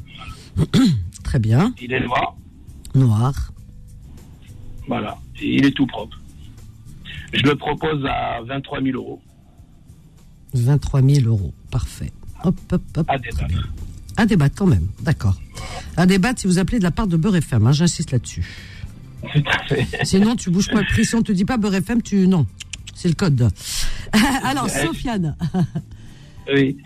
Très 1.25 1.39
bien. 1.39 1.73
Il 1.81 1.93
est 1.93 2.01
noir, 2.01 2.37
Noir. 2.95 3.53
voilà, 4.87 5.17
il 5.41 5.65
est 5.65 5.71
tout 5.73 5.87
propre. 5.87 6.19
Je 7.33 7.43
le 7.43 7.55
propose 7.57 8.05
à 8.07 8.41
23 8.43 8.83
000 8.83 8.97
euros 8.97 9.21
23 10.55 11.03
000 11.03 11.27
euros, 11.27 11.53
parfait. 11.71 12.13
Hop, 12.45 12.57
hop, 12.73 12.83
hop. 12.97 13.07
à 13.09 13.19
débattre. 13.19 13.69
À 14.19 14.27
débattre 14.27 14.57
quand 14.57 14.67
même, 14.67 14.87
d'accord. 15.01 15.41
À 15.97 16.05
débattre 16.05 16.41
si 16.41 16.47
vous 16.47 16.59
appelez 16.59 16.79
de 16.81 16.85
la 16.85 16.91
part 16.91 17.07
de 17.07 17.17
Beurre 17.17 17.37
FM, 17.37 17.67
hein, 17.69 17.73
j'insiste 17.73 18.11
là-dessus. 18.13 18.45
Tout 19.33 19.43
à 19.51 19.65
fait. 19.65 19.87
Sinon, 20.05 20.37
tu 20.37 20.51
bouges 20.51 20.69
pas 20.69 20.81
le 20.81 20.87
prix. 20.87 21.05
Si 21.07 21.15
on 21.15 21.23
te 21.23 21.33
dit 21.33 21.45
pas 21.47 21.57
Beurre 21.57 21.77
FM, 21.77 22.03
tu. 22.03 22.27
Non. 22.29 22.47
C'est 22.95 23.09
le 23.09 23.15
code. 23.15 23.49
Alors. 24.45 24.69
Sofiane, 24.69 25.37
Oui. 26.53 26.77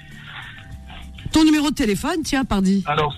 ton 1.33 1.45
numéro 1.45 1.71
de 1.71 1.75
téléphone, 1.75 2.23
tiens, 2.23 2.45
pardi. 2.45 2.83
Alors, 2.87 3.15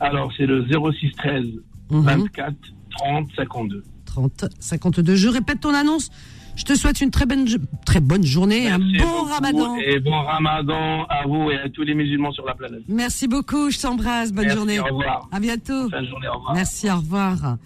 alors 0.00 0.32
c'est 0.36 0.46
le 0.46 0.66
06 0.68 1.12
13 1.16 1.44
Mhm. 1.90 2.00
24 2.02 2.54
30 2.98 3.28
52. 3.36 3.84
30 4.06 4.46
52. 4.58 5.14
Je 5.16 5.28
répète 5.28 5.60
ton 5.60 5.74
annonce. 5.74 6.10
Je 6.56 6.64
te 6.64 6.74
souhaite 6.76 7.00
une 7.00 7.10
très 7.10 7.26
bonne, 7.26 7.46
très 7.84 8.00
bonne 8.00 8.24
journée, 8.24 8.68
un 8.70 8.78
bon 8.78 9.22
ramadan. 9.24 9.76
Et 9.76 9.98
bon 9.98 10.22
ramadan 10.22 11.04
à 11.08 11.26
vous 11.26 11.50
et 11.50 11.56
à 11.56 11.68
tous 11.68 11.82
les 11.82 11.94
musulmans 11.94 12.32
sur 12.32 12.46
la 12.46 12.54
planète. 12.54 12.82
Merci 12.88 13.26
beaucoup, 13.26 13.70
je 13.70 13.80
t'embrasse. 13.80 14.32
Bonne 14.32 14.44
Merci, 14.44 14.56
journée. 14.56 14.80
au 14.80 14.84
revoir. 14.84 15.28
À 15.32 15.40
bientôt. 15.40 15.90
Fin 15.90 16.02
de 16.02 16.06
journée, 16.06 16.28
au 16.28 16.34
revoir. 16.38 16.54
Merci, 16.54 16.90
au 16.90 16.96
revoir. 16.96 17.56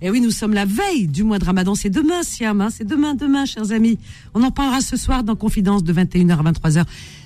Et 0.00 0.10
oui, 0.10 0.20
nous 0.20 0.30
sommes 0.30 0.54
la 0.54 0.64
veille 0.64 1.08
du 1.08 1.24
mois 1.24 1.38
de 1.38 1.44
Ramadan. 1.44 1.74
C'est 1.74 1.90
demain, 1.90 2.22
Siam. 2.22 2.60
Hein 2.60 2.70
c'est 2.70 2.86
demain, 2.86 3.14
demain, 3.14 3.44
chers 3.44 3.72
amis. 3.72 3.98
On 4.32 4.42
en 4.42 4.50
parlera 4.50 4.80
ce 4.80 4.96
soir 4.96 5.24
dans 5.24 5.34
Confidence 5.34 5.82
de 5.84 5.92
21h 5.92 6.38
à 6.38 6.52
23h. 6.52 6.84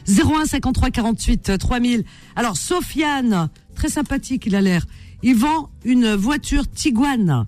01 0.08 0.46
53 0.46 0.90
48 0.90 1.58
3000. 1.58 2.04
Alors, 2.34 2.56
Sofiane, 2.56 3.48
très 3.74 3.88
sympathique, 3.88 4.44
il 4.46 4.56
a 4.56 4.60
l'air. 4.60 4.86
Il 5.22 5.36
vend 5.36 5.68
une 5.84 6.14
voiture 6.14 6.68
Tiguan 6.68 7.46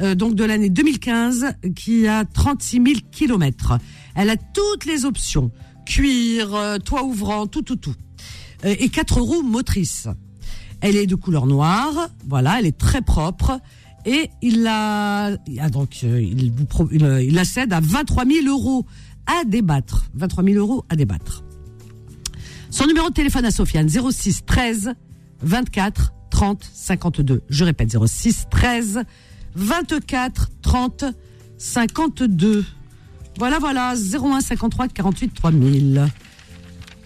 euh, 0.00 0.14
donc 0.14 0.34
de 0.34 0.44
l'année 0.44 0.70
2015, 0.70 1.54
qui 1.76 2.06
a 2.06 2.24
36 2.24 2.76
000 2.76 2.86
kilomètres. 3.12 3.78
Elle 4.14 4.30
a 4.30 4.36
toutes 4.36 4.84
les 4.86 5.04
options 5.04 5.50
cuir, 5.84 6.54
euh, 6.54 6.78
toit 6.78 7.04
ouvrant, 7.04 7.46
tout, 7.46 7.62
tout, 7.62 7.76
tout, 7.76 7.94
Euh, 8.64 8.74
et 8.78 8.88
quatre 8.88 9.20
roues 9.20 9.42
motrices. 9.42 10.08
Elle 10.80 10.96
est 10.96 11.06
de 11.06 11.14
couleur 11.14 11.46
noire, 11.46 12.08
voilà, 12.26 12.58
elle 12.58 12.66
est 12.66 12.78
très 12.78 13.02
propre. 13.02 13.60
Et 14.06 14.30
il 14.42 14.62
la, 14.62 15.36
ah, 15.60 15.70
donc 15.70 16.00
euh, 16.04 16.20
il 16.20 16.52
vous 16.52 16.66
il, 16.92 17.04
euh, 17.04 17.22
il 17.22 17.34
la 17.34 17.44
cède 17.44 17.72
à 17.72 17.80
23 17.80 18.24
000 18.26 18.46
euros 18.48 18.86
à 19.26 19.44
débattre. 19.44 20.10
23 20.14 20.44
000 20.44 20.56
euros 20.58 20.84
à 20.88 20.96
débattre. 20.96 21.42
Son 22.70 22.86
numéro 22.86 23.08
de 23.08 23.14
téléphone 23.14 23.44
à 23.44 23.50
Sofiane 23.50 23.88
06 23.88 24.44
13 24.44 24.94
24 25.42 26.12
30 26.30 26.70
52. 26.72 27.42
Je 27.48 27.64
répète 27.64 27.96
06 27.96 28.46
13 28.50 28.94
24 28.94 29.06
30 30.62 31.04
52. 31.58 32.64
Voilà 33.38 33.58
voilà 33.58 33.94
01 33.94 34.40
53 34.40 34.88
48 34.88 35.34
3000. 35.34 36.08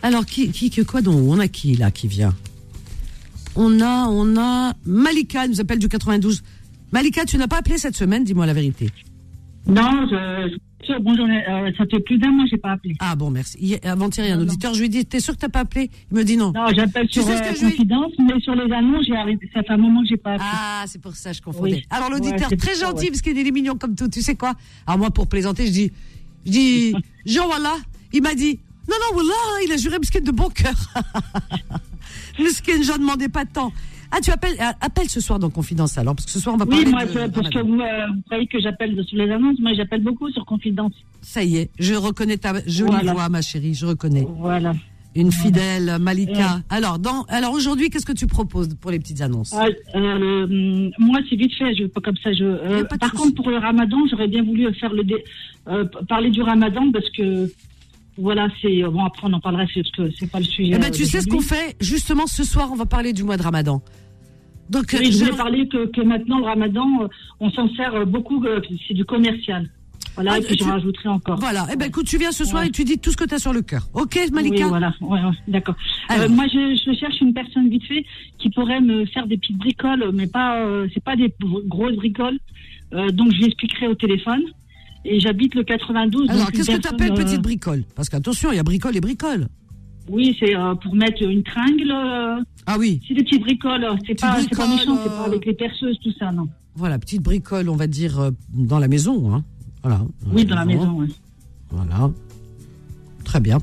Alors 0.03 0.25
qui 0.27 0.51
qui 0.51 0.71
quoi 0.85 1.01
donc? 1.03 1.21
On 1.29 1.39
a 1.39 1.49
qui 1.49 1.75
là 1.77 1.91
qui 1.91 2.09
vient? 2.09 2.35
On 3.57 3.81
a 3.81 4.07
on 4.09 4.37
a 4.37 4.75
Malika 4.85 5.45
elle 5.45 5.51
nous 5.51 5.61
appelle 5.61 5.79
du 5.79 5.89
92. 5.89 6.43
Malika, 6.93 7.25
tu 7.27 7.37
n'as 7.37 7.49
pas 7.49 7.59
appelé 7.59 7.77
cette 7.77 7.97
semaine, 7.97 8.25
dis-moi 8.25 8.47
la 8.47 8.55
vérité. 8.55 8.91
Non, 9.67 10.07
je, 10.11 10.57
je- 10.87 10.99
bonjour, 11.01 11.27
euh, 11.27 11.71
ça 11.77 11.85
fait 11.91 12.01
plus 12.01 12.17
d'un 12.19 12.31
mois 12.31 12.45
que 12.45 12.51
j'ai 12.51 12.57
pas 12.57 12.73
appelé. 12.73 12.95
Ah 13.01 13.15
bon, 13.17 13.31
merci. 13.31 13.59
Hier- 13.61 13.81
Avant-hier, 13.83 14.25
il 14.27 14.29
y 14.31 14.33
a 14.33 14.37
un 14.37 14.41
auditeur, 14.41 14.73
je 14.73 14.79
lui 14.81 14.87
ai 14.87 14.89
dit, 14.89 15.05
t'es 15.05 15.21
sûr 15.21 15.35
que 15.35 15.41
t'as 15.41 15.49
pas 15.51 15.61
appelé? 15.61 15.91
Il 16.11 16.17
me 16.17 16.25
dit 16.25 16.37
non. 16.39 16.53
Non, 16.53 16.67
j'appelle 16.75 17.09
sur 17.11 17.29
euh, 17.29 17.39
que 17.39 17.55
je 17.55 17.65
Confidence, 17.65 18.13
mais 18.19 18.41
sur 18.41 18.55
les 18.55 18.73
annonces, 18.73 19.05
j'ai 19.07 19.17
arrêté. 19.17 19.51
Ça 19.53 19.63
fait 19.63 19.73
un 19.73 19.77
moment 19.77 20.03
que 20.03 20.09
j'ai 20.09 20.17
pas 20.17 20.33
appelé. 20.33 20.49
Ah, 20.51 20.85
c'est 20.87 21.01
pour 21.03 21.15
ça, 21.15 21.33
je 21.33 21.43
confondais. 21.43 21.73
Oui. 21.75 21.85
Alors 21.91 22.11
l'auditeur, 22.11 22.49
très 22.59 22.75
ça, 22.75 22.87
gentil, 22.87 23.05
ouais. 23.05 23.11
parce 23.11 23.21
qu'il 23.21 23.37
est 23.39 23.51
mignon 23.51 23.77
comme 23.77 23.95
tout, 23.95 24.09
tu 24.09 24.23
sais 24.23 24.37
quoi? 24.37 24.55
Alors 24.87 24.99
moi, 24.99 25.11
pour 25.11 25.27
plaisanter, 25.29 25.67
je 25.67 25.73
dis, 25.73 25.93
je 26.47 26.51
dis, 26.51 26.95
Jean, 27.27 27.47
voilà, 27.47 27.75
il 28.15 28.23
m'a 28.23 28.35
dit, 28.35 28.61
non, 28.89 28.95
non, 29.01 29.13
voilà, 29.15 29.35
il 29.67 29.73
a 29.73 29.77
juré 29.77 29.99
Miskin 29.99 30.21
de 30.21 30.31
bon 30.31 30.49
cœur. 30.49 30.75
Miskin, 32.39 32.83
j'en 32.83 32.99
demandais 32.99 33.29
pas 33.29 33.45
tant. 33.45 33.73
Ah, 34.11 34.19
tu 34.23 34.31
appelles, 34.31 34.57
ah, 34.59 34.75
appelle 34.81 35.09
ce 35.11 35.21
soir 35.21 35.39
dans 35.39 35.51
Confidence 35.51 35.99
alors, 35.99 36.15
parce 36.15 36.25
que 36.25 36.33
ce 36.33 36.41
soir, 36.41 36.55
on 36.55 36.59
va 36.59 36.65
Oui, 36.65 36.83
parler 36.85 36.91
moi, 36.91 37.05
de- 37.05 37.31
parce 37.31 37.51
que 37.51 37.59
vous, 37.59 37.79
euh, 37.81 38.07
vous 38.15 38.23
croyez 38.23 38.47
que 38.47 38.59
j'appelle 38.61 39.05
sur 39.07 39.19
les 39.19 39.31
annonces. 39.31 39.59
Moi, 39.61 39.73
j'appelle 39.75 40.03
beaucoup 40.03 40.31
sur 40.31 40.47
Confidence. 40.47 40.93
Ça 41.21 41.45
y 41.45 41.59
est, 41.59 41.71
je 41.79 41.93
reconnais 41.95 42.39
ta 42.39 42.55
jolie 42.67 42.91
Voilà. 42.93 43.13
voix, 43.13 43.29
ma 43.29 43.43
chérie, 43.43 43.75
je 43.75 43.85
reconnais. 43.85 44.27
Voilà. 44.39 44.75
Une 45.15 45.33
fidèle 45.33 45.97
Malika. 46.01 46.33
Ouais. 46.57 46.63
Alors, 46.71 46.99
dans, 46.99 47.25
alors 47.25 47.53
aujourd'hui, 47.53 47.91
qu'est-ce 47.91 48.07
que 48.07 48.13
tu 48.13 48.27
proposes 48.27 48.69
pour 48.81 48.91
les 48.93 48.99
petites 48.99 49.21
annonces? 49.21 49.53
Ah, 49.55 49.67
euh, 49.97 50.91
moi, 50.99 51.19
c'est 51.29 51.37
vite 51.37 51.53
fait. 51.59 51.75
Je 51.75 51.85
pas 51.87 52.01
comme 52.01 52.17
ça. 52.23 52.33
Je. 52.33 52.45
euh, 52.45 52.85
par 53.01 53.13
contre, 53.13 53.35
pour 53.35 53.51
le 53.51 53.59
Ramadan, 53.59 53.99
j'aurais 54.11 54.29
bien 54.29 54.43
voulu 54.45 54.73
faire 54.75 54.93
le 54.93 55.03
dé- 55.05 55.25
euh, 55.67 55.85
parler 56.09 56.31
du 56.31 56.41
Ramadan 56.41 56.93
parce 56.93 57.11
que 57.11 57.51
voilà, 58.19 58.49
c'est 58.61 58.83
bon. 58.83 59.05
Après, 59.05 59.27
on 59.29 59.33
en 59.33 59.41
parlera. 59.41 59.65
C'est 59.73 59.83
c'est 60.19 60.31
pas 60.31 60.39
le 60.39 60.45
sujet. 60.45 60.73
Eh 60.75 60.79
ben, 60.79 60.87
euh, 60.89 60.91
tu 60.91 61.05
sais 61.05 61.21
ce 61.21 61.27
qu'on 61.29 61.41
fait? 61.41 61.77
Justement, 61.81 62.27
ce 62.27 62.45
soir, 62.45 62.69
on 62.73 62.77
va 62.77 62.87
parler 62.87 63.13
du 63.13 63.23
mois 63.25 63.37
de 63.37 63.43
Ramadan. 63.43 63.81
Donc, 64.71 64.95
Oui, 64.99 65.11
je 65.13 65.19
voulais 65.25 65.37
parler 65.37 65.67
que, 65.69 65.87
que 65.87 66.03
maintenant 66.03 66.39
le 66.39 66.45
Ramadan, 66.45 66.87
euh, 67.03 67.09
on 67.41 67.51
s'en 67.51 67.69
sert 67.75 67.95
euh, 67.95 68.05
beaucoup. 68.05 68.45
euh, 68.45 68.61
c'est 68.87 68.95
du 68.95 69.05
commercial. 69.05 69.67
Voilà, 70.15 70.33
Ah, 70.35 70.39
et 70.39 70.43
puis 70.43 70.57
tu- 70.57 70.65
j'en 70.65 70.71
rajouterai 70.73 71.09
encore. 71.09 71.39
Voilà. 71.39 71.67
Eh 71.73 71.77
ben, 71.77 71.87
écoute, 71.87 72.07
tu 72.07 72.19
viens 72.19 72.33
ce 72.33 72.45
soir 72.45 72.63
Ouais. 72.63 72.69
et 72.69 72.73
tu 72.73 72.83
dis 72.85 72.99
tout 72.99 73.11
ce 73.13 73.17
que 73.17 73.25
tu 73.25 73.35
as 73.35 73.39
sur 73.39 73.53
le 73.53 73.63
cœur. 73.63 73.87
Ok, 73.95 74.19
Malika? 74.33 74.65
Oui, 74.65 74.69
voilà, 74.69 74.93
ouais, 75.01 75.21
ouais, 75.23 75.31
d'accord. 75.47 75.77
Euh, 76.11 76.29
moi, 76.29 76.45
je, 76.53 76.77
je 76.85 76.99
cherche 76.99 77.21
une 77.21 77.33
personne 77.33 77.71
vite 77.71 77.85
fait 77.85 78.05
qui 78.39 78.51
pourrait 78.51 78.81
me 78.81 79.07
faire 79.07 79.27
des 79.29 79.39
petites 79.39 79.57
bricoles, 79.59 80.11
mais 80.13 80.27
pas, 80.27 80.61
euh, 80.61 80.89
c'est 80.93 81.03
pas 81.05 81.15
des 81.15 81.33
gro- 81.41 81.63
grosses 81.67 81.95
bricoles. 81.97 82.39
Euh, 82.95 83.11
donc, 83.11 83.31
je 83.33 83.39
lui 83.39 83.47
expliquerai 83.47 83.87
au 83.87 83.95
téléphone. 83.95 84.43
Et 85.05 85.21
j'habite 85.21 85.55
le 85.55 85.63
92. 85.65 86.29
Alors, 86.31 86.51
qu'est-ce 86.53 86.71
que 86.71 86.81
tu 86.81 86.89
appelles 86.89 87.13
euh, 87.13 87.17
petite 87.17 87.41
bricole? 87.43 87.85
Parce 87.95 88.09
qu'attention, 88.09 88.53
il 88.53 88.57
y 88.57 88.59
a 88.59 88.63
bricole 88.63 88.97
et 88.97 89.01
bricole. 89.01 89.49
Oui, 90.11 90.37
c'est 90.41 90.57
euh, 90.57 90.75
pour 90.75 90.95
mettre 90.95 91.23
une 91.23 91.43
tringle. 91.43 91.91
euh, 91.91 92.43
ah 92.67 92.77
oui. 92.79 93.01
C'est 93.07 93.15
des 93.15 93.23
petites 93.25 93.43
bricoles. 93.43 93.85
euh, 93.85 93.95
C'est 94.07 94.19
pas, 94.21 94.39
c'est 94.41 94.57
pas 94.57 94.67
méchant, 94.69 94.97
c'est 95.03 95.11
euh, 95.11 95.17
pas 95.19 95.25
avec 95.27 95.45
les 95.47 95.55
perceuses, 95.55 95.99
tout 96.03 96.13
ça, 96.19 96.33
non. 96.33 96.49
Voilà, 96.75 96.99
petite 96.99 97.23
bricole, 97.23 97.69
on 97.69 97.77
va 97.77 97.87
dire, 97.87 98.19
euh, 98.19 98.31
dans 98.53 98.79
la 98.79 98.89
maison. 98.89 99.35
Hein. 99.35 99.45
Voilà. 99.83 100.01
Oui, 100.33 100.45
dans 100.45 100.55
la 100.57 100.65
maison, 100.65 100.97
oui. 100.99 101.15
Voilà. 101.71 102.11
Très 103.25 103.41
bien. 103.41 103.59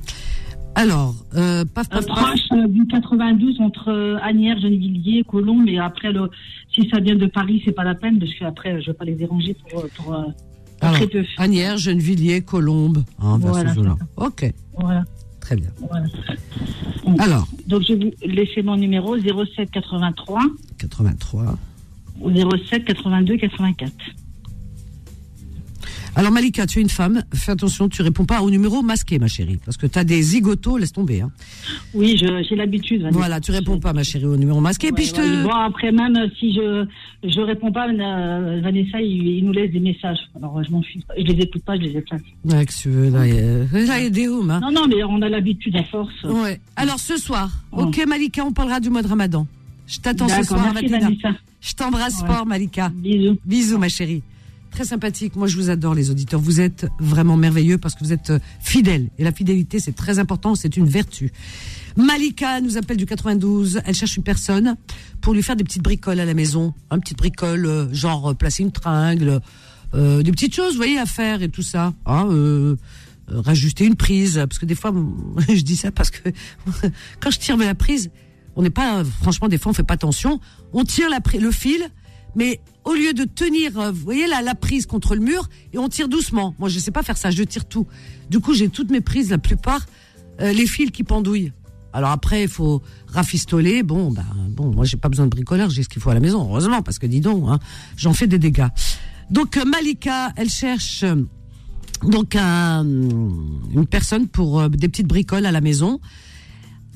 Alors, 0.76 1.16
euh, 1.36 1.64
paf, 1.66 1.88
Euh, 1.94 1.96
paf, 2.02 2.06
paf. 2.06 2.16
proche 2.16 2.40
euh, 2.52 2.68
du 2.68 2.86
92 2.88 3.62
entre 3.62 3.90
euh, 3.90 4.18
Agnières, 4.22 4.60
Gennevilliers, 4.60 5.24
Colombe, 5.24 5.64
mais 5.66 5.78
après, 5.80 6.12
le, 6.12 6.30
si 6.74 6.88
ça 6.90 7.00
vient 7.00 7.16
de 7.16 7.26
Paris, 7.28 7.62
c'est 7.66 7.72
pas 7.72 7.84
la 7.86 7.96
peine, 7.96 8.20
parce 8.20 8.34
qu'après, 8.38 8.82
je 8.82 8.88
vais 8.88 8.94
pas 8.94 9.06
les 9.06 9.16
déranger 9.16 9.56
euh, 9.74 9.78
euh, 9.80 9.88
pour 9.96 10.14
Alors, 10.82 10.96
très 10.98 11.08
peu. 11.08 11.24
Agnières, 11.38 11.78
Gennevilliers, 11.78 12.42
Colombe, 12.42 13.04
hein, 13.20 13.38
vers 13.40 13.52
Voilà, 13.52 13.74
eaux-là. 13.78 13.98
Ok, 14.18 14.52
Voilà. 14.80 15.04
très 15.40 15.56
bien. 15.56 15.70
voilà. 15.90 16.06
Alors, 17.20 17.48
Donc, 17.68 17.84
je 17.88 17.94
vais 17.94 18.06
vous 18.06 18.28
laisser 18.34 18.62
mon 18.62 18.76
numéro 18.78 19.18
07 19.18 19.72
83 19.72 20.42
83. 20.78 21.58
ou 22.22 22.32
07 22.70 22.86
82 22.86 23.38
84. 23.38 23.92
Alors 26.18 26.32
Malika, 26.32 26.66
tu 26.66 26.80
es 26.80 26.82
une 26.82 26.90
femme, 26.90 27.24
fais 27.34 27.52
attention, 27.52 27.90
tu 27.90 28.02
réponds 28.02 28.24
pas 28.26 28.42
au 28.42 28.50
numéro 28.50 28.82
masqué, 28.82 29.20
ma 29.20 29.28
chérie, 29.28 29.60
parce 29.66 29.76
que 29.76 29.86
tu 29.86 30.00
as 30.00 30.04
des 30.06 30.22
zigotos, 30.22 30.78
laisse 30.78 30.94
tomber. 30.94 31.22
Hein. 31.22 31.32
Oui, 31.94 32.18
j'ai 32.18 32.56
l'habitude. 32.56 33.02
Vanessa. 33.02 33.18
Voilà, 33.20 33.42
tu 33.42 33.52
réponds 33.52 33.80
pas, 33.80 33.92
ma 33.92 34.04
chérie, 34.04 34.26
au 34.26 34.38
numéro 34.38 34.62
masqué. 34.62 34.88
et 34.88 34.92
puis 34.94 35.04
Ouais, 35.04 35.10
je 35.10 35.14
te... 35.16 35.22
ouais. 35.22 35.44
Bon, 35.44 35.52
après, 35.54 35.92
même 35.92 36.16
euh, 36.16 36.28
si 36.40 36.54
je 36.54 36.86
je 37.24 37.42
réponds 37.42 37.72
pas, 37.72 37.88
euh, 37.90 38.62
Vanessa, 38.64 39.02
il, 39.02 39.28
il 39.40 39.46
nous 39.46 39.52
laisse 39.52 39.72
des 39.72 39.80
messages. 39.82 40.20
Alors, 40.38 40.58
euh, 40.58 40.64
je 40.66 40.72
m'en 40.72 40.82
fiche. 40.82 41.02
Je 41.18 41.24
les 41.24 41.44
écoute 41.44 41.64
pas, 41.64 41.76
je 41.76 41.82
les 41.82 41.98
efface. 41.98 42.22
Ouais, 42.46 42.66
que 42.66 42.72
tu 42.74 42.90
veux, 42.90 43.10
là, 43.10 43.28
il 43.28 43.36
y 43.36 43.40
a- 43.40 43.86
là, 43.86 43.98
il 44.00 44.04
y 44.04 44.08
a 44.08 44.10
des 44.10 44.28
hommes. 44.30 44.52
Hein. 44.52 44.60
Non, 44.62 44.72
non, 44.72 44.88
mais 44.88 45.04
on 45.04 45.22
a 45.22 45.28
l'habitude 45.28 45.76
à 45.76 45.84
force. 45.84 46.14
Ouais. 46.24 46.62
Alors 46.78 47.00
ce 47.00 47.18
soir, 47.18 47.50
ok 47.74 48.02
Malika, 48.08 48.46
on 48.46 48.52
parlera 48.54 48.80
du 48.80 48.90
mois 48.90 49.02
de 49.02 49.08
Ramadan. 49.08 49.46
Je 49.88 50.00
t'attends 50.00 50.28
ce 50.30 50.44
soir 50.44 50.62
merci, 50.74 50.86
à 50.94 50.98
21h. 50.98 51.02
Vanessa. 51.02 51.30
Je 51.62 51.74
t'embrasse 51.74 52.22
Ouais. 52.22 52.28
fort, 52.28 52.46
Malika. 52.46 52.90
Bisous. 52.94 53.38
Bisous, 53.46 53.78
ma 53.78 53.90
chérie. 53.90 54.22
Très 54.76 54.84
sympathique. 54.84 55.38
Moi, 55.38 55.48
je 55.48 55.56
vous 55.56 55.70
adore, 55.70 55.96
les 55.96 56.12
auditeurs. 56.12 56.42
Vous 56.42 56.60
êtes 56.60 56.86
vraiment 57.00 57.38
merveilleux 57.38 57.78
parce 57.78 57.96
que 57.96 58.04
vous 58.04 58.12
êtes 58.12 58.32
euh, 58.32 58.40
fidèles. 58.60 59.10
Et 59.18 59.24
la 59.24 59.32
fidélité, 59.32 59.80
c'est 59.80 59.94
très 59.94 60.20
important. 60.20 60.54
C'est 60.54 60.76
une 60.76 60.86
vertu. 60.86 61.32
Malika 61.96 62.60
nous 62.60 62.76
appelle 62.76 62.98
du 62.98 63.06
92. 63.06 63.80
Elle 63.86 63.96
cherche 63.96 64.18
une 64.18 64.24
personne 64.24 64.76
pour 65.22 65.34
lui 65.34 65.44
faire 65.44 65.56
des 65.56 65.64
petites 65.64 65.82
bricoles 65.82 66.20
à 66.20 66.26
la 66.26 66.34
maison. 66.34 66.74
Un 66.90 67.00
petite 67.00 67.18
bricole, 67.18 67.66
euh, 67.66 67.94
genre 67.94 68.32
euh, 68.32 68.34
placer 68.34 68.64
une 68.64 68.74
tringle, 68.74 69.40
des 69.94 70.32
petites 70.34 70.54
choses, 70.54 70.74
vous 70.74 70.80
voyez, 70.80 71.00
à 71.00 71.06
faire 71.06 71.42
et 71.42 71.48
tout 71.48 71.62
ça. 71.62 71.94
Hein, 72.06 72.76
rajuster 73.30 73.86
une 73.86 73.96
prise. 73.96 74.34
Parce 74.36 74.60
que 74.60 74.66
des 74.66 74.76
fois, 74.76 74.94
je 75.48 75.62
dis 75.62 75.78
ça 75.78 75.92
parce 75.92 76.12
que 76.12 76.32
quand 77.22 77.32
je 77.32 77.40
tire 77.40 77.56
la 77.56 77.76
prise, 77.76 78.12
on 78.58 78.62
n'est 78.62 78.70
pas, 78.70 79.06
franchement, 79.22 79.48
des 79.48 79.58
fois, 79.58 79.70
on 79.70 79.74
fait 79.74 79.84
pas 79.84 79.94
attention. 79.94 80.42
On 80.74 80.84
tire 80.84 81.10
la, 81.10 81.20
le 81.40 81.52
fil, 81.52 81.90
mais 82.36 82.60
au 82.84 82.94
lieu 82.94 83.14
de 83.14 83.24
tenir, 83.24 83.80
euh, 83.80 83.92
vous 83.92 84.02
voyez, 84.04 84.28
la, 84.28 84.42
la 84.42 84.56
prise 84.56 84.86
contre 84.86 85.16
le 85.16 85.22
mur, 85.22 85.50
et 85.74 85.78
on 85.78 85.90
tire 85.90 86.08
doucement. 86.08 86.54
Moi, 86.60 86.70
je 86.70 86.80
sais 86.80 86.92
pas 86.92 87.04
faire 87.04 87.18
ça, 87.18 87.32
je 87.32 87.44
tire 87.44 87.66
tout. 87.66 87.88
Du 88.30 88.40
coup, 88.40 88.54
j'ai 88.54 88.70
toutes 88.70 88.92
mes 88.92 89.02
prises, 89.02 89.30
la 89.32 89.38
plupart, 89.38 89.86
euh, 90.42 90.52
les 90.54 90.68
fils 90.68 90.92
qui 90.92 91.04
pendouillent. 91.04 91.52
Alors 91.94 92.12
après, 92.12 92.44
il 92.44 92.50
faut 92.50 92.82
rafistoler. 93.08 93.82
Bon, 93.82 94.12
ben, 94.12 94.26
bon, 94.50 94.72
moi, 94.74 94.84
j'ai 94.86 94.98
pas 94.98 95.08
besoin 95.10 95.26
de 95.26 95.32
bricoleur, 95.32 95.70
j'ai 95.70 95.82
ce 95.84 95.90
qu'il 95.90 96.02
faut 96.02 96.10
à 96.10 96.14
la 96.14 96.20
maison, 96.20 96.42
heureusement, 96.42 96.82
parce 96.82 97.00
que 97.00 97.08
dis 97.08 97.22
donc, 97.22 97.46
hein, 97.48 97.60
j'en 97.96 98.14
fais 98.14 98.28
des 98.28 98.38
dégâts. 98.40 98.68
Donc, 99.32 99.56
euh, 99.58 99.64
Malika, 99.66 100.32
elle 100.36 100.50
cherche 100.50 101.04
euh, 101.04 101.16
donc 102.04 102.36
un- 102.36 102.84
une 102.86 103.88
personne 103.90 104.28
pour 104.28 104.70
des 104.70 104.90
petites 104.90 105.08
bricoles 105.08 105.46
à 105.46 105.52
la 105.52 105.62
maison. 105.62 106.00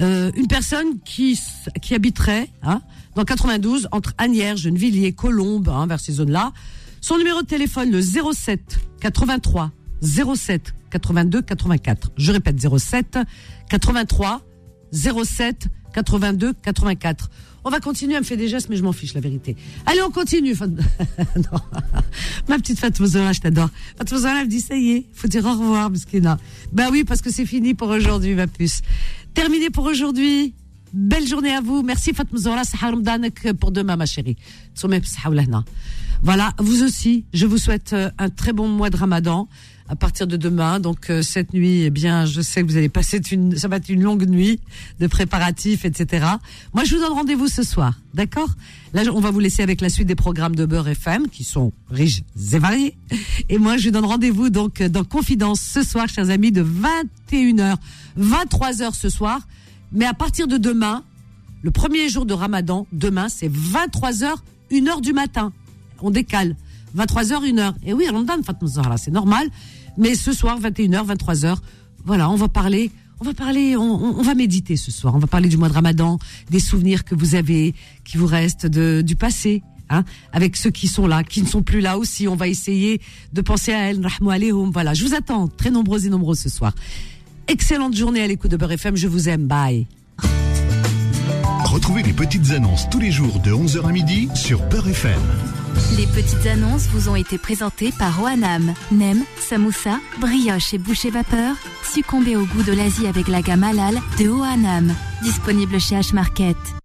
Euh, 0.02 0.32
une 0.36 0.48
personne 0.48 1.00
qui, 1.04 1.38
qui 1.82 1.94
habiterait 1.94 2.50
hein, 2.64 2.82
dans 3.16 3.26
92 3.26 3.90
entre 3.92 4.14
Agnières, 4.18 4.56
Gennevilliers, 4.56 5.12
Colombes, 5.12 5.70
hein, 5.70 5.88
vers 5.88 6.00
ces 6.00 6.14
zones-là. 6.14 6.54
Son 7.02 7.18
numéro 7.18 7.42
de 7.42 7.48
téléphone, 7.48 7.92
le 7.92 8.02
07 8.02 8.80
83 9.02 9.72
07 10.02 10.74
82 10.92 11.42
84. 11.42 12.12
Je 12.18 12.32
répète, 12.32 12.56
07 12.60 13.20
83 13.70 14.42
07 14.92 15.68
82 15.94 16.54
84. 16.54 17.30
On 17.66 17.70
va 17.70 17.80
continuer, 17.82 18.14
elle 18.14 18.22
me 18.22 18.26
fait 18.26 18.38
des 18.38 18.48
gestes, 18.48 18.70
mais 18.70 18.78
je 18.78 18.84
m'en 18.84 18.94
fiche, 18.94 19.14
la 19.14 19.20
vérité. 19.20 19.58
Allez, 19.86 20.02
on 20.02 20.12
continue. 20.12 20.56
Ma 22.48 22.58
petite 22.58 22.80
Fatouzola, 22.80 23.34
je 23.34 23.42
t'adore. 23.42 23.70
Fatouzola, 23.98 24.40
elle 24.40 24.46
me 24.46 24.50
dit, 24.50 24.62
ça 24.62 24.76
y 24.78 24.92
est, 24.92 25.06
faut 25.14 25.28
dire 25.28 25.46
au 25.46 25.52
revoir. 25.52 25.92
Ben 26.72 26.88
oui, 26.90 27.04
parce 27.04 27.22
que 27.22 27.30
c'est 27.30 27.46
fini 27.46 27.74
pour 27.74 27.90
aujourd'hui, 27.90 28.34
ma 28.34 28.48
puce. 28.48 28.82
Terminé 29.34 29.70
pour 29.70 29.86
aujourd'hui. 29.86 30.54
Belle 30.94 31.28
journée 31.28 31.54
à 31.54 31.62
vous. 31.62 31.84
Merci 31.84 32.14
Fatma 32.14 32.40
Zora, 32.40 32.62
Ramadan 32.80 33.30
pour 33.60 33.72
demain, 33.72 33.96
ma 33.96 34.06
chérie. 34.06 34.38
Voilà, 36.22 36.54
vous 36.58 36.84
aussi, 36.84 37.26
je 37.34 37.46
vous 37.46 37.58
souhaite 37.58 37.94
euh, 37.94 38.10
un 38.18 38.30
très 38.30 38.54
bon 38.54 38.68
mois 38.68 38.90
de 38.90 38.98
Ramadan 38.98 39.48
à 39.88 39.96
partir 39.96 40.28
de 40.28 40.36
demain. 40.36 40.80
Donc 40.80 41.10
euh, 41.10 41.22
cette 41.22 41.54
nuit, 41.54 41.84
eh 41.84 41.90
bien, 41.92 42.26
je 42.26 42.42
sais 42.42 42.62
que 42.62 42.68
vous 42.68 42.78
allez 42.78 42.90
passer 42.90 43.22
une, 43.32 43.56
ça 43.56 43.68
va 43.68 43.78
être 43.78 43.90
une 43.90 44.02
longue 44.02 44.28
nuit 44.28 44.60
de 45.00 45.08
préparatifs, 45.08 45.86
etc. 45.86 46.26
Moi, 46.74 46.84
je 46.84 46.96
vous 46.96 47.02
donne 47.02 47.14
rendez-vous 47.14 47.48
ce 47.48 47.64
soir, 47.64 48.00
d'accord? 48.16 48.50
Là, 48.94 49.04
on 49.14 49.20
va 49.20 49.32
vous 49.32 49.40
laisser 49.40 49.62
avec 49.62 49.80
la 49.80 49.90
suite 49.90 50.08
des 50.08 50.16
programmes 50.16 50.56
de 50.56 50.66
Beurre 50.66 50.90
FM 50.90 51.30
qui 51.30 51.44
sont 51.44 51.72
riches 51.90 52.24
et 52.52 52.60
variés. 52.60 52.98
Et 53.48 53.60
moi, 53.60 53.78
je 53.78 53.86
vous 53.86 53.92
donne 53.92 54.06
rendez-vous 54.06 54.50
donc 54.50 54.82
dans 54.82 55.04
Confidence 55.04 55.62
ce 55.62 55.84
soir, 55.84 56.08
chers 56.10 56.32
amis, 56.32 56.52
de 56.52 56.64
21h, 56.64 57.76
23h 58.20 58.94
ce 58.94 59.10
soir. 59.10 59.40
Mais 59.92 60.06
à 60.06 60.14
partir 60.14 60.48
de 60.48 60.58
demain, 60.58 61.04
le 61.62 61.72
premier 61.72 62.10
jour 62.10 62.26
de 62.26 62.34
Ramadan, 62.34 62.88
demain, 62.92 63.28
c'est 63.30 63.50
23h, 63.50 64.36
1h 64.72 65.02
du 65.02 65.14
matin. 65.14 65.52
On 66.02 66.12
décale. 66.12 66.56
23h, 66.98 67.44
1h. 67.44 67.74
Et 67.84 67.94
oui, 67.94 68.06
Ramadan, 68.08 68.42
Fatma 68.44 68.98
c'est 68.98 69.12
normal. 69.12 69.48
Mais 69.98 70.16
ce 70.16 70.32
soir, 70.32 70.60
21h, 70.60 71.06
23h, 71.06 71.58
voilà, 72.06 72.30
on 72.30 72.36
va 72.36 72.48
parler, 72.48 72.92
on 73.20 73.26
va 73.26 73.34
parler, 73.34 73.76
on, 73.76 74.22
va 74.22 74.36
méditer 74.36 74.78
ce 74.78 74.92
soir. 74.92 75.14
On 75.16 75.20
va 75.20 75.28
parler 75.28 75.50
du 75.50 75.58
mois 75.58 75.68
de 75.70 75.74
Ramadan, 75.74 76.20
des 76.50 76.60
souvenirs 76.60 77.04
que 77.04 77.16
vous 77.16 77.36
avez, 77.36 77.74
qui 78.06 78.18
vous 78.18 78.28
restent 78.28 78.68
du 78.68 79.16
passé. 79.16 79.62
Hein, 79.92 80.04
avec 80.34 80.56
ceux 80.56 80.70
qui 80.70 80.88
sont 80.88 81.08
là, 81.08 81.24
qui 81.24 81.42
ne 81.42 81.48
sont 81.48 81.64
plus 81.64 81.82
là 81.82 81.98
aussi, 81.98 82.28
on 82.28 82.36
va 82.36 82.48
essayer 82.48 83.02
de 83.34 83.42
penser 83.42 83.74
à 83.74 83.90
elle. 83.90 84.00
Voilà, 84.72 84.94
je 84.94 85.04
vous 85.04 85.16
attends 85.16 85.48
très 85.48 85.72
nombreux 85.72 86.06
et 86.06 86.10
nombreux 86.12 86.36
ce 86.36 86.48
soir. 86.48 86.74
Excellente 87.50 87.96
journée 87.96 88.22
à 88.22 88.28
l'écoute 88.28 88.52
de 88.52 88.58
Beurre 88.58 88.74
FM. 88.74 88.96
Je 88.96 89.08
vous 89.08 89.28
aime. 89.28 89.48
Bye. 89.48 89.88
Retrouvez 91.66 92.04
les 92.04 92.14
petites 92.14 92.52
annonces 92.52 92.88
tous 92.92 93.00
les 93.00 93.10
jours 93.10 93.40
de 93.40 93.52
11h 93.52 93.88
à 93.88 93.92
midi 93.92 94.30
sur 94.36 94.62
Beurre 94.70 94.90
FM. 94.90 95.20
Les 95.98 96.06
petites 96.06 96.46
annonces 96.46 96.86
vous 96.94 97.10
ont 97.10 97.16
été 97.16 97.40
présentées 97.40 97.92
par 97.98 98.22
Oanam. 98.22 98.76
Nem, 98.92 99.24
samoussa, 99.40 100.00
brioche 100.22 100.76
et 100.76 100.78
boucher 100.78 101.10
vapeur. 101.10 101.56
Succombez 101.84 102.36
au 102.36 102.46
goût 102.46 102.62
de 102.62 102.72
l'Asie 102.72 103.08
avec 103.08 103.28
la 103.28 103.42
gamme 103.42 103.64
halal 103.64 103.96
de 104.20 104.30
Oanam. 104.30 104.94
Disponible 105.24 105.80
chez 105.80 105.96
H-Market. 105.96 106.80